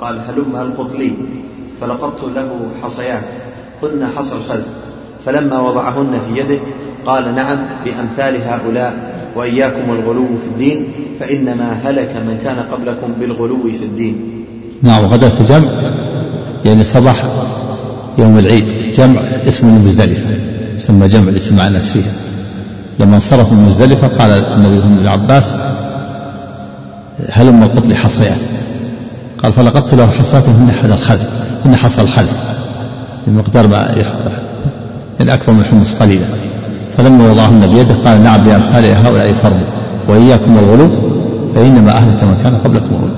قال 0.00 0.20
هلم 0.28 0.56
القط 0.56 0.96
لي 0.96 1.12
فلقطت 1.80 2.24
له 2.34 2.66
حصيات 2.82 3.22
هن 3.82 4.06
حصى 4.16 4.34
الخذ. 4.34 4.60
فلما 5.24 5.60
وضعهن 5.60 6.20
في 6.28 6.40
يده 6.40 6.58
قال 7.06 7.34
نعم 7.34 7.58
بأمثال 7.84 8.42
هؤلاء. 8.42 9.19
وإياكم 9.36 9.90
والغلو 9.90 10.26
في 10.26 10.48
الدين 10.52 10.84
فإنما 11.20 11.72
هلك 11.84 12.16
من 12.16 12.38
كان 12.44 12.56
قبلكم 12.72 13.12
بالغلو 13.20 13.62
في 13.62 13.84
الدين. 13.84 14.16
نعم 14.82 15.04
وغدا 15.04 15.28
في 15.28 15.44
جمع 15.44 15.68
يعني 16.64 16.84
صباح 16.84 17.24
يوم 18.18 18.38
العيد 18.38 18.92
جمع 18.94 19.20
اسمه 19.48 19.76
المزدلفة 19.76 20.30
يسمى 20.76 21.08
جمع 21.08 21.30
لاجتماع 21.30 21.66
الناس 21.66 21.90
فيها 21.90 22.12
لما 22.98 23.14
انصرفوا 23.14 23.56
من 23.56 23.64
مزدلفة 23.64 24.08
قال 24.08 24.30
النبي 24.30 24.42
صلى 24.52 24.58
الله 24.58 24.70
عليه 24.70 24.78
وسلم 24.78 25.02
لعباس 25.02 25.56
هلم 27.32 27.62
القط 27.62 27.86
لي 27.86 27.94
حصيات؟ 27.94 28.40
قال 29.42 29.52
فلقدت 29.52 29.94
له 29.94 30.06
حصيات 30.06 30.44
هن 30.44 30.72
حد 30.82 30.90
الخلف 30.90 31.26
هن 31.64 31.76
حصى 31.76 32.00
الخلف 32.00 32.32
بمقدار 33.26 33.66
ما. 33.66 34.04
يعني 35.18 35.34
أكبر 35.34 35.52
من 35.52 35.60
الحمص 35.60 35.94
قليلا. 35.94 36.26
فلما 37.00 37.30
وضعهن 37.30 37.66
بيده 37.66 37.94
قال 37.94 38.24
نعم 38.24 38.44
بأمثال 38.44 38.84
هؤلاء 38.84 39.32
فرموا 39.32 39.64
وإياكم 40.08 40.56
والغلو 40.56 40.90
فإنما 41.54 41.92
أهلك 41.92 42.22
من 42.22 42.40
كان 42.42 42.56
قبلكم 42.64 42.88
الغلو. 42.90 43.14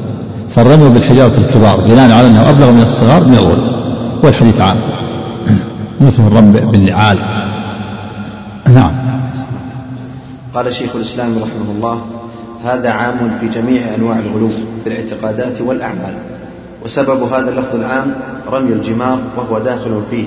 فالرمي 0.51 0.89
بالحجارة 0.89 1.39
الكبار 1.39 1.81
بناء 1.81 2.11
على 2.13 2.27
أنه 2.27 2.51
أبلغ 2.51 2.71
من 2.71 2.83
الصغار 2.83 3.25
من 3.25 3.35
الغلو. 3.35 3.63
والحديث 4.23 4.61
عام. 4.61 4.77
مثل 6.01 6.27
الرمي 6.27 6.61
بالنعال. 6.61 7.19
نعم. 8.75 8.93
قال 10.55 10.75
شيخ 10.75 10.97
الإسلام 10.97 11.31
رحمه 11.31 11.77
الله 11.77 12.01
هذا 12.65 12.91
عام 12.91 13.31
في 13.41 13.49
جميع 13.49 13.83
أنواع 13.95 14.19
الغلو 14.19 14.49
في 14.85 14.91
الاعتقادات 14.91 15.61
والأعمال. 15.61 16.15
وسبب 16.85 17.23
هذا 17.23 17.51
اللفظ 17.51 17.75
العام 17.75 18.15
رمي 18.53 18.73
الجمار 18.73 19.19
وهو 19.37 19.59
داخل 19.59 20.03
فيه 20.11 20.25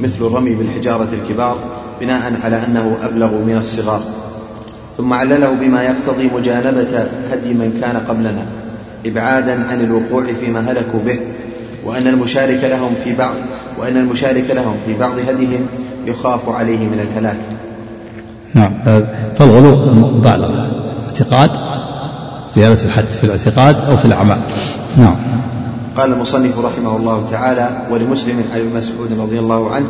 مثل 0.00 0.26
الرمي 0.26 0.54
بالحجارة 0.54 1.08
الكبار 1.12 1.56
بناء 2.02 2.32
على 2.44 2.56
أنه 2.56 2.96
أبلغ 3.02 3.30
من 3.30 3.56
الصغار. 3.60 4.00
ثم 4.96 5.12
علله 5.12 5.52
بما 5.60 5.82
يقتضي 5.82 6.30
مجانبة 6.34 7.06
هدي 7.32 7.54
من 7.54 7.78
كان 7.82 7.96
قبلنا 8.08 8.46
إبعادا 9.06 9.66
عن 9.70 9.80
الوقوع 9.80 10.24
فيما 10.40 10.60
هلكوا 10.60 11.00
به 11.06 11.18
وأن 11.84 12.06
المشارك 12.06 12.64
لهم 12.64 12.94
في 13.04 13.14
بعض 13.14 13.34
وأن 13.78 13.96
المشارك 13.96 14.50
لهم 14.50 14.74
في 14.86 14.98
بعض 14.98 15.18
هديهم 15.28 15.66
يخاف 16.06 16.48
عليه 16.48 16.78
من 16.78 17.00
الهلاك. 17.00 17.36
نعم. 18.54 18.72
فالغلو 19.36 19.94
مبالغة. 19.94 20.70
اعتقاد 21.06 21.50
زيادة 22.54 22.82
الحد 22.84 23.04
في 23.04 23.24
الاعتقاد 23.24 23.76
أو 23.88 23.96
في 23.96 24.04
الأعمال. 24.04 24.40
نعم. 24.96 25.16
قال 25.96 26.12
المصنف 26.12 26.58
رحمه 26.58 26.96
الله 26.96 27.26
تعالى 27.30 27.86
ولمسلم 27.90 28.44
عن 28.54 28.60
ابن 28.60 28.76
مسعود 28.76 29.20
رضي 29.20 29.38
الله 29.38 29.70
عنه 29.70 29.86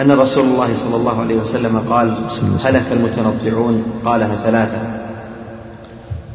أن 0.00 0.10
رسول 0.12 0.44
الله 0.44 0.76
صلى 0.76 0.96
الله 0.96 1.20
عليه 1.20 1.34
وسلم 1.34 1.78
قال 1.90 2.14
هلك 2.64 2.84
المتنطعون؟ 2.92 3.82
قالها 4.04 4.36
ثلاثة. 4.44 4.78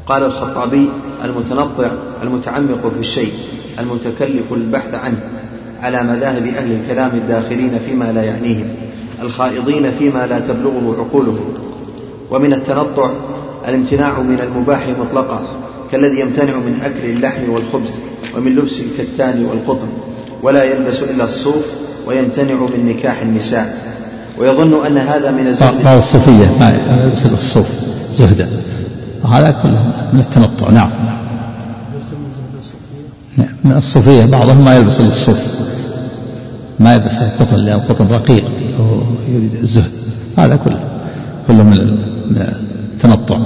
قال 0.07 0.23
الخطابي 0.23 0.89
المتنطع 1.23 1.91
المتعمق 2.23 2.91
في 2.93 2.99
الشيء 2.99 3.33
المتكلف 3.79 4.53
البحث 4.53 4.93
عنه 4.93 5.17
على 5.81 6.03
مذاهب 6.03 6.47
أهل 6.47 6.71
الكلام 6.71 7.11
الداخلين 7.13 7.79
فيما 7.87 8.11
لا 8.11 8.23
يعنيهم 8.23 8.67
الخائضين 9.21 9.91
فيما 9.91 10.27
لا 10.27 10.39
تبلغه 10.39 10.95
عقولهم. 10.99 11.53
ومن 12.31 12.53
التنطع 12.53 13.09
الامتناع 13.67 14.19
من 14.19 14.39
المباح 14.39 14.87
مطلقا 14.99 15.43
كالذي 15.91 16.19
يمتنع 16.19 16.53
من 16.53 16.79
أكل 16.83 17.09
اللحم 17.09 17.49
والخبز 17.49 17.99
ومن 18.37 18.55
لبس 18.55 18.79
الكتان 18.79 19.45
والقطن 19.45 19.87
ولا 20.43 20.63
يلبس 20.63 21.03
إلا 21.03 21.23
الصوف 21.23 21.65
ويمتنع 22.07 22.53
من 22.53 22.85
نكاح 22.85 23.21
النساء. 23.21 23.95
ويظن 24.39 24.85
أن 24.85 24.97
هذا 24.97 25.31
من 25.31 25.47
الزهد. 25.47 25.83
بعض 25.83 25.97
الصوفية 25.97 26.51
ما 26.59 26.75
إلا 27.25 27.33
الصوف 27.33 27.67
زهدا. 28.13 28.47
وهذا 29.23 29.51
كله 29.63 29.85
من 30.13 30.19
التنطع 30.19 30.69
نعم. 30.69 30.89
نعم، 33.37 33.47
من 33.63 33.71
الصوفية 33.71 34.25
بعضهم 34.25 34.65
ما 34.65 34.75
يلبس 34.75 34.99
الصوف. 34.99 35.39
ما 36.79 36.93
يلبس 36.93 37.21
القطن 37.21 37.55
لأن 37.55 37.75
القطن 37.75 38.07
رقيق 38.11 38.43
يريد 39.29 39.55
الزهد. 39.61 39.91
هذا 40.37 40.55
كله 40.55 40.79
كله 41.47 41.63
من 41.63 41.97
التنطع. 42.93 43.39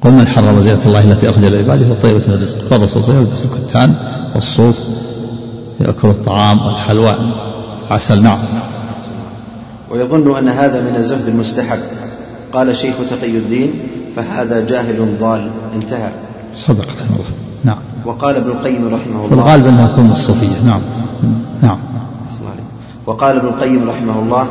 قل 0.00 0.10
من 0.10 0.26
حرم 0.26 0.62
زينة 0.62 0.80
الله 0.86 1.00
التي 1.00 1.30
أخرج 1.30 1.44
لعباده 1.44 1.86
والطيبة 1.88 2.20
من 2.28 2.34
الرزق. 2.34 2.58
فالرسول 2.70 3.02
يلبس 3.08 3.42
الكتان 3.44 3.94
والصوف 4.34 4.76
يأكل 5.80 6.08
الطعام 6.08 6.66
والحلوى. 6.66 7.14
عسل 7.90 8.22
نعم. 8.22 8.38
ويظن 9.90 10.36
أن 10.36 10.48
هذا 10.48 10.80
من 10.80 10.96
الزهد 10.96 11.28
المستحب. 11.28 11.78
قال 12.52 12.76
شيخ 12.76 12.94
تقي 13.10 13.36
الدين 13.36 13.72
فهذا 14.16 14.66
جاهل 14.66 15.18
ضال. 15.20 15.50
انتهى. 15.74 16.10
صدق 16.56 16.84
رحمه 16.84 17.16
الله. 17.16 17.30
نعم. 17.64 17.78
وقال 18.04 18.36
ابن 18.36 18.50
القيم 18.50 18.84
رحمه 18.94 19.24
الله. 19.24 19.36
والغالب 19.36 19.66
أنها 19.66 19.92
تكون 19.92 20.10
الصوفية 20.10 20.62
نعم. 20.66 20.80
نعم. 21.62 21.78
وقال 23.06 23.36
ابن 23.36 23.48
القيم 23.48 23.88
رحمه 23.88 24.18
الله 24.18 24.46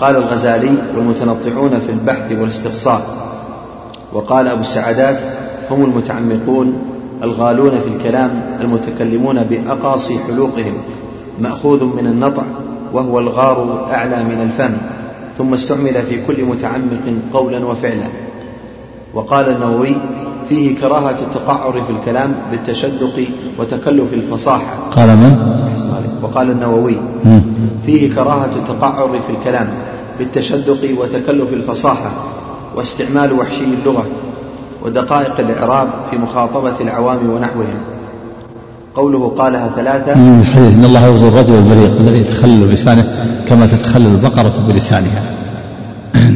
قال 0.00 0.16
الغزالي 0.16 0.74
والمتنطعون 0.96 1.70
في 1.70 1.92
البحث 1.92 2.32
والاستقصاء. 2.32 3.02
وقال 4.12 4.48
أبو 4.48 4.60
السعدات 4.60 5.18
هم 5.70 5.84
المتعمقون 5.84 6.97
الغالون 7.22 7.70
في 7.70 7.88
الكلام 7.96 8.30
المتكلمون 8.60 9.42
بأقاصي 9.42 10.18
حلوقهم 10.18 10.72
مأخوذ 11.40 11.84
من 11.84 12.06
النطع 12.06 12.42
وهو 12.92 13.18
الغار 13.18 13.88
أعلى 13.92 14.24
من 14.24 14.40
الفم 14.42 14.76
ثم 15.38 15.54
استعمل 15.54 15.94
في 15.94 16.26
كل 16.26 16.44
متعمق 16.44 17.14
قولا 17.32 17.66
وفعلا. 17.66 18.06
وقال 19.14 19.48
النووي 19.48 19.96
فيه 20.48 20.76
كراهة 20.80 21.16
التقعر 21.20 21.72
في 21.72 21.90
الكلام 21.90 22.34
بالتشدق 22.50 23.24
وتكلف 23.58 24.14
الفصاحة. 24.14 24.76
قال 24.96 25.16
من؟ 25.16 25.36
وقال 26.22 26.50
النووي 26.50 26.96
فيه 27.86 28.14
كراهة 28.14 28.50
التقعر 28.56 29.08
في 29.26 29.32
الكلام 29.32 29.68
بالتشدق 30.18 31.00
وتكلف 31.00 31.52
الفصاحة 31.52 32.10
واستعمال 32.76 33.32
وحشي 33.32 33.64
اللغة. 33.64 34.06
ودقائق 34.82 35.40
الإعراب 35.40 35.88
في 36.10 36.18
مخاطبة 36.18 36.74
العوام 36.80 37.30
ونحوهم. 37.30 37.78
قوله 38.94 39.28
قالها 39.28 39.70
ثلاثة. 39.76 40.14
من 40.14 40.40
الحديث 40.40 40.74
إن 40.74 40.84
الله 40.84 41.06
يرضي 41.06 41.28
الرجل 41.28 41.54
البريق 41.54 41.96
الذي 42.00 42.20
يتخلل 42.20 42.72
لسانه 42.72 43.04
كما 43.48 43.66
تتخلل 43.66 44.06
البقرة 44.06 44.52
بلسانها. 44.68 45.22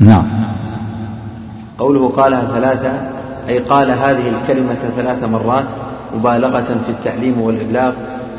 نعم. 0.00 0.24
قوله 1.78 2.08
قالها 2.08 2.44
ثلاثة 2.54 2.92
أي 3.48 3.58
قال 3.58 3.90
هذه 3.90 4.28
الكلمة 4.28 4.76
ثلاث 4.96 5.24
مرات 5.24 5.64
مبالغة 6.16 6.64
في 6.86 6.88
التعليم 6.88 7.40
والإبلاغ 7.40 7.92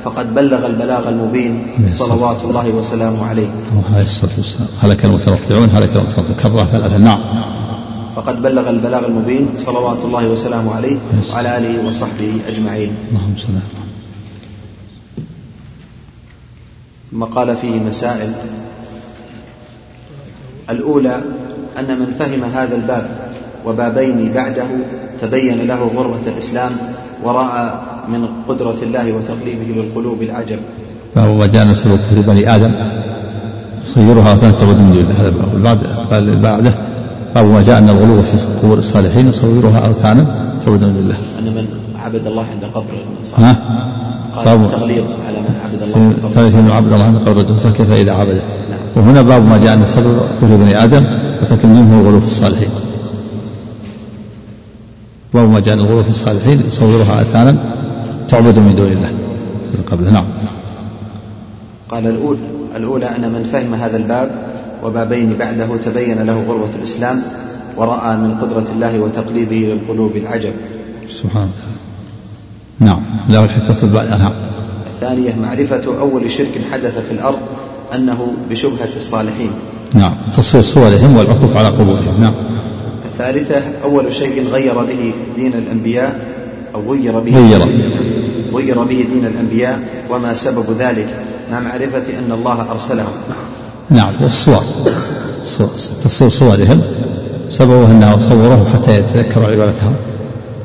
فقد 0.03 0.35
بلغ 0.35 0.65
البلاغ 0.65 1.09
المبين 1.09 1.67
صلوات 1.89 2.37
الله 2.43 2.69
وسلامه 2.69 3.29
عليه. 3.29 3.47
عليه 3.93 4.03
الصلاة 4.03 4.31
والسلام. 4.37 4.67
هلك 4.83 5.05
المتنطعون 5.05 5.69
هلك 5.69 5.89
المتنطعون 5.95 6.35
كرر 6.43 6.65
ثلاثة. 6.65 6.97
نعم. 6.97 7.19
فقد 8.15 8.41
بلغ 8.41 8.69
البلاغ 8.69 9.05
المبين 9.05 9.47
صلوات 9.57 9.97
الله 10.05 10.27
وسلامه 10.27 10.75
عليه 10.75 10.97
وعلى 11.31 11.57
آله 11.57 11.89
وصحبه 11.89 12.31
أجمعين. 12.47 12.91
اللهم 13.11 13.35
صل 13.37 13.59
ثم 17.11 17.23
قال 17.23 17.57
فيه 17.57 17.79
مسائل. 17.79 18.31
الأولى 20.69 21.15
أن 21.79 21.99
من 21.99 22.15
فهم 22.19 22.43
هذا 22.43 22.75
الباب 22.75 23.05
وبابين 23.65 24.33
بعده 24.33 24.67
تبين 25.21 25.67
له 25.67 25.81
غربة 25.95 26.25
الإسلام 26.27 26.71
ورأى 27.23 27.79
من 28.07 28.27
قدرة 28.47 28.79
الله 28.81 29.11
وتقليبه 29.11 29.67
للقلوب 29.75 30.21
العجب. 30.21 30.59
فهو 31.15 31.35
ما 31.35 31.45
جاء 31.45 31.71
كفر 31.73 32.21
بني 32.27 32.55
آدم. 32.55 32.71
صيرها 33.85 34.35
فتعبد 34.35 34.77
من 34.77 34.91
دون 34.93 35.11
هذا 35.19 35.27
الباب. 35.27 35.79
بعد 36.11 36.23
بعده 36.41 36.73
باب 37.35 37.45
ما 37.45 37.61
جاء 37.61 37.77
أن 37.77 37.89
الغلو 37.89 38.21
في 38.21 38.37
قبور 38.37 38.77
الصالحين 38.77 39.27
يصورها 39.29 39.87
أوثانا 39.87 40.25
تعبد 40.65 40.83
من 40.83 40.97
الله 41.03 41.15
أن 41.39 41.45
من 41.45 41.67
عبد 41.95 42.27
الله 42.27 42.45
عند 42.51 42.65
قبر 42.65 42.93
صالح 43.25 43.55
قال 44.35 44.67
تغليظ 44.67 45.05
على 45.27 45.37
من 45.37 45.55
عبد 45.65 45.81
الله 45.83 45.97
عند 45.97 46.13
قبر. 46.23 46.33
صالح 46.33 46.75
عبد 46.75 46.93
الله 46.93 47.05
عند 47.05 47.17
قبر 47.17 47.43
فكيف 47.43 47.91
إذا 47.91 48.11
عبده 48.11 48.33
نعم. 48.33 48.79
وهنا 48.95 49.21
باب 49.21 49.45
ما 49.45 49.57
جاء 49.57 49.73
أن 49.73 49.85
سبب 49.85 50.17
كفر 50.41 50.55
بني 50.55 50.83
آدم 50.83 51.05
وتكليمه 51.41 52.01
الغلو 52.01 52.19
في 52.19 52.25
الصالحين. 52.25 52.69
باب 55.33 55.49
ما 55.49 55.59
جاء 55.59 55.73
أن 55.73 55.79
الغلو 55.79 56.03
في 56.03 56.09
الصالحين 56.09 56.63
يصورها 56.67 57.19
أوثانا 57.19 57.55
تعبد 58.29 58.59
من 58.59 58.75
دون 58.75 58.91
الله. 58.91 59.09
قبله. 59.91 60.11
نعم. 60.11 60.25
قال 61.89 62.07
الأولى 62.07 62.39
الأولى 62.75 63.05
أن 63.05 63.21
من 63.31 63.43
فهم 63.51 63.73
هذا 63.73 63.97
الباب 63.97 64.29
وبابين 64.85 65.33
بعده 65.39 65.77
تبين 65.85 66.21
له 66.21 66.43
غربة 66.47 66.69
الإسلام 66.75 67.21
ورأى 67.77 68.17
من 68.17 68.37
قدرة 68.41 68.65
الله 68.75 68.99
وتقليبه 68.99 69.55
للقلوب 69.55 70.15
العجب. 70.15 70.53
سبحانه 71.09 71.49
وتعالى 71.49 71.75
نعم 72.79 73.01
له 73.29 73.45
الحكمة 73.45 74.17
نعم 74.17 74.33
الثانية 74.85 75.35
معرفة 75.41 75.99
أول 75.99 76.31
شرك 76.31 76.61
حدث 76.71 77.07
في 77.07 77.11
الأرض 77.11 77.39
أنه 77.95 78.27
بشبهة 78.49 78.95
الصالحين. 78.97 79.51
نعم 79.93 80.13
تصوير 80.37 80.63
صورهم 80.63 81.17
والعكوف 81.17 81.57
على 81.57 81.67
قبورهم. 81.67 82.21
نعم. 82.21 82.33
الثالثة 83.05 83.61
أول 83.83 84.13
شيء 84.13 84.43
غير 84.53 84.73
به 84.73 85.13
دين 85.35 85.53
الأنبياء 85.53 86.19
أو 86.75 86.91
غير 86.91 87.19
به 87.19 87.37
غير. 87.37 87.61
غير 88.53 88.83
به 88.83 89.05
دين 89.13 89.25
الأنبياء 89.25 89.79
وما 90.09 90.33
سبب 90.33 90.65
ذلك 90.79 91.07
مع 91.51 91.59
معرفة 91.59 92.19
أن 92.19 92.31
الله 92.31 92.71
أرسلهم 92.71 93.13
نعم 93.89 94.13
والصور 94.21 94.63
تصوير 96.03 96.31
صورهم 96.31 96.81
سببه 97.49 97.85
أنه 97.85 98.19
صوره 98.19 98.65
حتى 98.73 98.99
يتذكروا 98.99 99.47
عبادتهم 99.47 99.93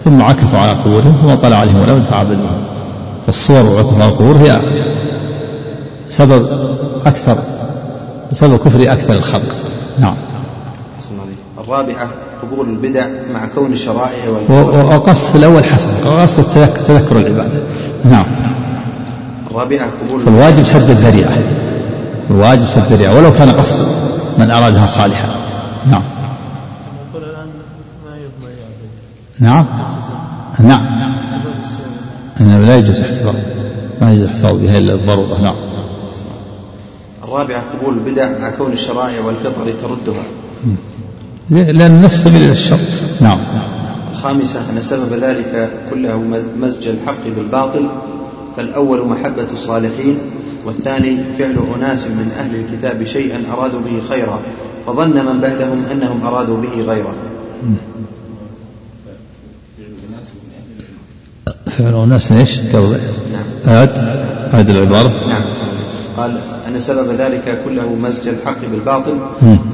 ثم 0.04 0.22
عكفوا 0.22 0.58
على 0.58 0.72
قبورهم 0.72 1.14
ثم 1.22 1.34
طلع 1.34 1.56
عليهم 1.56 1.80
ولد 1.80 2.02
فعبدوهم 2.02 2.64
فالصور 3.26 3.62
والعكف 3.62 4.00
على 4.00 4.08
القبور 4.08 4.36
هي 4.36 4.60
سبب 6.08 6.46
أكثر 7.06 7.38
سبب 8.32 8.56
كفر 8.56 8.92
أكثر 8.92 9.12
الخلق. 9.14 9.56
نعم. 9.98 10.14
الرابعة 11.58 12.10
قبول 12.42 12.68
البدع 12.68 13.06
مع 13.34 13.48
كون 13.54 13.72
الشرائع 13.72 14.28
وقصد 14.48 15.30
في 15.30 15.38
الأول 15.38 15.64
حسن 15.64 15.90
قصد 16.04 16.44
تذكر 16.86 17.16
العبادة. 17.16 17.60
نعم. 18.04 18.26
الرابعة 19.50 19.90
قبول 20.02 20.20
فالواجب 20.20 20.62
سد 20.62 20.90
الذريعة. 20.90 21.32
الواجب 22.30 22.66
سد 22.66 22.78
الذريعة 22.78 23.16
ولو 23.16 23.32
كان 23.32 23.50
قصد 23.50 23.86
من 24.38 24.50
أرادها 24.50 24.86
صالحا. 24.86 25.28
نعم. 25.90 26.02
نعم. 29.40 29.66
نعم. 30.60 31.12
أنه 32.40 32.58
لا 32.58 32.76
يجوز 32.76 33.00
احتفاظ 33.00 33.34
ما 34.00 34.12
يجوز 34.12 34.22
الاحتفاظ 34.22 34.56
بها 34.56 34.78
إلا 34.78 34.94
الضرورة. 34.94 35.40
نعم. 35.40 35.56
الرابعة 37.24 37.62
قبول 37.72 37.94
البدع 37.94 38.38
مع 38.38 38.50
كون 38.50 38.72
الشرائع 38.72 39.20
والفطر 39.20 39.72
تردها. 39.82 40.22
لأن 41.50 41.96
النفس 41.96 42.24
تميل 42.24 42.42
إلى 42.42 42.52
الشر 42.52 42.78
نعم. 43.20 43.38
الخامسة 44.12 44.60
أن 44.70 44.82
سبب 44.82 45.12
ذلك 45.12 45.70
كله 45.90 46.16
مزج 46.60 46.88
الحق 46.88 47.24
بالباطل 47.36 47.88
فالأول 48.56 49.08
محبة 49.08 49.46
الصالحين 49.52 50.18
والثاني 50.64 51.18
فعل 51.38 51.56
أناس 51.76 52.06
من 52.06 52.32
أهل 52.38 52.54
الكتاب 52.54 53.04
شيئا 53.04 53.42
أرادوا 53.52 53.80
به 53.80 54.00
خيرا 54.08 54.40
فظن 54.86 55.26
من 55.26 55.40
بعدهم 55.40 55.84
أنهم 55.92 56.26
أرادوا 56.26 56.56
به 56.56 56.82
غيره 56.82 57.14
فعل 61.78 61.94
أناس 61.94 62.32
إيش؟ 62.32 62.60
نعم. 62.60 63.44
أعد 63.66 63.98
أعد 64.54 64.70
العبارة. 64.70 65.12
نعم 65.28 65.42
قال 66.16 66.38
أن 66.68 66.80
سبب 66.80 67.10
ذلك 67.10 67.58
كله 67.64 67.94
مزج 67.94 68.28
الحق 68.28 68.60
بالباطل 68.72 69.18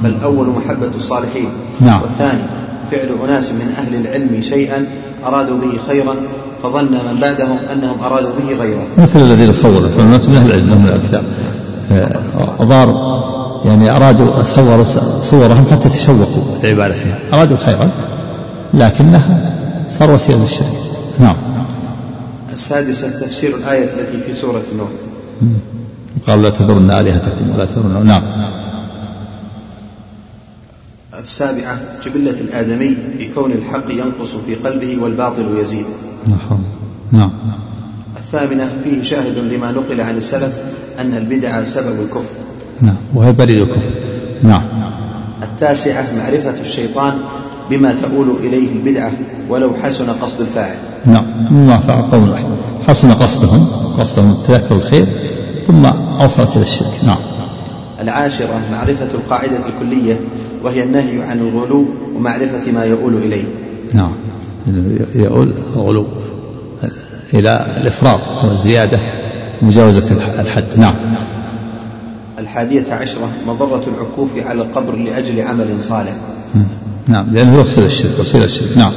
فالأول 0.03 0.47
محبة 0.47 0.91
الصالحين. 0.95 1.49
نعم. 1.81 2.01
والثاني 2.01 2.43
فعل 2.91 3.09
أناس 3.23 3.51
من 3.51 3.75
أهل 3.77 3.95
العلم 3.95 4.41
شيئا 4.41 4.85
أرادوا 5.25 5.57
به 5.57 5.77
خيرا 5.87 6.15
فظن 6.63 6.91
من 6.91 7.17
بعدهم 7.21 7.57
أنهم 7.73 8.03
أرادوا 8.03 8.29
به 8.39 8.55
غيره. 8.55 8.87
مثل 8.97 9.19
الذين 9.19 9.53
صوروا 9.53 9.87
فالناس 9.87 10.29
من 10.29 10.35
أهل 10.35 10.47
العلم 10.47 10.81
من 10.81 10.89
الكتاب 10.89 11.23
أضار 12.59 13.17
يعني 13.65 13.95
أرادوا 13.95 14.43
صوروا 14.43 14.83
صورهم 15.21 15.65
حتى 15.71 15.89
تشوقوا. 15.89 16.43
لعبادتهم 16.63 17.13
أرادوا 17.33 17.57
خيرا 17.57 17.89
لكنها 18.73 19.53
صار 19.89 20.11
وسيلة 20.11 20.41
للشرك. 20.41 20.73
نعم. 21.19 21.35
السادسة 22.53 23.09
تفسير 23.09 23.55
الآية 23.55 23.83
التي 23.83 24.17
في 24.25 24.33
سورة 24.33 24.61
النور. 24.71 24.89
قال 26.27 26.41
لا 26.41 26.49
تذرن 26.49 26.91
آلهتكم 26.91 27.55
ولا 27.55 27.65
تذرن 27.65 28.05
نعم. 28.05 28.23
السابعة 31.23 31.77
جبلة 32.05 32.39
الآدمي 32.41 32.97
بكون 33.19 33.51
الحق 33.51 33.91
ينقص 33.91 34.35
في 34.45 34.55
قلبه 34.55 34.97
والباطل 35.03 35.57
يزيد. 35.57 35.85
نعم. 37.11 37.31
الثامنة 38.17 38.69
فيه 38.83 39.03
شاهد 39.03 39.37
لما 39.37 39.71
نقل 39.71 40.01
عن 40.01 40.17
السلف 40.17 40.53
أن 40.99 41.17
البدعة 41.17 41.63
سبب 41.63 42.01
الكفر. 42.01 42.33
نعم. 42.81 42.95
وهي 43.15 43.31
بريد 43.31 43.61
الكفر. 43.61 43.91
نعم. 44.43 44.61
التاسعة 45.43 46.05
معرفة 46.17 46.61
الشيطان 46.61 47.13
بما 47.69 47.93
تؤول 47.93 48.35
إليه 48.43 48.67
البدعة 48.71 49.11
ولو 49.49 49.73
حسن 49.83 50.09
قصد 50.09 50.41
الفاعل. 50.41 50.75
نعم. 51.05 51.25
مما 51.51 51.79
فعل 51.79 52.01
قوم 52.01 52.29
واحد. 52.29 52.45
حسن 52.87 53.11
قصدهم 53.11 53.67
قصدهم 53.99 54.37
تذكر 54.47 54.75
الخير 54.75 55.05
ثم 55.67 55.85
أوصلت 56.21 56.55
إلى 56.55 56.61
الشرك. 56.61 56.93
نعم. 57.05 57.17
العاشرة 58.01 58.61
معرفة 58.71 59.07
القاعدة 59.13 59.57
الكلية 59.67 60.19
وهي 60.63 60.83
النهي 60.83 61.23
عن 61.23 61.39
الغلو 61.39 61.85
ومعرفة 62.15 62.71
ما 62.71 62.83
يؤول 62.83 63.13
إليه. 63.13 63.43
نعم. 63.93 64.11
يؤول 65.15 65.53
الغلو 65.75 66.07
إلى 67.33 67.65
الإفراط 67.81 68.43
والزيادة 68.43 68.99
مجاوزة 69.61 70.11
الحد. 70.39 70.65
نعم. 70.77 70.95
الحادية 72.39 72.93
عشرة 72.93 73.29
مضرة 73.47 73.83
العكوف 73.87 74.29
على 74.37 74.61
القبر 74.61 74.95
لأجل 74.95 75.41
عمل 75.41 75.81
صالح. 75.81 76.15
نعم 77.07 77.33
لأنه 77.33 77.61
يفسد 77.61 77.83
الشرك 77.83 78.19
وسيلة 78.19 78.45
الشرك. 78.45 78.77
نعم. 78.77 78.93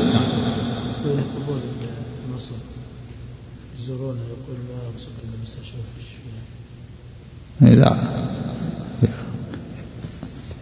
إذا 7.62 7.98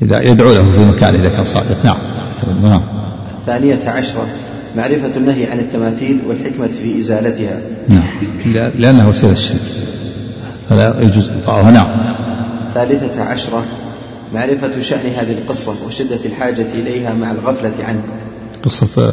إذا 0.02 0.20
يدعو 0.20 0.52
له 0.52 0.70
في 0.70 0.80
مكان 0.80 1.14
إذا 1.14 1.28
كان 1.28 1.44
صادق. 1.44 1.84
نعم 1.84 1.96
نعم. 2.62 2.82
الثانية 3.40 3.90
عشرة 3.90 4.26
معرفة 4.76 5.16
النهي 5.16 5.46
عن 5.46 5.58
التماثيل 5.58 6.18
والحكمة 6.28 6.66
في 6.66 6.98
إزالتها. 6.98 7.60
نعم. 7.88 8.70
لأنه 8.78 9.08
وسيلة 9.08 9.32
الشرك. 9.32 9.60
فلا 10.70 10.94
يجوز 11.00 11.30
إبقاؤها 11.30 11.70
نعم. 11.70 11.88
الثالثة 12.68 13.22
عشرة 13.22 13.62
معرفة 14.34 14.80
شأن 14.80 15.10
هذه 15.16 15.32
القصة 15.32 15.72
وشدة 15.86 16.18
الحاجة 16.24 16.66
إليها 16.74 17.14
مع 17.14 17.32
الغفلة 17.32 17.72
عنه. 17.84 18.02
قصة 18.64 19.12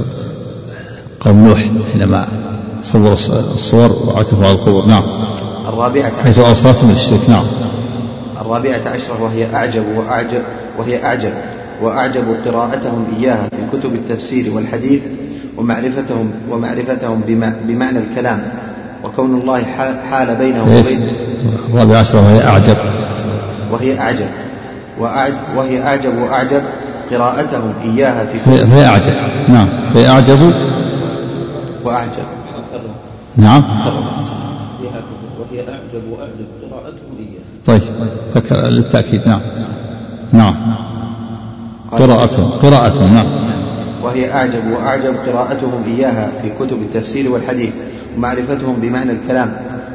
قوم 1.19 1.47
نوح 1.47 1.65
حينما 1.93 2.27
صوروا 2.81 3.13
الصور 3.13 3.91
وعكفوا 4.07 4.45
على 4.45 4.51
القبور. 4.51 4.85
نعم. 4.85 5.03
الرابعة 5.67 6.11
حيث 6.23 6.39
أوصافهم 6.39 6.91
الشرك. 6.91 7.29
نعم. 7.29 7.45
الرابعة 8.41 8.81
عشرة 8.85 9.23
وهي 9.23 9.55
أعجب 9.55 9.83
وأعجب 9.95 10.41
وهي 10.77 11.03
أعجب 11.03 11.33
وأعجب 11.81 12.23
قراءتهم 12.45 13.05
إياها 13.19 13.49
في 13.49 13.77
كتب 13.77 13.93
التفسير 13.93 14.53
والحديث 14.53 15.01
ومعرفتهم 15.57 16.31
ومعرفتهم 16.49 17.21
بمعنى 17.67 17.99
الكلام. 17.99 18.43
وكون 19.03 19.41
الله 19.41 19.63
حال 20.11 20.35
بينهم 20.35 20.75
وبين 20.75 21.07
الرابعة 21.69 21.97
عشرة 21.97 22.19
وهي 22.21 22.47
أعجب. 22.47 22.77
وهي 23.71 23.99
أعجب. 23.99 24.27
وهي 25.55 25.83
أعجب 25.83 26.17
وأعجب 26.17 26.61
قراءتهم 27.11 27.73
إياها 27.83 28.25
في 28.25 28.39
فهي 28.39 28.85
أعجب. 28.85 29.13
نعم. 29.47 29.69
فهي 29.93 30.07
أعجب. 30.09 30.53
وأعجب. 31.83 32.23
نعم. 33.37 33.63
وهي 35.39 35.59
أعجب 35.59 36.03
وأعجب 36.11 36.45
قراءتهم 36.71 37.17
إياها 37.19 37.79
طيب 37.79 37.81
للتأكيد. 38.51 39.27
نعم. 39.27 39.39
نعم. 40.31 40.55
قراءتهم. 41.91 42.49
قراءتهم. 42.49 43.13
نعم. 43.13 43.44
وهي 44.05 44.33
أعجب 44.33 44.71
وأعجب 44.71 45.13
قراءتهم 45.27 45.83
إياها 45.87 46.31
في 46.41 46.49
كتب 46.59 46.77
التفسير 46.81 47.31
والحديث 47.31 47.69
ومعرفتهم 48.17 48.75
بمعنى 48.81 49.11
الكلام 49.11 49.53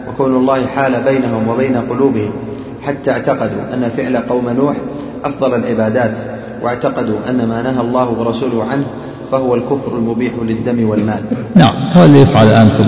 وكون 0.09 0.37
الله 0.37 0.67
حال 0.67 0.93
بينهم 1.05 1.49
وبين 1.49 1.77
قلوبهم 1.77 2.31
حتى 2.87 3.11
اعتقدوا 3.11 3.75
أن 3.75 3.91
فعل 3.97 4.17
قوم 4.17 4.51
نوح 4.51 4.77
أفضل 5.25 5.55
العبادات 5.55 6.13
واعتقدوا 6.63 7.17
أن 7.29 7.49
ما 7.49 7.63
نهى 7.63 7.81
الله 7.81 8.11
ورسوله 8.19 8.65
عنه 8.65 8.85
فهو 9.33 9.55
الكفر 9.55 9.97
المبيح 9.97 10.33
للدم 10.43 10.89
والمال. 10.89 11.23
نعم 11.55 11.75
هو 11.93 12.05
اللي 12.05 12.21
يفعل 12.21 12.47
الآن 12.47 12.69
في 12.69 12.85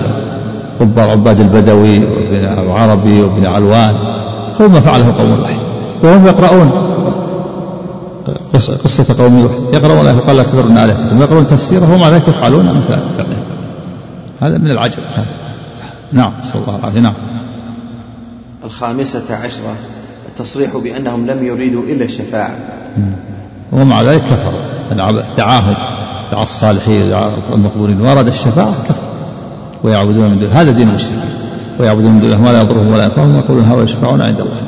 قبار 0.79 1.09
عباد 1.09 1.39
البدوي 1.39 1.99
وابن 1.99 2.35
العربي 2.35 3.21
وابن 3.21 3.45
علوان 3.45 3.95
هو 4.61 4.67
ما 4.69 4.79
فعله 4.79 5.13
قوم 5.17 5.29
نوح 5.29 5.57
وهم 6.03 6.27
يقرؤون. 6.27 6.92
قصة 8.55 9.23
قوم 9.23 9.39
نوح. 9.39 9.51
يقرؤون 9.73 10.19
قال 10.19 10.37
لا 10.37 10.43
تذرن 10.43 10.77
آلهتكم 10.77 11.21
يقرؤون 11.21 11.47
تفسيره 11.47 11.93
ومع 11.93 12.09
ذلك 12.09 12.27
يفعلون 12.27 12.65
مثل 12.65 12.87
فعله 12.87 13.37
هذا 14.41 14.57
من 14.57 14.71
العجب. 14.71 14.99
نعم 16.11 16.33
نسأل 16.43 16.61
الله 16.61 16.79
العافية 16.79 16.99
نعم. 16.99 17.13
الخامسة 18.63 19.35
عشرة 19.35 19.75
التصريح 20.29 20.77
بأنهم 20.77 21.27
لم 21.27 21.45
يريدوا 21.45 21.83
إلا 21.83 22.05
الشفاعة. 22.05 22.55
ومع 23.71 24.01
ذلك 24.01 24.23
كفر. 24.23 24.53
دعاهم 25.37 25.75
دعا 26.31 26.43
الصالحين 26.43 27.09
دعا 27.09 27.31
المقبولين. 27.53 28.01
وأراد 28.01 28.27
الشفاعة 28.27 28.73
كفر. 28.89 29.01
ويعبدون 29.83 30.29
من 30.29 30.39
دونه 30.39 30.53
هذا 30.53 30.71
دين 30.71 30.89
المشركين. 30.89 31.19
ويعبدون 31.79 32.11
من 32.11 32.21
دونه 32.21 32.41
ما 32.41 32.49
لا 32.49 32.61
يضرهم 32.61 32.91
ولا 32.91 33.03
ينفعهم 33.03 33.35
ويقولون 33.35 33.65
هؤلاء 33.65 33.83
يشفعون 33.83 34.21
عند 34.21 34.39
الله. 34.39 34.61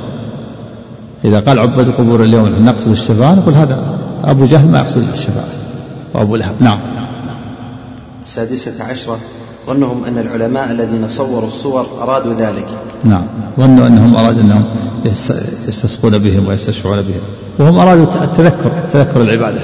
إذا 1.26 1.40
قال 1.40 1.60
عباد 1.60 1.88
القبور 1.88 2.24
اليوم 2.24 2.66
نقصد 2.66 2.92
الشفاعة 2.92 3.36
نقول 3.36 3.54
هذا 3.54 3.98
أبو 4.24 4.46
جهل 4.46 4.68
ما 4.68 4.80
يقصد 4.80 5.10
الشفاعة 5.14 5.48
وأبو 6.14 6.36
لهب 6.36 6.56
نعم. 6.60 6.80
السادسة 8.24 8.84
عشرة 8.84 9.18
ظنهم 9.68 10.04
أن 10.08 10.18
العلماء 10.18 10.72
الذين 10.72 11.10
صوروا 11.10 11.48
الصور 11.48 11.86
أرادوا 12.02 12.34
ذلك. 12.34 12.68
نعم. 13.04 13.24
ظنوا 13.60 13.88
أنهم 13.88 14.16
أرادوا 14.16 14.42
أنهم 14.42 14.66
يستسقون 15.68 16.18
بهم 16.18 16.48
ويستشفعون 16.48 17.02
بهم. 17.02 17.22
وهم 17.60 17.80
أرادوا 17.80 18.24
التذكر 18.24 18.72
تذكر 18.94 19.22
العبادة. 19.22 19.62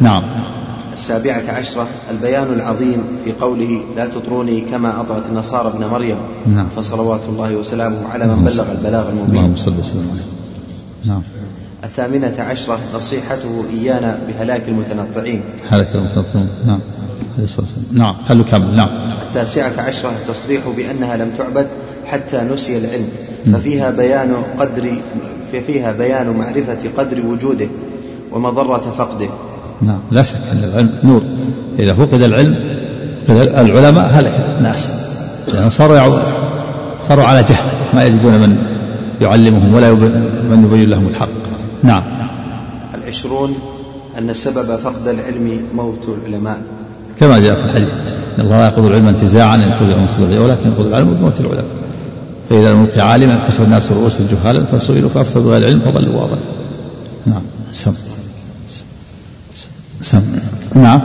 نعم. 0.00 0.22
السابعة 0.92 1.42
عشرة 1.58 1.86
البيان 2.10 2.46
العظيم 2.52 3.04
في 3.24 3.32
قوله 3.40 3.80
لا 3.96 4.06
تطروني 4.06 4.60
كما 4.60 5.00
أطرت 5.00 5.26
النصارى 5.26 5.68
ابن 5.68 5.86
مريم. 5.86 6.16
نعم. 6.54 6.66
فصلوات 6.76 7.20
الله 7.28 7.56
وسلامه 7.56 8.08
على 8.12 8.26
من 8.26 8.44
بلغ 8.44 8.72
البلاغ 8.72 9.08
المبين. 9.08 9.36
اللهم 9.36 9.56
صل 9.56 9.72
وسلم 9.80 10.08
عليه. 10.12 10.41
نعم. 11.04 11.22
الثامنة 11.84 12.34
عشرة 12.38 12.78
نصيحته 12.94 13.64
إيانا 13.72 14.18
بهلاك 14.28 14.62
المتنطعين. 14.68 15.42
هلاك 15.70 15.94
المتنطعين. 15.94 16.48
نعم. 16.66 16.80
عليه 17.34 17.44
الصلاة 17.44 17.66
والسلام. 17.66 17.98
نعم 17.98 18.14
خلوا 18.28 18.44
كامل 18.50 18.76
نعم. 18.76 18.88
التاسعة 19.22 19.72
عشرة 19.88 20.10
التصريح 20.10 20.60
بأنها 20.76 21.16
لم 21.16 21.30
تعبد 21.38 21.66
حتى 22.06 22.42
نسي 22.42 22.78
العلم. 22.78 23.08
ففيها 23.52 23.90
بيان 23.90 24.34
قدر 24.58 24.92
فيها 25.66 25.92
بيان 25.92 26.36
معرفة 26.36 26.78
قدر 26.98 27.26
وجوده 27.26 27.68
ومضرة 28.32 28.94
فقده. 28.98 29.28
نعم. 29.82 30.00
لا 30.10 30.22
شك 30.22 30.36
أن 30.52 30.64
العلم 30.64 30.98
نور. 31.04 31.22
إذا 31.78 31.94
فقد 31.94 32.22
العلم 32.22 32.56
العلماء 33.28 34.06
هلك 34.06 34.56
الناس. 34.58 34.92
لأنهم 35.52 35.70
صاروا 35.70 36.22
صاروا 37.00 37.24
على 37.24 37.42
جهل 37.42 37.64
ما 37.94 38.04
يجدون 38.04 38.32
من 38.32 38.71
يعلمهم 39.22 39.74
ولا 39.74 39.92
من 39.92 40.68
يبين 40.72 40.90
لهم 40.90 41.08
الحق. 41.08 41.28
نعم. 41.82 42.02
العشرون 42.94 43.54
أن 44.18 44.34
سبب 44.34 44.76
فقد 44.76 45.08
العلم 45.08 45.60
موت 45.74 46.08
العلماء. 46.08 46.62
كما 47.20 47.38
جاء 47.38 47.54
في 47.54 47.64
الحديث 47.64 47.90
إن 48.38 48.44
الله 48.44 48.58
لا 48.58 48.66
يقبض 48.66 48.84
العلم 48.84 49.06
انتزاعا 49.06 49.56
ينتزع 49.56 49.96
من 49.96 50.38
ولكن 50.38 50.70
يقبض 50.70 50.86
العلم 50.86 51.14
بموت 51.14 51.40
العلماء. 51.40 51.64
فإذا 52.50 52.72
لم 52.72 52.82
يبقي 52.84 53.00
عالما 53.00 53.42
اتخذ 53.42 53.62
الناس 53.62 53.92
رؤوسا 53.92 54.26
جهالا 54.30 54.64
فسئلوا 54.64 55.08
فافتوا 55.08 55.42
بغير 55.42 55.66
علم 55.66 55.80
فضلوا 55.80 56.20
واضل 56.20 56.38
نعم. 57.26 57.42
سم. 57.72 57.92
سم. 60.02 60.22
نعم. 60.74 61.00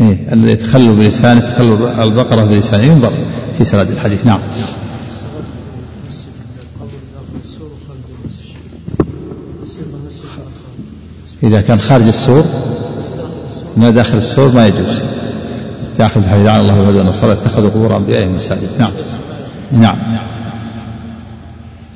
إيه 0.00 0.32
الذي 0.32 0.50
يتخلوا 0.50 0.94
بلسانه 0.96 1.38
يتخلوا 1.38 2.04
البقرة 2.04 2.44
بلسانه 2.44 2.84
ينظر 2.84 3.12
في 3.58 3.64
سند 3.64 3.90
الحديث. 3.90 4.26
نعم. 4.26 4.40
إذا 11.42 11.60
كان 11.60 11.78
خارج 11.78 12.06
السور 12.06 12.44
ما 13.76 13.90
داخل 13.90 14.18
السور 14.18 14.54
ما 14.54 14.66
يجوز. 14.66 14.98
داخل 15.98 16.20
الحديث 16.20 16.46
عن 16.46 16.60
الله 16.60 16.80
والهدى 16.80 16.98
والنصارى 16.98 17.32
اتخذوا 17.32 17.70
قبور 17.70 17.96
أنبيائهم 17.96 18.36
مساجد 18.36 18.68
نعم. 18.78 18.92
نعم. 19.72 19.98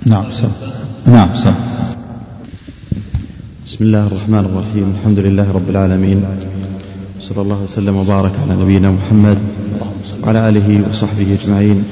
نعم 0.07 0.31
سم. 0.31 0.49
نعم 1.07 1.29
سم. 1.35 1.55
بسم 3.67 3.85
الله 3.85 4.07
الرحمن 4.07 4.39
الرحيم. 4.39 4.97
الحمد 5.01 5.19
لله 5.19 5.53
رب 5.53 5.71
العالمين. 5.71 6.25
صلى 7.25 7.43
الله 7.43 7.63
وسلم 7.65 7.97
وبارك 7.97 8.33
على 8.43 8.63
نبينا 8.63 8.91
محمد 8.91 9.39
وعلى 10.23 10.49
آله 10.49 10.89
وصحبه 10.91 11.37
أجمعين. 11.43 11.85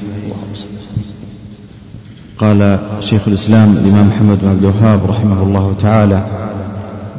قال 2.37 2.79
شيخ 2.99 3.21
الإسلام 3.27 3.77
الإمام 3.77 4.07
محمد 4.07 4.37
بن 4.41 4.49
عبد 4.49 4.63
الوهاب 4.63 4.99
رحمه 5.09 5.43
الله 5.43 5.75
تعالى 5.81 6.25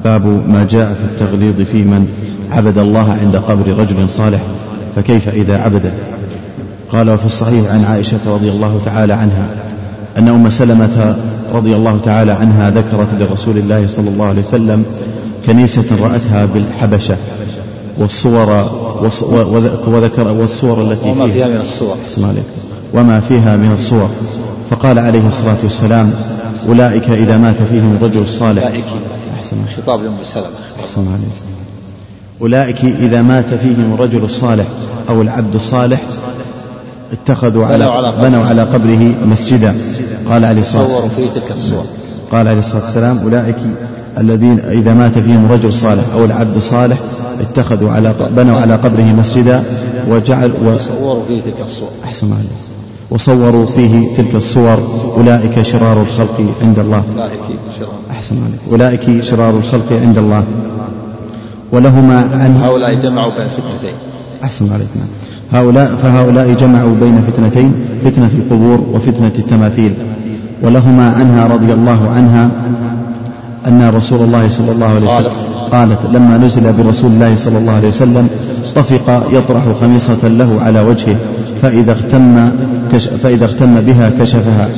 باب 0.05 0.27
ما 0.27 0.67
جاء 0.71 0.95
في 0.95 1.05
التغليظ 1.05 1.61
في 1.61 1.83
من 1.83 2.09
عبد 2.51 2.79
الله 2.79 3.13
عند 3.13 3.37
قبر 3.37 3.79
رجل 3.79 4.09
صالح 4.09 4.41
فكيف 4.97 5.29
إذا 5.29 5.59
عبده؟ 5.59 5.93
قال 6.89 7.11
وفي 7.11 7.27
الصحيح 7.27 7.73
عن 7.73 7.85
عائشة 7.85 8.21
رضي 8.27 8.51
الله 8.51 8.81
تعالى 8.85 9.13
عنها 9.13 9.49
أن 10.19 10.29
أم 10.29 10.51
سلمة 10.51 11.17
رضي 11.53 11.77
الله 11.77 12.01
تعالى 12.05 12.33
عنها 12.33 12.71
ذكرت 12.71 13.09
لرسول 13.21 13.59
الله 13.59 13.87
صلى 13.87 14.09
الله 14.09 14.27
عليه 14.27 14.43
وسلم 14.43 14.85
كنيسة 15.47 15.85
رأتها 16.03 16.45
بالحبشة. 16.45 17.17
والصور 17.99 18.65
وذكر 19.87 20.29
والصور 20.29 20.83
التي 20.83 21.11
وما 21.11 21.29
فيها. 21.29 21.49
من 21.49 21.61
الصور. 21.61 21.97
وما 22.95 23.21
فيها 23.21 23.57
من 23.57 23.73
الصور. 23.75 24.09
فقال 24.71 24.99
عليه 24.99 25.27
الصلاة 25.29 25.57
والسلام 25.63 26.13
أولئك 26.69 27.11
إذا 27.11 27.37
مات 27.37 27.57
فيهم 27.71 27.97
الرجل 28.01 28.23
الصالح. 28.23 28.63
أولئك. 28.63 28.85
أحسن 29.41 29.57
خطاب 29.77 30.03
لأم 30.03 30.17
سلمة. 30.23 30.47
أحسن 30.81 31.01
عليه 31.01 31.33
أولئك 32.41 32.85
إذا 32.85 33.23
مات 33.23 33.55
فيهم 33.55 33.95
الرجل 33.95 34.25
الصالح 34.25 34.67
أو 35.09 35.23
العبد 35.23 35.55
الصالح 35.55 36.01
اتخذوا 37.13 37.65
على 37.67 38.13
بنوا 38.23 38.45
على 38.45 38.63
قبره. 38.63 39.15
مسجدا. 39.27 39.75
قال 40.31 40.45
عليه 40.45 40.61
الصلاة 40.61 40.83
والسلام. 40.83 41.85
قال 42.33 42.49
عليه 42.49 42.59
الصلاة 42.59 42.83
والسلام 42.85 43.19
أولئك 43.19 43.57
الذين 44.19 44.61
إذا 44.61 44.95
مات 44.95 45.19
فيهم 45.19 45.47
رجل 45.51 45.73
صالح 45.73 46.03
أو 46.15 46.25
العبد 46.25 46.57
الصالح 46.57 46.99
اتخذوا 47.41 47.91
على 47.91 48.15
بنوا 48.37 48.61
على 48.61 48.75
قبره 48.75 49.15
مسجدا 49.19 49.63
وجعل 50.11 50.53
وصوروا 50.65 51.23
فيه 51.29 51.41
تلك 51.41 51.61
الصور. 51.65 51.89
أحسن 52.05 52.27
عليه 52.27 52.75
وصوروا 53.11 53.67
فيه 53.67 54.17
تلك 54.17 54.35
الصور. 54.35 54.79
أولئك 55.17 55.63
شرار 55.63 56.03
الخلق 56.03 56.41
عند 56.63 56.79
الله. 56.79 57.03
أحسن 58.11 58.35
عليك. 58.35 58.61
أولئك 58.71 59.25
شرار 59.25 59.51
الخلق 59.51 59.93
عند 60.03 60.19
الله. 60.19 60.45
ولهما 61.73 62.19
عن 62.19 62.63
هؤلاء 62.63 62.95
جمعوا 62.95 63.31
بين 63.31 63.47
الفتنتين 63.47 63.95
أحسن 64.45 64.73
عليك. 64.73 64.89
نعم. 64.97 65.09
هؤلاء 65.53 65.95
فهؤلاء 66.03 66.53
جمعوا 66.53 66.95
بين 67.01 67.23
فتنتين. 67.27 67.73
فتنة 68.05 68.31
القبور 68.35 68.81
وفتنة 68.93 69.33
التماثيل. 69.39 69.95
ولهما 70.63 71.11
عنها 71.11 71.47
رضي 71.47 71.73
الله 71.73 72.11
عنها 72.11 72.51
أن 73.67 73.91
رسول 73.97 74.21
الله 74.21 74.49
صلى 74.49 74.73
الله 74.73 74.87
عليه 74.87 75.07
وسلم 75.07 75.33
قالت. 75.73 75.99
لما 76.13 76.37
نزل 76.39 76.73
برسول 76.73 77.11
الله 77.11 77.37
صلى 77.37 77.59
الله 77.59 77.73
عليه 77.73 77.89
وسلم 77.89 78.29
طفق 78.75 79.27
يطرح 79.33 79.63
خميصة 79.81 80.29
له 80.29 80.61
على 80.63 80.81
وجهه 80.81 81.17
فإذا 81.63 81.93
اغتم 81.93 82.51
فإذا 83.23 83.45
اغتم 83.45 83.81
بها 83.81 84.11
كشفها 84.21 84.69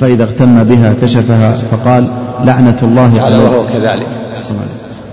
فإذا 0.00 0.22
اغتم 0.22 0.64
بها 0.64 0.94
كشفها 1.02 1.56
فقال 1.70 2.06
لعنة 2.44 2.78
الله 2.82 3.20
على 3.20 3.38
وهو 3.38 3.66
كذلك. 3.72 4.06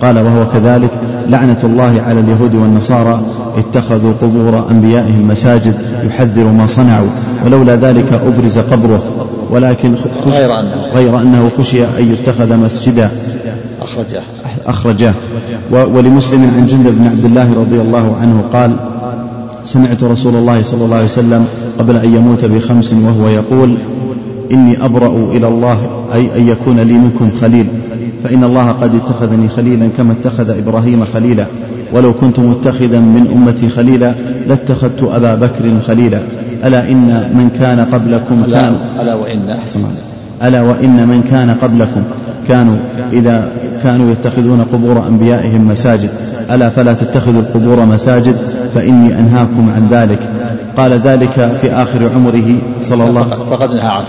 قال 0.01 0.19
وهو 0.19 0.47
كذلك 0.53 0.89
لعنة 1.29 1.57
الله 1.63 2.01
على 2.07 2.19
اليهود 2.19 2.55
والنصارى 2.55 3.21
اتخذوا 3.57 4.13
قبور 4.21 4.71
أنبيائهم 4.71 5.27
مساجد 5.27 5.75
يحذر 6.05 6.43
ما 6.43 6.67
صنعوا 6.67 7.07
ولولا 7.45 7.75
ذلك 7.75 8.13
أبرز 8.13 8.57
قبره. 8.57 9.03
ولكن 9.49 9.95
غير 10.27 10.59
أنه. 10.59 10.75
غير 10.93 11.21
أنه 11.21 11.49
خشي 11.57 11.83
أن 11.85 12.11
يتخذ 12.11 12.57
مسجدا. 12.57 13.09
أخرجه 13.81 14.21
أخرجاه. 14.67 15.13
ولمسلم 15.71 16.51
عن 16.57 16.67
جندب 16.67 16.97
بن 16.99 17.07
عبد 17.07 17.25
الله 17.25 17.53
رضي 17.53 17.81
الله 17.81 18.15
عنه 18.21 18.43
قال 18.53 18.71
سمعت 19.63 20.03
رسول 20.03 20.35
الله 20.35 20.63
صلى 20.63 20.85
الله 20.85 20.95
عليه 20.95 21.05
وسلم 21.05 21.45
قبل 21.79 21.95
أن 21.95 22.13
يموت 22.13 22.45
بخمس 22.45 22.93
وهو 22.93 23.27
يقول 23.27 23.75
إني 24.51 24.85
أبرأ 24.85 25.31
إلى 25.31 25.47
الله 25.47 25.77
أي 26.13 26.37
أن 26.37 26.47
يكون 26.47 26.79
لي 26.79 26.93
منكم 26.93 27.29
خليل. 27.41 27.67
فإن 28.23 28.43
الله 28.43 28.71
قد 28.71 28.95
اتخذني 28.95 29.47
خليلا 29.47 29.89
كما 29.97 30.13
اتخذ 30.13 30.49
إبراهيم 30.49 31.05
خليلا. 31.13 31.45
ولو 31.93 32.13
كنت 32.13 32.39
متخذا 32.39 32.99
من 32.99 33.27
أمتي 33.35 33.69
خليلا 33.69 34.13
لاتخذت 34.47 35.03
أبا 35.03 35.35
بكر 35.35 35.81
خليلا. 35.87 36.21
ألا 36.65 36.91
إن 36.91 37.05
من 37.33 37.49
كان 37.59 37.79
قبلكم 37.79 38.43
كان 38.51 38.75
ألا 39.01 39.15
وإن 39.15 39.49
أحسن 39.49 39.79
ألا 40.43 40.61
وإن 40.61 41.07
من 41.07 41.23
كان 41.31 41.55
قبلكم 41.61 42.03
كانوا 42.47 42.75
إذا 43.13 43.51
كانوا 43.83 44.11
يتخذون 44.11 44.65
قبور 44.73 45.07
أنبيائهم 45.07 45.67
مساجد. 45.67 46.09
ألا 46.51 46.69
فلا 46.69 46.93
تتخذوا 46.93 47.41
القبور 47.41 47.85
مساجد 47.85 48.35
فإني 48.75 49.19
أنهاكم 49.19 49.69
عن 49.75 49.87
ذلك. 49.91 50.19
قال 50.79 50.91
ذلك 50.91 51.57
في 51.61 51.71
آخر 51.71 52.09
عمره 52.15 52.55
صلى 52.81 53.03
الله 53.03 53.21
عليه 53.21 53.31
وسلم 53.31 53.45
فقد 53.49 53.73
نهى 53.73 53.87
عنه. 53.87 54.05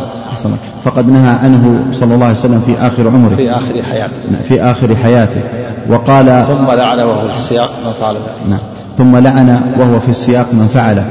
فقد 0.84 1.08
نهى 1.08 1.36
عنه 1.42 1.80
صلى 1.92 2.14
الله 2.14 2.26
عليه 2.26 2.38
وسلم 2.38 2.62
في 2.66 2.86
آخر 2.86 3.08
عمره. 3.08 3.34
في 3.34 3.50
آخر 3.50 3.82
حياته. 3.90 4.42
في 4.48 4.62
آخر 4.62 4.96
حياته. 4.96 5.40
وقال 5.88 6.44
ثم 6.48 6.70
لعن 6.70 7.00
وهو 7.00 7.28
في 7.28 7.34
السياق 7.34 7.70
من 7.84 7.92
فعل 8.00 8.14
نعم. 8.48 8.58
ثم 8.98 9.16
لعن 9.16 9.60
وهو 9.78 10.00
في 10.00 10.08
السياق 10.08 10.46
من 10.52 10.70
فعله. 10.74 11.04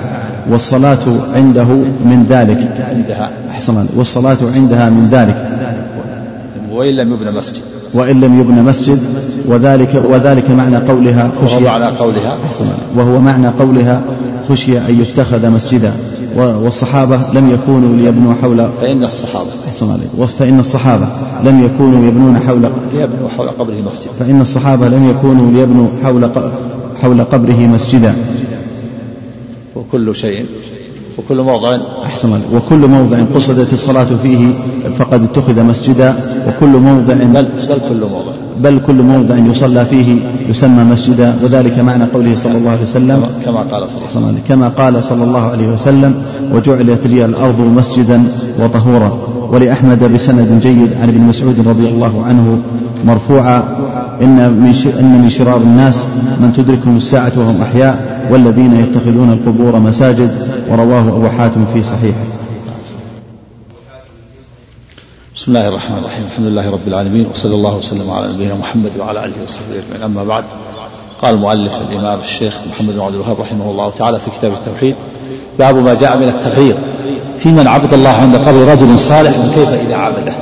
والصلاة 0.49 1.05
عنده 1.35 1.63
من 2.05 2.25
ذلك. 2.29 2.87
عندها. 2.95 3.29
أحسن 3.51 3.85
والصلاة 3.95 4.37
عندها 4.55 4.89
من 4.89 5.09
ذلك. 5.11 5.49
وإن 6.71 6.95
لم 6.95 7.13
يبنى 7.13 7.31
مسجد. 7.31 7.61
وإن 7.93 8.21
لم 8.21 8.39
يبنى 8.39 8.61
مسجد. 8.61 8.99
وذلك 9.45 10.03
وذلك 10.09 10.51
معنى 10.51 10.77
قولها 10.77 11.31
خشي 11.43 11.55
وهو 11.55 11.79
معنى 11.79 11.85
قولها. 11.85 12.37
أحسن 12.45 12.65
وهو 12.95 13.19
معنى 13.19 13.47
قولها 13.47 14.01
خشي 14.49 14.77
أن 14.77 15.01
يتخذ 15.01 15.49
مسجدا 15.49 15.93
والصحابة 16.35 17.19
لم 17.33 17.49
يكونوا 17.49 17.97
ليبنوا 17.97 18.33
حول 18.41 18.69
فإن 18.81 19.03
الصحابة. 19.03 19.49
أحسن 19.67 19.91
عليك. 19.91 20.29
فإن 20.39 20.59
الصحابة 20.59 21.07
لم 21.43 21.65
يكونوا 21.65 22.07
يبنون 22.07 22.39
حول 22.39 22.69
ليبنوا 22.93 23.29
حول 23.29 23.49
قبره 23.49 23.81
مسجد 23.91 24.07
فإن 24.19 24.41
الصحابة 24.41 24.87
لم 24.87 25.09
يكونوا 25.09 25.51
ليبنوا 25.51 25.87
حول 26.03 26.29
حول 27.01 27.23
قبره 27.23 27.59
مسجدا. 27.59 28.13
وكل 29.75 30.15
شيء 30.15 30.45
وكل 31.17 31.41
موضع. 31.41 31.77
أحسن 32.05 32.39
وكل 32.53 32.87
موضع 32.87 33.17
قصدت 33.35 33.73
الصلاة 33.73 34.07
فيه 34.23 34.47
فقد 34.99 35.23
اتخذ 35.23 35.63
مسجدا 35.63 36.13
وكل 36.47 36.69
موضع 36.69 37.13
بل, 37.13 37.49
بل 37.69 37.79
كل 37.89 37.99
موضع. 37.99 38.38
بل 38.63 38.79
كل 38.87 39.01
موضع 39.01 39.35
يصلى 39.35 39.85
فيه 39.85 40.15
يسمى 40.49 40.83
مسجدا 40.83 41.33
وذلك 41.43 41.79
معنى 41.79 42.03
قوله 42.03 42.35
صلى 42.35 42.57
الله 42.57 42.71
عليه 42.71 42.81
وسلم 42.81 43.23
كما 43.45 43.59
قال 43.71 43.89
صلى 43.89 43.97
الله 43.97 44.09
عليه 44.15 44.27
وسلم. 44.27 44.39
كما 44.47 44.67
قال 44.67 45.03
صلى 45.03 45.23
الله 45.23 45.51
عليه 45.51 45.67
وسلم 45.67 46.15
وجعلت 46.53 47.07
لي 47.07 47.25
الأرض 47.25 47.59
مسجدا 47.59 48.23
وطهورا. 48.59 49.17
ولأحمد 49.51 50.13
بسند 50.13 50.59
جيد 50.61 50.89
عن 51.01 51.09
ابن 51.09 51.21
مسعود 51.23 51.67
رضي 51.67 51.87
الله 51.87 52.23
عنه 52.25 52.59
مرفوعا 53.05 53.63
إن 54.21 54.35
من 54.35 54.73
إن 54.99 55.21
من 55.21 55.29
شرار 55.29 55.57
الناس 55.57 56.05
من 56.41 56.53
تدركهم 56.57 56.97
الساعة 56.97 57.31
وهم 57.37 57.61
أحياء 57.61 58.27
والذين 58.31 58.75
يتخذون 58.75 59.29
القبور 59.31 59.79
مساجد. 59.79 60.31
ورواه 60.71 61.01
أبو 61.01 61.27
حاتم 61.27 61.65
في 61.73 61.83
صحيحه. 61.83 62.38
بسم 65.39 65.51
الله 65.55 65.67
الرحمن 65.67 65.97
الرحيم 65.97 66.23
الحمد 66.31 66.45
لله 66.45 66.69
رب 66.69 66.87
العالمين 66.87 67.27
وصلى 67.31 67.55
الله 67.55 67.77
وسلم 67.77 68.11
على 68.11 68.27
نبينا 68.33 68.55
محمد 68.55 68.91
وعلى 68.99 69.25
اله 69.25 69.33
وصحبه 69.43 69.79
اجمعين 69.79 70.03
اما 70.03 70.23
بعد 70.23 70.43
قال 71.21 71.33
المؤلف 71.33 71.79
الامام 71.89 72.19
الشيخ 72.19 72.57
محمد 72.69 72.93
بن 72.93 72.99
عبد 72.99 73.13
الوهاب 73.13 73.41
رحمه 73.41 73.71
الله 73.71 73.89
تعالى 73.89 74.19
في 74.19 74.31
كتاب 74.31 74.51
التوحيد 74.51 74.95
باب 75.59 75.75
ما 75.75 75.93
جاء 75.93 76.17
من 76.17 76.29
التغيير 76.29 76.75
في 77.37 77.49
من 77.51 77.67
عبد 77.67 77.93
الله 77.93 78.09
عند 78.09 78.35
قبر 78.35 78.67
رجل 78.67 78.99
صالح 78.99 79.39
وكيف 79.39 79.69
اذا 79.87 79.95
عبده 79.95 80.33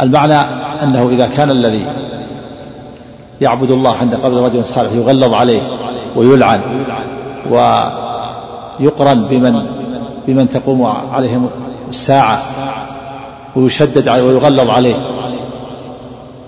المعنى 0.00 0.40
انه 0.82 1.08
اذا 1.08 1.26
كان 1.26 1.50
الذي 1.50 1.86
يعبد 3.40 3.70
الله 3.70 3.96
عند 3.96 4.14
قبر 4.14 4.42
رجل 4.42 4.66
صالح 4.66 4.92
يغلظ 4.92 5.34
عليه 5.34 5.62
ويلعن 6.16 6.60
ويقرن 7.50 9.24
بمن 9.24 9.66
بمن 10.26 10.48
تقوم 10.48 10.92
عليهم 11.12 11.50
الساعة 11.90 12.42
ويشدد 13.56 14.08
عليه 14.08 14.22
ويغلظ 14.22 14.70
عليه. 14.70 15.10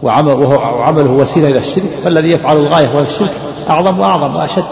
وعمل 0.03 0.33
وعمله 0.33 1.11
وسيلة 1.11 1.49
إلى 1.49 1.59
الشرك. 1.59 1.91
فالذي 2.05 2.31
يفعل 2.31 2.57
الغاية 2.57 2.89
وهو 2.89 3.01
الشرك 3.01 3.33
أعظم 3.71 4.01
وأعظم 4.01 4.37
وأشد. 4.37 4.65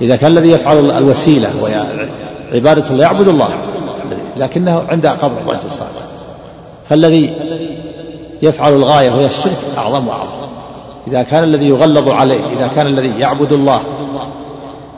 إذا 0.00 0.16
كان 0.16 0.32
الذي 0.32 0.50
يفعل 0.50 0.90
الوسيلة 0.90 1.48
وهي 1.62 1.84
عبادة 2.52 2.90
الله 2.90 3.02
يعبد 3.02 3.28
الله. 3.28 3.48
لكنه 4.36 4.82
عند 4.88 5.06
قبر 5.06 5.56
صالح 5.70 5.90
فالذي 6.88 7.32
يفعل 8.42 8.72
الغاية 8.72 9.10
وهي 9.10 9.26
الشرك 9.26 9.58
أعظم 9.78 10.08
وأعظم. 10.08 10.46
إذا 11.08 11.22
كان 11.22 11.44
الذي 11.44 11.68
يغلظ 11.68 12.08
عليه 12.08 12.46
إذا 12.46 12.70
كان 12.74 12.86
الذي 12.86 13.20
يعبد 13.20 13.52
الله 13.52 13.80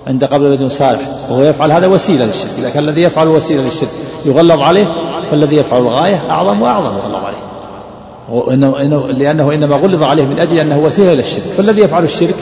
عند 0.07 0.25
قبر 0.25 0.51
رجل 0.51 0.71
صالح 0.71 1.01
وهو 1.31 1.43
يفعل 1.43 1.73
هذا 1.73 1.87
وسيلة 1.87 2.25
للشرك. 2.25 2.51
إذا 2.59 2.71
كان 2.71 2.83
الذي 2.83 3.03
يفعل 3.03 3.29
وسيلة 3.29 3.63
للشرك 3.63 3.89
يغلظ 4.25 4.61
عليه 4.61 4.95
فالذي 5.31 5.57
يفعل 5.57 5.81
الغاية 5.81 6.31
أعظم 6.31 6.63
وأعظم 6.63 6.97
يغلظ 6.97 7.25
عليه 7.25 7.39
وإنه 8.29 8.81
إنه 8.81 9.07
لأنه 9.07 9.53
إنما 9.53 9.77
غلظ 9.77 10.03
عليه 10.03 10.25
من 10.25 10.39
أجل 10.39 10.59
أنه 10.59 10.79
وسيلة 10.79 11.13
إلى 11.13 11.21
الشرك. 11.21 11.43
فالذي 11.43 11.83
يفعل 11.83 12.05
الشرك 12.05 12.35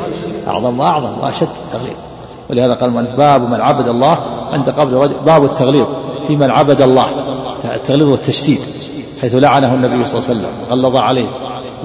أعظم 0.48 0.80
وأعظم 0.80 1.10
وأشد 1.22 1.48
التغليظ 1.66 1.96
ولهذا 2.50 2.74
قال 2.74 2.88
المؤلف 2.88 3.10
باب 3.10 3.50
من 3.50 3.60
عبد 3.60 3.88
الله 3.88 4.18
عند 4.52 4.70
قبر 4.70 5.06
باب 5.26 5.44
التغليظ 5.44 5.86
في 6.26 6.36
من 6.36 6.50
عبد 6.50 6.82
الله 6.82 7.06
التغليظ 7.74 8.08
والتشديد 8.08 8.60
حيث 9.20 9.34
لعنه 9.34 9.74
النبي 9.74 10.06
صلى 10.06 10.18
الله 10.18 10.28
عليه 10.28 10.40
وسلم 10.40 10.50
غلظ 10.70 10.96
عليه 10.96 11.28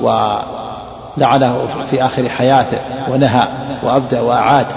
ولعنه 0.01 1.67
في 1.89 2.05
آخر 2.05 2.29
حياته 2.29 2.77
ونهى 3.11 3.47
وأبدأ 3.83 4.21
وأعاد 4.21 4.67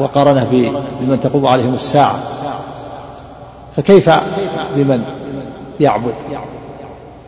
وقارنه 0.00 0.72
بمن 1.00 1.20
تقوم 1.20 1.46
عليهم 1.46 1.74
الساعة. 1.74 2.18
فكيف 3.76 4.10
بمن؟ 4.76 5.04
يعبد؟ 5.80 6.14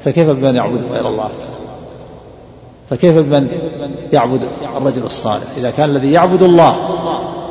فكيف 0.05 0.31
بمن 0.31 0.57
يعبد 0.57 0.81
غير 0.93 1.09
الله؟ 1.09 1.29
فكيف 2.91 3.19
بمن 3.19 3.49
يعبد 4.13 4.41
الرجل 4.77 5.05
الصالح؟ 5.05 5.45
إذا 5.57 5.71
كان 5.71 5.91
الذي 5.91 6.13
يعبد 6.13 6.43
الله 6.43 6.77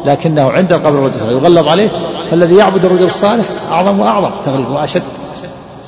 لكنه 0.06 0.52
عند 0.52 0.74
القبر 0.74 1.00
الرجل 1.00 1.32
يغلظ 1.32 1.68
عليه 1.68 1.90
فالذي 2.32 2.56
يعبد 2.56 2.86
الرجل 2.86 3.06
الصالح 3.06 3.46
أعظم 3.72 4.00
وأعظم 4.00 4.30
تغليظ 4.46 4.72
وأشد. 4.72 5.02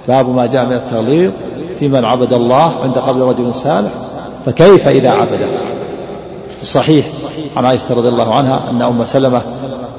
باب 0.08 0.36
ما 0.36 0.46
جاء 0.46 0.66
من 0.66 0.74
التغليظ 0.74 1.32
في 1.80 1.88
من 1.88 2.06
عبد 2.06 2.34
الله 2.34 2.72
عند 2.84 2.98
قبر 2.98 3.28
رجل 3.28 3.56
صالح 3.56 3.92
فكيف 4.46 4.88
إذا 4.88 5.10
عبده؟ 5.10 5.48
في 6.58 6.62
الصحيح 6.62 7.06
عن 7.58 7.66
عائشة 7.66 7.96
رضي 7.96 8.08
الله 8.08 8.36
عنها 8.36 8.64
أن 8.72 8.82
أم 8.82 9.06
سلمة 9.06 9.42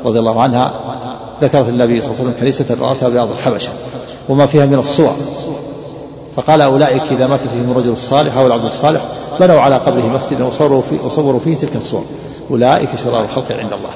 رضي 0.05 0.19
الله 0.19 0.43
عنها 0.43 0.73
ذكرت 1.43 1.69
النبي 1.69 2.01
صلى 2.01 2.11
الله 2.11 2.21
عليه 2.21 2.31
وسلم 2.31 2.41
كنيسة 2.41 2.77
رأتها 2.81 3.09
بأرض 3.09 3.31
الحبشة. 3.39 3.71
وما 4.29 4.47
فيها 4.47 4.67
من 4.67 4.79
الصور. 4.79 5.17
فقال 6.37 6.61
أولئك 6.61 7.03
إذا 7.11 7.27
مات 7.27 7.41
فيهم 7.41 7.71
الرجل 7.71 7.91
الصالح 7.91 8.37
أو 8.37 8.47
العبد 8.47 8.65
الصالح 8.65 9.01
بنوا 9.41 9.61
على 9.61 9.77
قبره 9.77 10.07
مسجدا 10.07 10.45
وصوروا 10.45 10.83
فيه, 10.83 11.01
وصوروا 11.01 11.41
فيه 11.41 11.57
تلك 11.57 11.77
الصور. 11.77 12.05
أولئك 12.51 12.89
شرار 13.05 13.25
الخلق 13.25 13.53
عند 13.53 13.73
الله. 13.73 13.91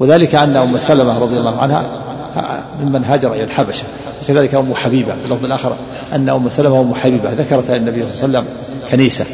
وذلك 0.00 0.34
أن 0.34 0.56
أم 0.56 0.78
سلمة 0.78 1.18
رضي 1.18 1.36
الله 1.36 1.58
عنها 1.58 1.86
ممن 2.82 3.04
هاجر 3.04 3.32
إلى 3.32 3.44
الحبشة 3.44 3.84
وكذلك 4.22 4.54
أم 4.54 4.74
حبيبة 4.74 5.12
في 5.12 5.24
اللفظ 5.24 5.44
الآخر 5.44 5.76
أن 6.12 6.28
أم 6.28 6.50
سلمة 6.50 6.78
وأم 6.78 6.94
حبيبة 6.94 7.32
ذكرت 7.32 7.70
النبي 7.70 8.06
صلى 8.06 8.24
الله 8.24 8.38
عليه 8.38 8.48
وسلم 8.48 8.56
كنيسة 8.90 9.24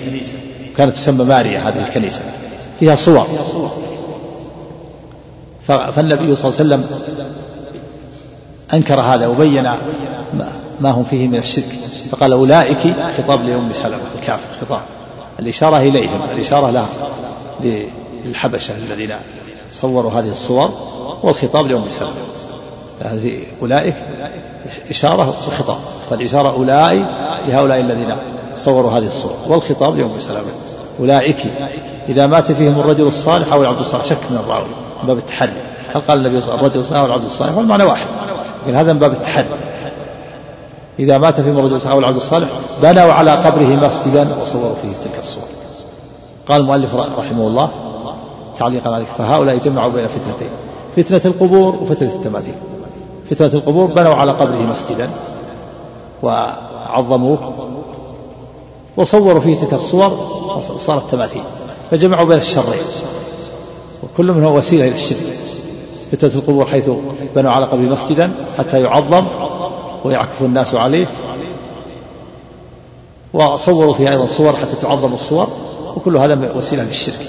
كانت 0.76 0.96
تسمى 0.96 1.24
ماريا 1.24 1.58
هذه 1.58 1.86
الكنيسة 1.88 2.22
فيها 2.80 2.94
صور. 2.94 3.26
فالنبي 5.66 6.36
صلى 6.36 6.48
الله 6.48 6.76
عليه 6.76 6.84
وسلم 6.84 6.84
أنكر 8.74 9.00
هذا 9.00 9.26
وبين 9.26 9.70
ما 10.80 10.90
هم 10.90 11.04
فيه 11.04 11.28
من 11.28 11.36
الشرك 11.38 11.78
فقال 12.10 12.32
أولئك 12.32 12.94
خطاب 13.18 13.44
لأم 13.46 13.72
سلمة 13.72 14.00
الكافر 14.14 14.48
خطاب. 14.60 14.80
الإشارة 15.38 15.76
إليهم 15.76 16.20
الإشارة 16.34 16.70
لها 16.70 16.88
للحبشة 18.24 18.74
الذين 18.90 19.14
صوروا 19.70 20.12
هذه 20.12 20.32
الصور 20.32 20.70
والخطاب 21.22 21.66
لأم 21.66 21.88
سلمة. 21.88 22.10
هذه 23.02 23.42
أولئك 23.62 23.94
إشارة 24.90 25.28
وخطاب 25.28 25.78
فالإشارة 26.10 26.50
أولئك 26.50 27.04
لهؤلاء 27.48 27.80
الذين 27.80 28.16
صوروا 28.56 28.90
هذه 28.90 29.06
الصور 29.06 29.36
والخطاب 29.46 29.98
لأم 29.98 30.18
سلمة. 30.18 30.52
أولئك 31.00 31.36
إذا 32.08 32.26
مات 32.26 32.52
فيهم 32.52 32.80
الرجل 32.80 33.06
الصالح 33.06 33.52
أو 33.52 33.62
العبد 33.62 33.80
الصالح 33.80 34.04
شك 34.04 34.18
من 34.30 34.36
الراوي 34.36 34.68
من 35.02 35.06
باب 35.06 35.18
التحري. 35.18 35.52
هل 35.94 36.00
قال 36.00 36.18
النبي 36.18 36.40
صلى 36.40 36.54
الله 36.54 36.70
عليه 36.70 36.80
وسلم 36.80 37.04
الرجل 37.04 37.26
الصالح 37.26 37.56
والمعنى 37.56 37.84
واحد. 37.84 38.06
لكن 38.62 38.76
هذا 38.76 38.92
من 38.92 38.98
باب 38.98 39.12
التحري 39.12 39.46
إذا 40.98 41.18
مات 41.18 41.40
فيهم 41.40 41.58
الرجل 41.58 41.88
أو 41.88 41.98
العبد 41.98 42.16
الصالح 42.16 42.48
بنوا 42.82 43.12
على 43.12 43.30
قبره 43.30 43.86
مسجدا 43.86 44.28
وصوروا 44.42 44.74
فيه 44.82 44.88
تلك 44.88 45.18
الصور. 45.18 45.44
قال 46.48 46.60
المؤلف 46.60 46.94
رحمه 46.94 47.46
الله 47.46 47.70
تعليقا 48.56 48.94
على 48.94 49.04
فهؤلاء 49.18 49.56
جمعوا 49.56 49.90
بين 49.90 50.06
فتنتين 50.06 50.48
فتنة 50.96 51.20
القبور 51.24 51.76
وفتنة 51.82 52.08
التماثيل 52.08 52.54
فتنة 53.30 53.50
القبور 53.54 53.86
بنوا 53.86 54.14
على 54.14 54.32
قبره 54.32 54.58
مسجدا 54.58 55.10
وعظموه 56.22 57.52
وصوروا 58.96 59.40
فيه 59.40 59.56
تلك 59.56 59.74
الصور 59.74 60.12
وصارت 60.74 61.10
تماثيل. 61.10 61.42
فجمعوا 61.90 62.26
بين 62.26 62.38
الشرين 62.38 62.82
وكل 64.02 64.32
منهم 64.32 64.54
وسيلة 64.54 64.84
إلى 64.84 64.94
الشرك. 64.94 65.18
فتنة 66.12 66.30
القبور 66.34 66.66
حيث 66.66 66.90
بنوا 67.36 67.50
على 67.50 67.66
قبره 67.66 67.80
مسجدا 67.80 68.32
حتى 68.58 68.82
يعظم 68.82 69.26
ويعكف 70.04 70.42
الناس 70.42 70.74
عليه. 70.74 71.06
وصوروا 73.32 73.94
فيه 73.94 74.10
أيضا 74.10 74.26
صور 74.26 74.52
حتى 74.52 74.76
تعظم 74.82 75.14
الصور. 75.14 75.48
وكل 75.96 76.16
هذا 76.16 76.52
وسيلة 76.56 76.82
للشرك. 76.82 77.20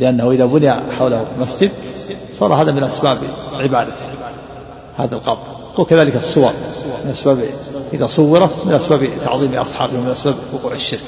لأنه 0.00 0.30
إذا 0.30 0.46
بني 0.46 0.72
حوله 0.98 1.24
مسجد 1.40 1.70
صار 2.32 2.54
هذا 2.54 2.72
من 2.72 2.82
أسباب 2.84 3.18
عبادته. 3.58 4.04
هذا 4.98 5.14
القبر. 5.14 5.42
وكذلك 5.78 6.16
الصور. 6.16 6.52
من 7.04 7.10
أسباب 7.10 7.44
إذا 7.92 8.06
صورت 8.06 8.66
من 8.66 8.74
أسباب 8.74 9.08
تعظيم 9.24 9.54
أصحابه 9.54 9.98
ومن 9.98 10.10
أسباب 10.10 10.34
وقوع 10.54 10.72
الشرك. 10.72 11.00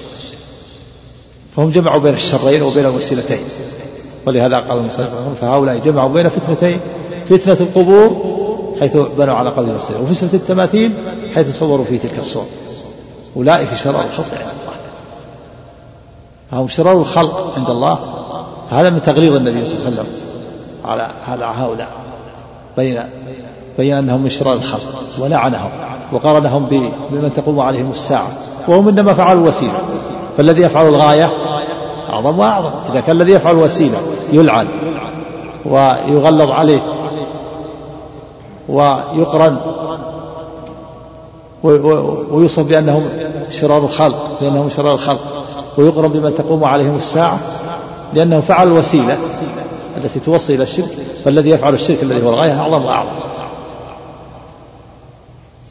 فهم 1.56 1.70
جمعوا 1.70 2.00
بين 2.00 2.14
الشرين 2.14 2.62
وبين 2.62 2.86
الوسيلتين. 2.86 3.38
ولهذا 4.26 4.58
قال 4.58 4.78
المصنف 4.78 5.08
فهؤلاء 5.40 5.78
جمعوا 5.78 6.08
بين 6.08 6.28
فتنتين 6.28 6.80
فتنة 7.28 7.56
القبور 7.60 8.34
حيث 8.80 8.96
بنوا 8.96 9.34
على 9.34 9.50
قبر 9.50 9.62
المسجد 9.62 10.00
وفتنة 10.00 10.30
التماثيل 10.34 10.92
حيث 11.34 11.58
صوروا 11.58 11.84
في 11.84 11.98
تلك 11.98 12.18
الصور. 12.18 12.44
أولئك 13.36 13.74
شرار 13.74 14.04
الخلق 14.04 14.32
عند 14.32 14.50
الله. 14.60 14.74
فهم 16.50 16.68
شرار 16.68 16.96
الخلق 16.96 17.54
عند 17.56 17.70
الله. 17.70 17.98
هذا 18.70 18.90
من 18.90 19.02
تغليظ 19.02 19.36
النبي 19.36 19.66
صلى 19.66 19.76
الله 19.76 19.86
عليه 19.86 19.96
وسلم 19.96 20.06
على 20.84 21.08
على 21.28 21.44
هؤلاء. 21.44 21.88
بين 22.76 23.00
بين 23.78 23.96
أنهم 23.96 24.22
من 24.22 24.28
شرار 24.28 24.54
الخلق 24.54 25.02
ولعنهم 25.18 25.70
وقارنهم 26.12 26.66
بمن 27.10 27.32
تقوم 27.32 27.60
عليهم 27.60 27.90
الساعة 27.90 28.28
وهم 28.68 28.88
إنما 28.88 29.12
فعلوا 29.12 29.42
الوسيلة. 29.42 29.78
فالذي 30.36 30.62
يفعل 30.62 30.88
الغاية 30.88 31.30
أعظم 32.14 32.38
وأعظم. 32.38 32.70
إذا 32.90 33.00
كان 33.00 33.16
الذي 33.16 33.32
يفعل 33.32 33.54
الوسيله 33.54 33.98
يلعن 34.32 34.66
ويغلظ 35.64 36.50
عليه 36.50 36.82
ويقرن 38.68 39.56
ويوصف 41.62 42.68
بأنهم 42.68 43.08
شرار 43.50 43.84
الخلق 43.84 44.38
بأنهم 44.40 44.70
شرار 44.70 44.94
الخلق. 44.94 45.20
ويقرن 45.78 46.08
بمن 46.08 46.34
تقوم 46.34 46.64
عليهم 46.64 46.96
الساعة 46.96 47.38
لأنه 48.12 48.40
فعل 48.40 48.66
الوسيلة 48.66 49.18
التي 49.96 50.20
توصل 50.20 50.52
إلى 50.52 50.62
الشرك. 50.62 50.90
فالذي 51.24 51.50
يفعل 51.50 51.74
الشرك 51.74 52.02
الذي 52.02 52.26
هو 52.26 52.28
الغاية 52.28 52.60
أعظم 52.60 52.84
وأعظم. 52.84 53.08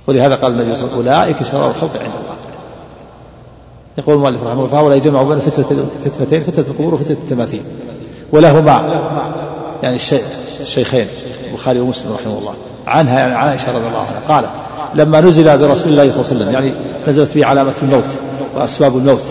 ولهذا 0.07 0.36
قال 0.36 0.52
النبي 0.52 0.76
صلى 0.76 0.84
الله 0.84 0.94
عليه 0.94 1.02
وسلم 1.02 1.14
أولئك 1.14 1.44
شرار 1.44 1.70
الخلق 1.70 1.91
عند 1.94 2.11
الله. 2.22 2.43
يقول 3.98 4.15
المؤلف 4.15 4.44
رحمه 4.44 4.53
الله 4.53 4.68
فهؤلاء 4.68 4.98
جمعوا 4.98 5.30
بين 5.30 5.40
فتنة 5.40 5.86
فتنتين 6.06 6.44
فتنة 6.44 6.65
القبور 6.68 6.94
وفتنة 6.94 7.18
التماثيل. 7.24 7.64
ولهما 8.32 9.02
يعني 9.84 9.98
الشيخين 10.61 11.07
البخاري 11.49 11.80
ومسلم 11.80 12.14
رحمه 12.14 12.38
الله 12.40 12.53
عنها 12.88 13.20
يعني 13.20 13.36
عائشة 13.36 13.72
رضي 13.72 13.88
الله 13.88 13.99
عنها 13.99 14.22
قالت 14.28 14.49
لما 14.95 15.22
نزل 15.22 15.57
برسول 15.57 15.91
الله 15.91 16.11
صلى 16.11 16.22
الله 16.22 16.30
عليه 16.30 16.36
وسلم 16.36 16.52
يعني 16.52 16.72
نزلت 17.07 17.36
به 17.36 17.45
علامة 17.45 17.74
الموت 17.84 18.10
وأسباب 18.56 18.98
الموت 18.98 19.24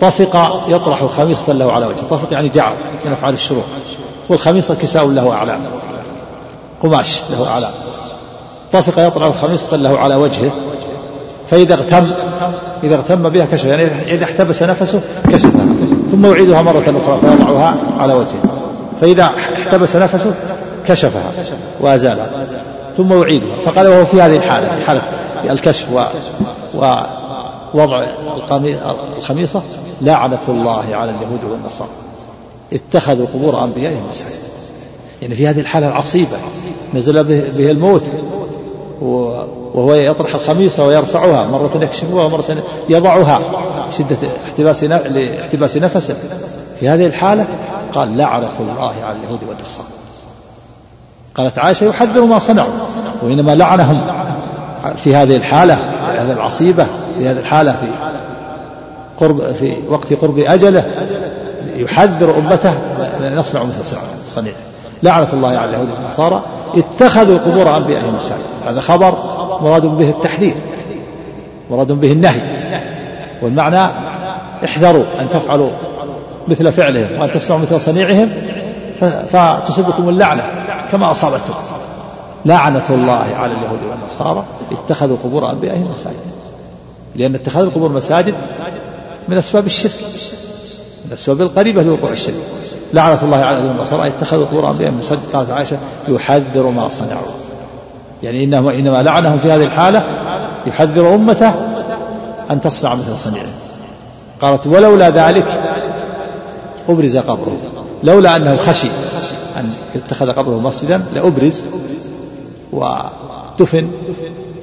طفق 0.00 0.64
يطرح 0.68 1.04
خميصة 1.04 1.52
له 1.52 1.72
على 1.72 1.86
وجهه 1.86 2.02
طفق 2.10 2.32
يعني 2.32 2.48
جعل 2.48 2.72
من 3.04 3.12
أفعال 3.12 3.34
الشروع 3.34 3.62
والخميصة 4.28 4.74
كساء 4.74 5.06
له 5.06 5.32
أعلام 5.32 5.60
قماش 6.82 7.20
له 7.30 7.46
أعلام 7.48 7.70
طفق 8.72 9.06
يطرح 9.06 9.36
خميصة 9.42 9.76
له 9.76 9.98
على 9.98 10.14
وجهه 10.14 10.50
فإذا 11.52 11.74
اغتم 11.74 12.10
إذا 12.84 12.94
اغتم 12.94 13.28
بها 13.28 13.44
كشف 13.44 13.64
يعني 13.64 13.82
إذا 13.84 14.24
احتبس 14.24 14.62
نفسه 14.62 15.00
كشفها 15.32 15.66
ثم 16.10 16.26
يعيدها 16.26 16.62
مرة 16.62 16.80
أخرى 16.80 17.20
فيضعها 17.20 17.76
على 17.98 18.14
وجهه. 18.14 18.42
فإذا 19.00 19.24
احتبس 19.56 19.96
نفسه 19.96 20.34
كشفها 20.86 21.32
وأزالها 21.80 22.30
ثم 22.96 23.22
يعيدها 23.22 23.56
فقال 23.64 23.86
وهو 23.86 24.04
في 24.04 24.22
هذه 24.22 24.36
الحالة 24.36 24.68
في 24.68 24.86
حالة 24.86 25.02
الكشف 25.50 25.88
و 25.92 26.02
ووضع 27.74 28.04
الخميصة 29.16 29.62
لعنة 30.02 30.40
الله 30.48 30.84
على 30.92 31.10
اليهود 31.10 31.44
والنصارى. 31.44 31.90
اتخذوا 32.72 33.26
قبور 33.34 33.64
أنبيائهم 33.64 34.02
مساجد 34.10 34.30
يعني 35.22 35.34
في 35.34 35.46
هذه 35.46 35.60
الحالة 35.60 35.88
العصيبة 35.88 36.36
نزل 36.94 37.24
به 37.24 37.70
الموت 37.70 38.04
وهو 39.74 39.94
يطرح 39.94 40.34
الخميصة 40.34 40.86
ويرفعها. 40.86 41.44
مرة 41.44 41.70
يكشفها 41.82 42.24
ومرة 42.24 42.62
يضعها. 42.88 43.40
شدة 43.98 44.16
احتباس 44.46 44.84
لاحتباس 44.84 45.76
نفسه. 45.76 46.14
في 46.80 46.88
هذه 46.88 47.06
الحالة 47.06 47.46
قال 47.94 48.16
لعنة 48.16 48.50
الله 48.60 48.92
على 49.04 49.16
اليهود 49.16 49.40
والنصارى. 49.48 49.86
قالت 51.34 51.58
عائشة 51.58 51.84
يحذر 51.84 52.24
ما 52.24 52.38
صنعوا 52.38 52.70
وإنما 53.22 53.54
لعنهم 53.54 54.06
في 55.04 55.16
هذه 55.16 55.36
الحالة 55.36 55.74
في 55.74 56.18
هذه 56.18 56.32
العصيبة 56.32 56.86
في 57.18 57.28
هذه 57.28 57.38
الحالة 57.38 57.72
في 57.72 57.86
قرب 59.20 59.52
في 59.52 59.76
وقت 59.88 60.12
قرب 60.12 60.38
أجله 60.38 60.84
يحذر 61.66 62.38
أمته 62.38 62.74
يصنع 63.20 63.62
مثل 63.62 63.96
صنيعه. 64.26 64.54
لعنة 65.02 65.28
الله 65.32 65.48
على 65.48 65.70
اليهود 65.70 65.88
والنصارى 65.90 66.42
اتخذوا 66.76 67.38
قبور 67.38 67.76
أنبيائهم 67.76 68.16
مساجد 68.16 68.42
هذا 68.66 68.80
خبر 68.80 69.14
مراد 69.62 69.86
به 69.86 70.08
التحذير 70.10 70.54
مراد 71.70 71.92
به 71.92 72.12
النهي. 72.12 72.42
والمعنى 73.42 73.92
احذروا 74.64 75.04
أن 75.20 75.28
تفعلوا 75.32 75.70
مثل 76.48 76.72
فعلهم 76.72 77.20
وأن 77.20 77.30
تصنعوا 77.30 77.60
مثل 77.60 77.80
صنيعهم 77.80 78.28
فتصيبكم 79.28 80.08
اللعنة 80.08 80.42
كما 80.92 81.10
أصابتهم 81.10 81.56
لعنة 82.44 82.84
الله 82.90 83.26
على 83.36 83.52
اليهود 83.52 83.78
والنصارى 83.90 84.44
اتخذوا 84.72 85.16
قبور 85.24 85.50
أنبيائهم 85.50 85.90
مساجد. 85.92 86.16
لأن 87.16 87.34
اتخاذ 87.34 87.62
القبور 87.62 87.92
مساجد 87.92 88.34
من 89.28 89.38
أسباب 89.38 89.66
الشرك 89.66 89.92
من 91.04 91.08
الأسباب 91.08 91.40
القريبة 91.40 91.82
لوقوع 91.82 92.10
الشرك. 92.10 92.34
لعنة 92.92 93.22
الله 93.22 93.36
على 93.36 93.56
اليهود 93.56 93.70
والنصارى 93.70 94.08
اتخذوا 94.08 94.46
قبور 94.46 94.70
أنبيائهم 94.70 94.98
مساجد 94.98 95.20
قالت 95.32 95.50
عائشة 95.50 95.78
يحذر 96.08 96.68
ما 96.70 96.88
صنعوا. 96.88 97.26
يعني 98.22 98.44
إنما 98.44 98.74
إنما 98.74 99.02
لعنهم 99.02 99.38
في 99.38 99.52
هذه 99.52 99.64
الحالة 99.64 100.02
يحذر 100.66 101.14
أمته 101.14 101.52
أن 102.50 102.60
تصنع 102.60 102.94
مثل 102.94 103.18
صنيعهم 103.18 103.52
قالت 104.40 104.66
ولولا 104.66 105.10
ذلك 105.10 105.60
أبرز 106.88 107.16
قبره. 107.16 107.58
لولا 108.02 108.36
أنه 108.36 108.56
خشي 108.56 108.88
أن 109.56 109.72
يتخذ 109.94 110.32
قبره 110.32 110.60
مسجدا 110.60 111.04
لأبرز 111.14 111.64
ودفن 112.72 113.90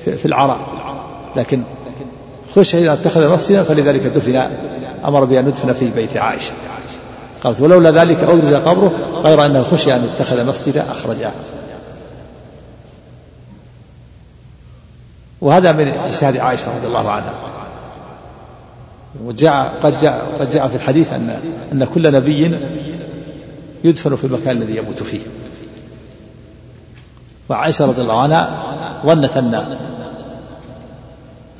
في 0.06 0.26
العراء 0.26 0.57
لكن 1.35 1.61
خشي 2.56 2.77
إذا 2.80 2.93
اتخذ 2.93 3.34
مسجدا 3.34 3.64
فلذلك 3.64 4.01
دفن 4.01 4.49
أمر 5.06 5.26
بأن 5.26 5.47
يدفن 5.47 5.73
في 5.73 5.89
بيت 5.89 6.18
عائشة. 6.18 6.51
قالت 7.44 7.61
ولولا 7.61 7.91
ذلك 7.91 8.18
أبرز 8.18 8.53
قبره 8.53 8.91
غير 9.24 9.45
أنه 9.45 9.64
خشي 9.64 9.95
أن 9.95 10.10
يتخذ 10.14 10.45
مسجدا 10.45 10.91
أخرجه. 10.91 11.32
وهذا 15.41 15.72
من 15.72 15.88
اجتهاد 15.88 16.38
عائشة 16.38 16.78
رضي 16.78 16.88
الله 16.88 17.11
عنها. 17.11 17.34
وجاء 19.24 19.74
قد 19.84 20.02
جاء 20.02 20.28
قد 20.40 20.52
جاء 20.52 20.68
في 20.68 20.76
الحديث 20.76 21.14
أن 21.14 21.40
أن 21.72 21.84
كل 21.86 22.11
نبي 22.11 22.57
يدفن 23.84 24.16
في 24.16 24.24
المكان 24.24 24.57
الذي 24.57 24.78
يموت 24.78 25.03
فيه. 25.03 25.22
وعائشة 27.49 27.86
رضي 27.86 28.02
الله 28.02 28.22
عنها 28.22 28.64
ظنت 29.06 29.38
أن 29.38 29.78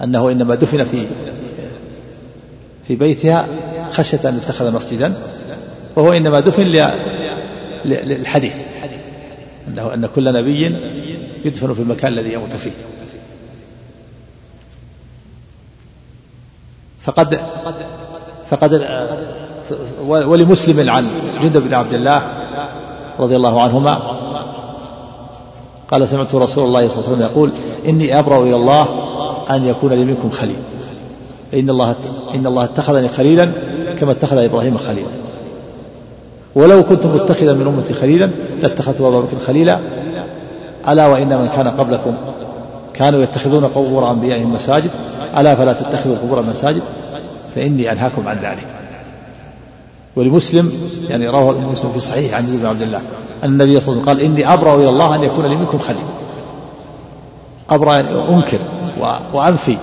أنه 0.04 0.32
إنما 0.32 0.56
دفن 0.56 0.84
في 0.84 1.06
في 2.88 2.96
بيتها 2.96 3.46
خشية 3.92 4.30
أن 4.30 4.38
يتخذ 4.38 4.74
مسجدا 4.76 5.14
وهو 5.96 6.14
إنما 6.14 6.40
دفن 6.40 6.64
للحديث. 7.86 8.56
أنه 9.68 9.94
أن 9.94 10.10
كل 10.16 10.34
نبي 10.34 10.76
يدفن 11.46 11.74
في 11.74 11.80
المكان 11.80 12.14
الذي 12.14 12.34
يموت 12.34 12.56
فيه. 12.56 12.72
فقد 17.02 17.40
فقد 18.50 18.86
ولمسلم 20.08 20.90
عن 20.90 21.06
جندب 21.42 21.62
بن 21.68 21.74
عبد 21.74 21.94
الله 21.94 22.34
رضي 23.20 23.36
الله 23.36 23.62
عنهما 23.62 24.02
قال 25.92 26.08
سمعت 26.08 26.36
رسول 26.36 26.66
الله 26.66 26.88
صلى 26.90 26.98
الله 26.98 27.08
عليه 27.08 27.16
وسلم 27.16 27.22
يقول 27.22 27.52
إني 27.86 28.20
أبرأ 28.20 28.44
إلى 28.44 28.56
الله 28.56 28.88
أن 29.50 29.66
يكون 29.66 29.94
لي 29.94 30.06
منكم 30.06 30.30
خليل. 30.30 30.60
إن 31.54 31.70
الله 31.70 31.96
إن 32.36 32.48
الله 32.48 32.64
اتخذني 32.64 33.10
خليلا 33.10 33.52
كما 34.00 34.12
اتخذ 34.12 34.38
إبراهيم 34.38 34.78
خليلا. 34.78 35.10
ولو 36.56 36.84
كنت 36.84 37.06
متخذا 37.06 37.54
من 37.54 37.68
أمتي 37.68 37.94
خليلا 37.94 38.30
لاتخذت 38.62 39.02
أبا 39.02 39.20
بكر 39.20 39.40
خليلا 39.48 39.80
ألا 40.90 41.08
وإن 41.08 41.28
من 41.28 41.50
كان 41.56 41.68
قبلكم 41.68 42.14
كانوا 42.94 43.22
يتخذون 43.22 43.66
قبور 43.66 44.12
أنبيائهم 44.12 44.54
مساجد 44.54 44.90
ألا 45.38 45.56
فلا 45.56 45.74
تتخذوا 45.74 46.16
قبور 46.24 46.42
مساجد 46.42 46.82
فإني 47.56 47.92
أنهاكم 47.92 48.28
عن 48.28 48.38
ذلك. 48.38 48.68
ولمسلم 50.16 50.72
يعني 51.10 51.28
رواه 51.28 51.56
مسلم 51.72 51.92
في 51.92 52.00
صحيح 52.00 52.34
عن 52.34 52.46
بن 52.46 52.66
عبد 52.66 52.82
الله 52.82 53.02
أن 53.44 53.50
النبي 53.50 53.80
صلى 53.80 53.94
الله 53.94 54.10
عليه 54.10 54.22
وسلم 54.22 54.32
قال 54.32 54.42
إني 54.42 54.54
أبرأ 54.54 54.76
إلى 54.76 54.90
الله 54.90 55.16
أن 55.16 55.24
يكون 55.24 55.46
لي 55.46 55.56
منكم 55.56 55.80
خليل. 55.80 56.06
أبرأ 57.70 57.94
يعني 57.94 58.08
أنكر 58.30 58.60
وأنفي 59.34 59.78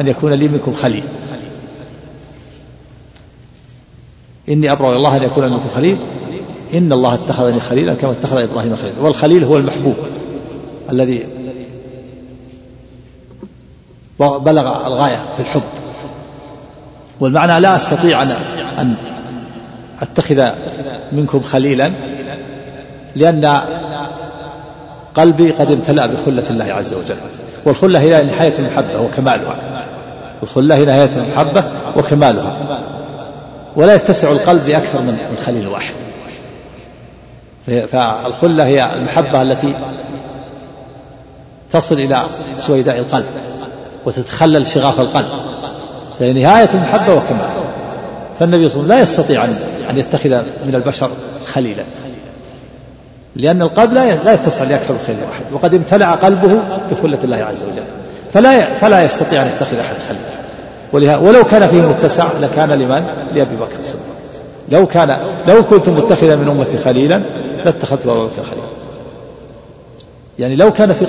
أن 0.00 0.08
يكون 0.08 0.32
لي 0.32 0.48
منكم 0.48 0.72
خليل. 0.74 1.04
إني 4.48 4.72
أبرأ 4.72 4.88
إلى 4.88 4.96
الله 4.96 5.16
أن 5.16 5.22
يكون 5.22 5.52
منكم 5.52 5.68
خليل. 5.74 5.98
إن 6.74 6.92
الله 6.92 7.14
اتخذني 7.14 7.60
خليلا 7.60 7.94
كما 7.94 8.10
اتخذ 8.10 8.36
إبراهيم 8.36 8.76
خليلا. 8.76 9.00
والخليل 9.00 9.44
هو 9.44 9.56
المحبوب 9.56 9.96
الذي 10.90 11.26
بلغ 14.18 14.86
الغاية 14.86 15.20
في 15.36 15.40
الحب. 15.40 15.62
والمعنى 17.20 17.60
لا 17.60 17.76
أستطيع 17.76 18.22
أن 18.22 18.30
أن 18.78 18.94
أتخذ 20.02 20.48
منكم 21.12 21.40
خليلا 21.40 21.90
لأن 23.16 23.60
قلبي 25.14 25.50
قد 25.50 25.70
امتلأ 25.70 26.06
بخلة 26.06 26.50
الله 26.50 26.64
عز 26.64 26.94
وجل. 26.94 27.16
والخلة 27.64 28.00
هي 28.00 28.24
نهاية 28.24 28.58
المحبة 28.58 29.00
وكمالها. 29.00 29.56
الخلة 30.42 30.74
هي 30.74 30.84
نهاية 30.84 31.10
المحبة 31.16 31.64
وكمالها. 31.96 32.82
ولا 33.76 33.94
يتسع 33.94 34.32
القلب 34.32 34.66
بأكثر 34.66 35.00
من 35.00 35.38
خليل 35.46 35.68
واحد 35.68 35.94
فالخلة 37.66 38.64
هي 38.64 38.94
المحبة 38.94 39.42
التي 39.42 39.74
تصل 41.70 41.94
إلى 41.94 42.22
سويداء 42.58 42.98
القلب 42.98 43.24
وتتخلل 44.04 44.66
شغاف 44.66 45.00
القلب. 45.00 45.28
فهي 46.18 46.32
نهاية 46.32 46.68
المحبة 46.74 47.14
وكمال. 47.14 47.50
فالنبي 48.38 48.68
صلى 48.68 48.82
الله 48.82 48.94
عليه 48.94 49.02
وسلم 49.02 49.18
لا 49.18 49.22
يستطيع 49.22 49.44
أن 49.90 49.98
يتخذ 49.98 50.30
من 50.66 50.74
البشر 50.74 51.10
خليلا. 51.46 51.82
لأن 53.36 53.62
القلب 53.62 53.92
لا 53.92 54.34
يتسع 54.34 54.64
لأكثر 54.64 54.92
من 54.92 55.00
خليل 55.06 55.18
واحد 55.28 55.52
وقد 55.52 55.74
امتلأ 55.74 56.10
قلبه 56.10 56.62
بخلة 56.90 57.18
الله 57.24 57.36
عز 57.36 57.62
وجل. 57.62 57.84
فلا 58.32 58.74
فلا 58.74 59.04
يستطيع 59.04 59.42
أن 59.42 59.46
يتخذ 59.46 59.78
أحد 59.78 59.94
خليلا. 60.08 60.41
ولو 60.92 61.44
كان 61.44 61.66
فيه 61.66 61.82
متسع 61.82 62.28
لكان 62.40 62.70
لمن؟ 62.70 63.04
لأبي 63.34 63.56
بكر 63.56 63.78
الصديق 63.80 64.02
لو 64.68 64.86
كان 64.86 65.18
لو 65.48 65.62
كنت 65.62 65.88
متخذا 65.88 66.36
من 66.36 66.48
أمتي 66.48 66.78
خليلا 66.78 67.22
لاتخذت 67.64 68.06
أبا 68.06 68.24
بكر 68.24 68.42
خليلا 68.42 68.66
يعني 70.38 70.56
لو 70.56 70.72
كان 70.72 70.92
في 70.92 71.06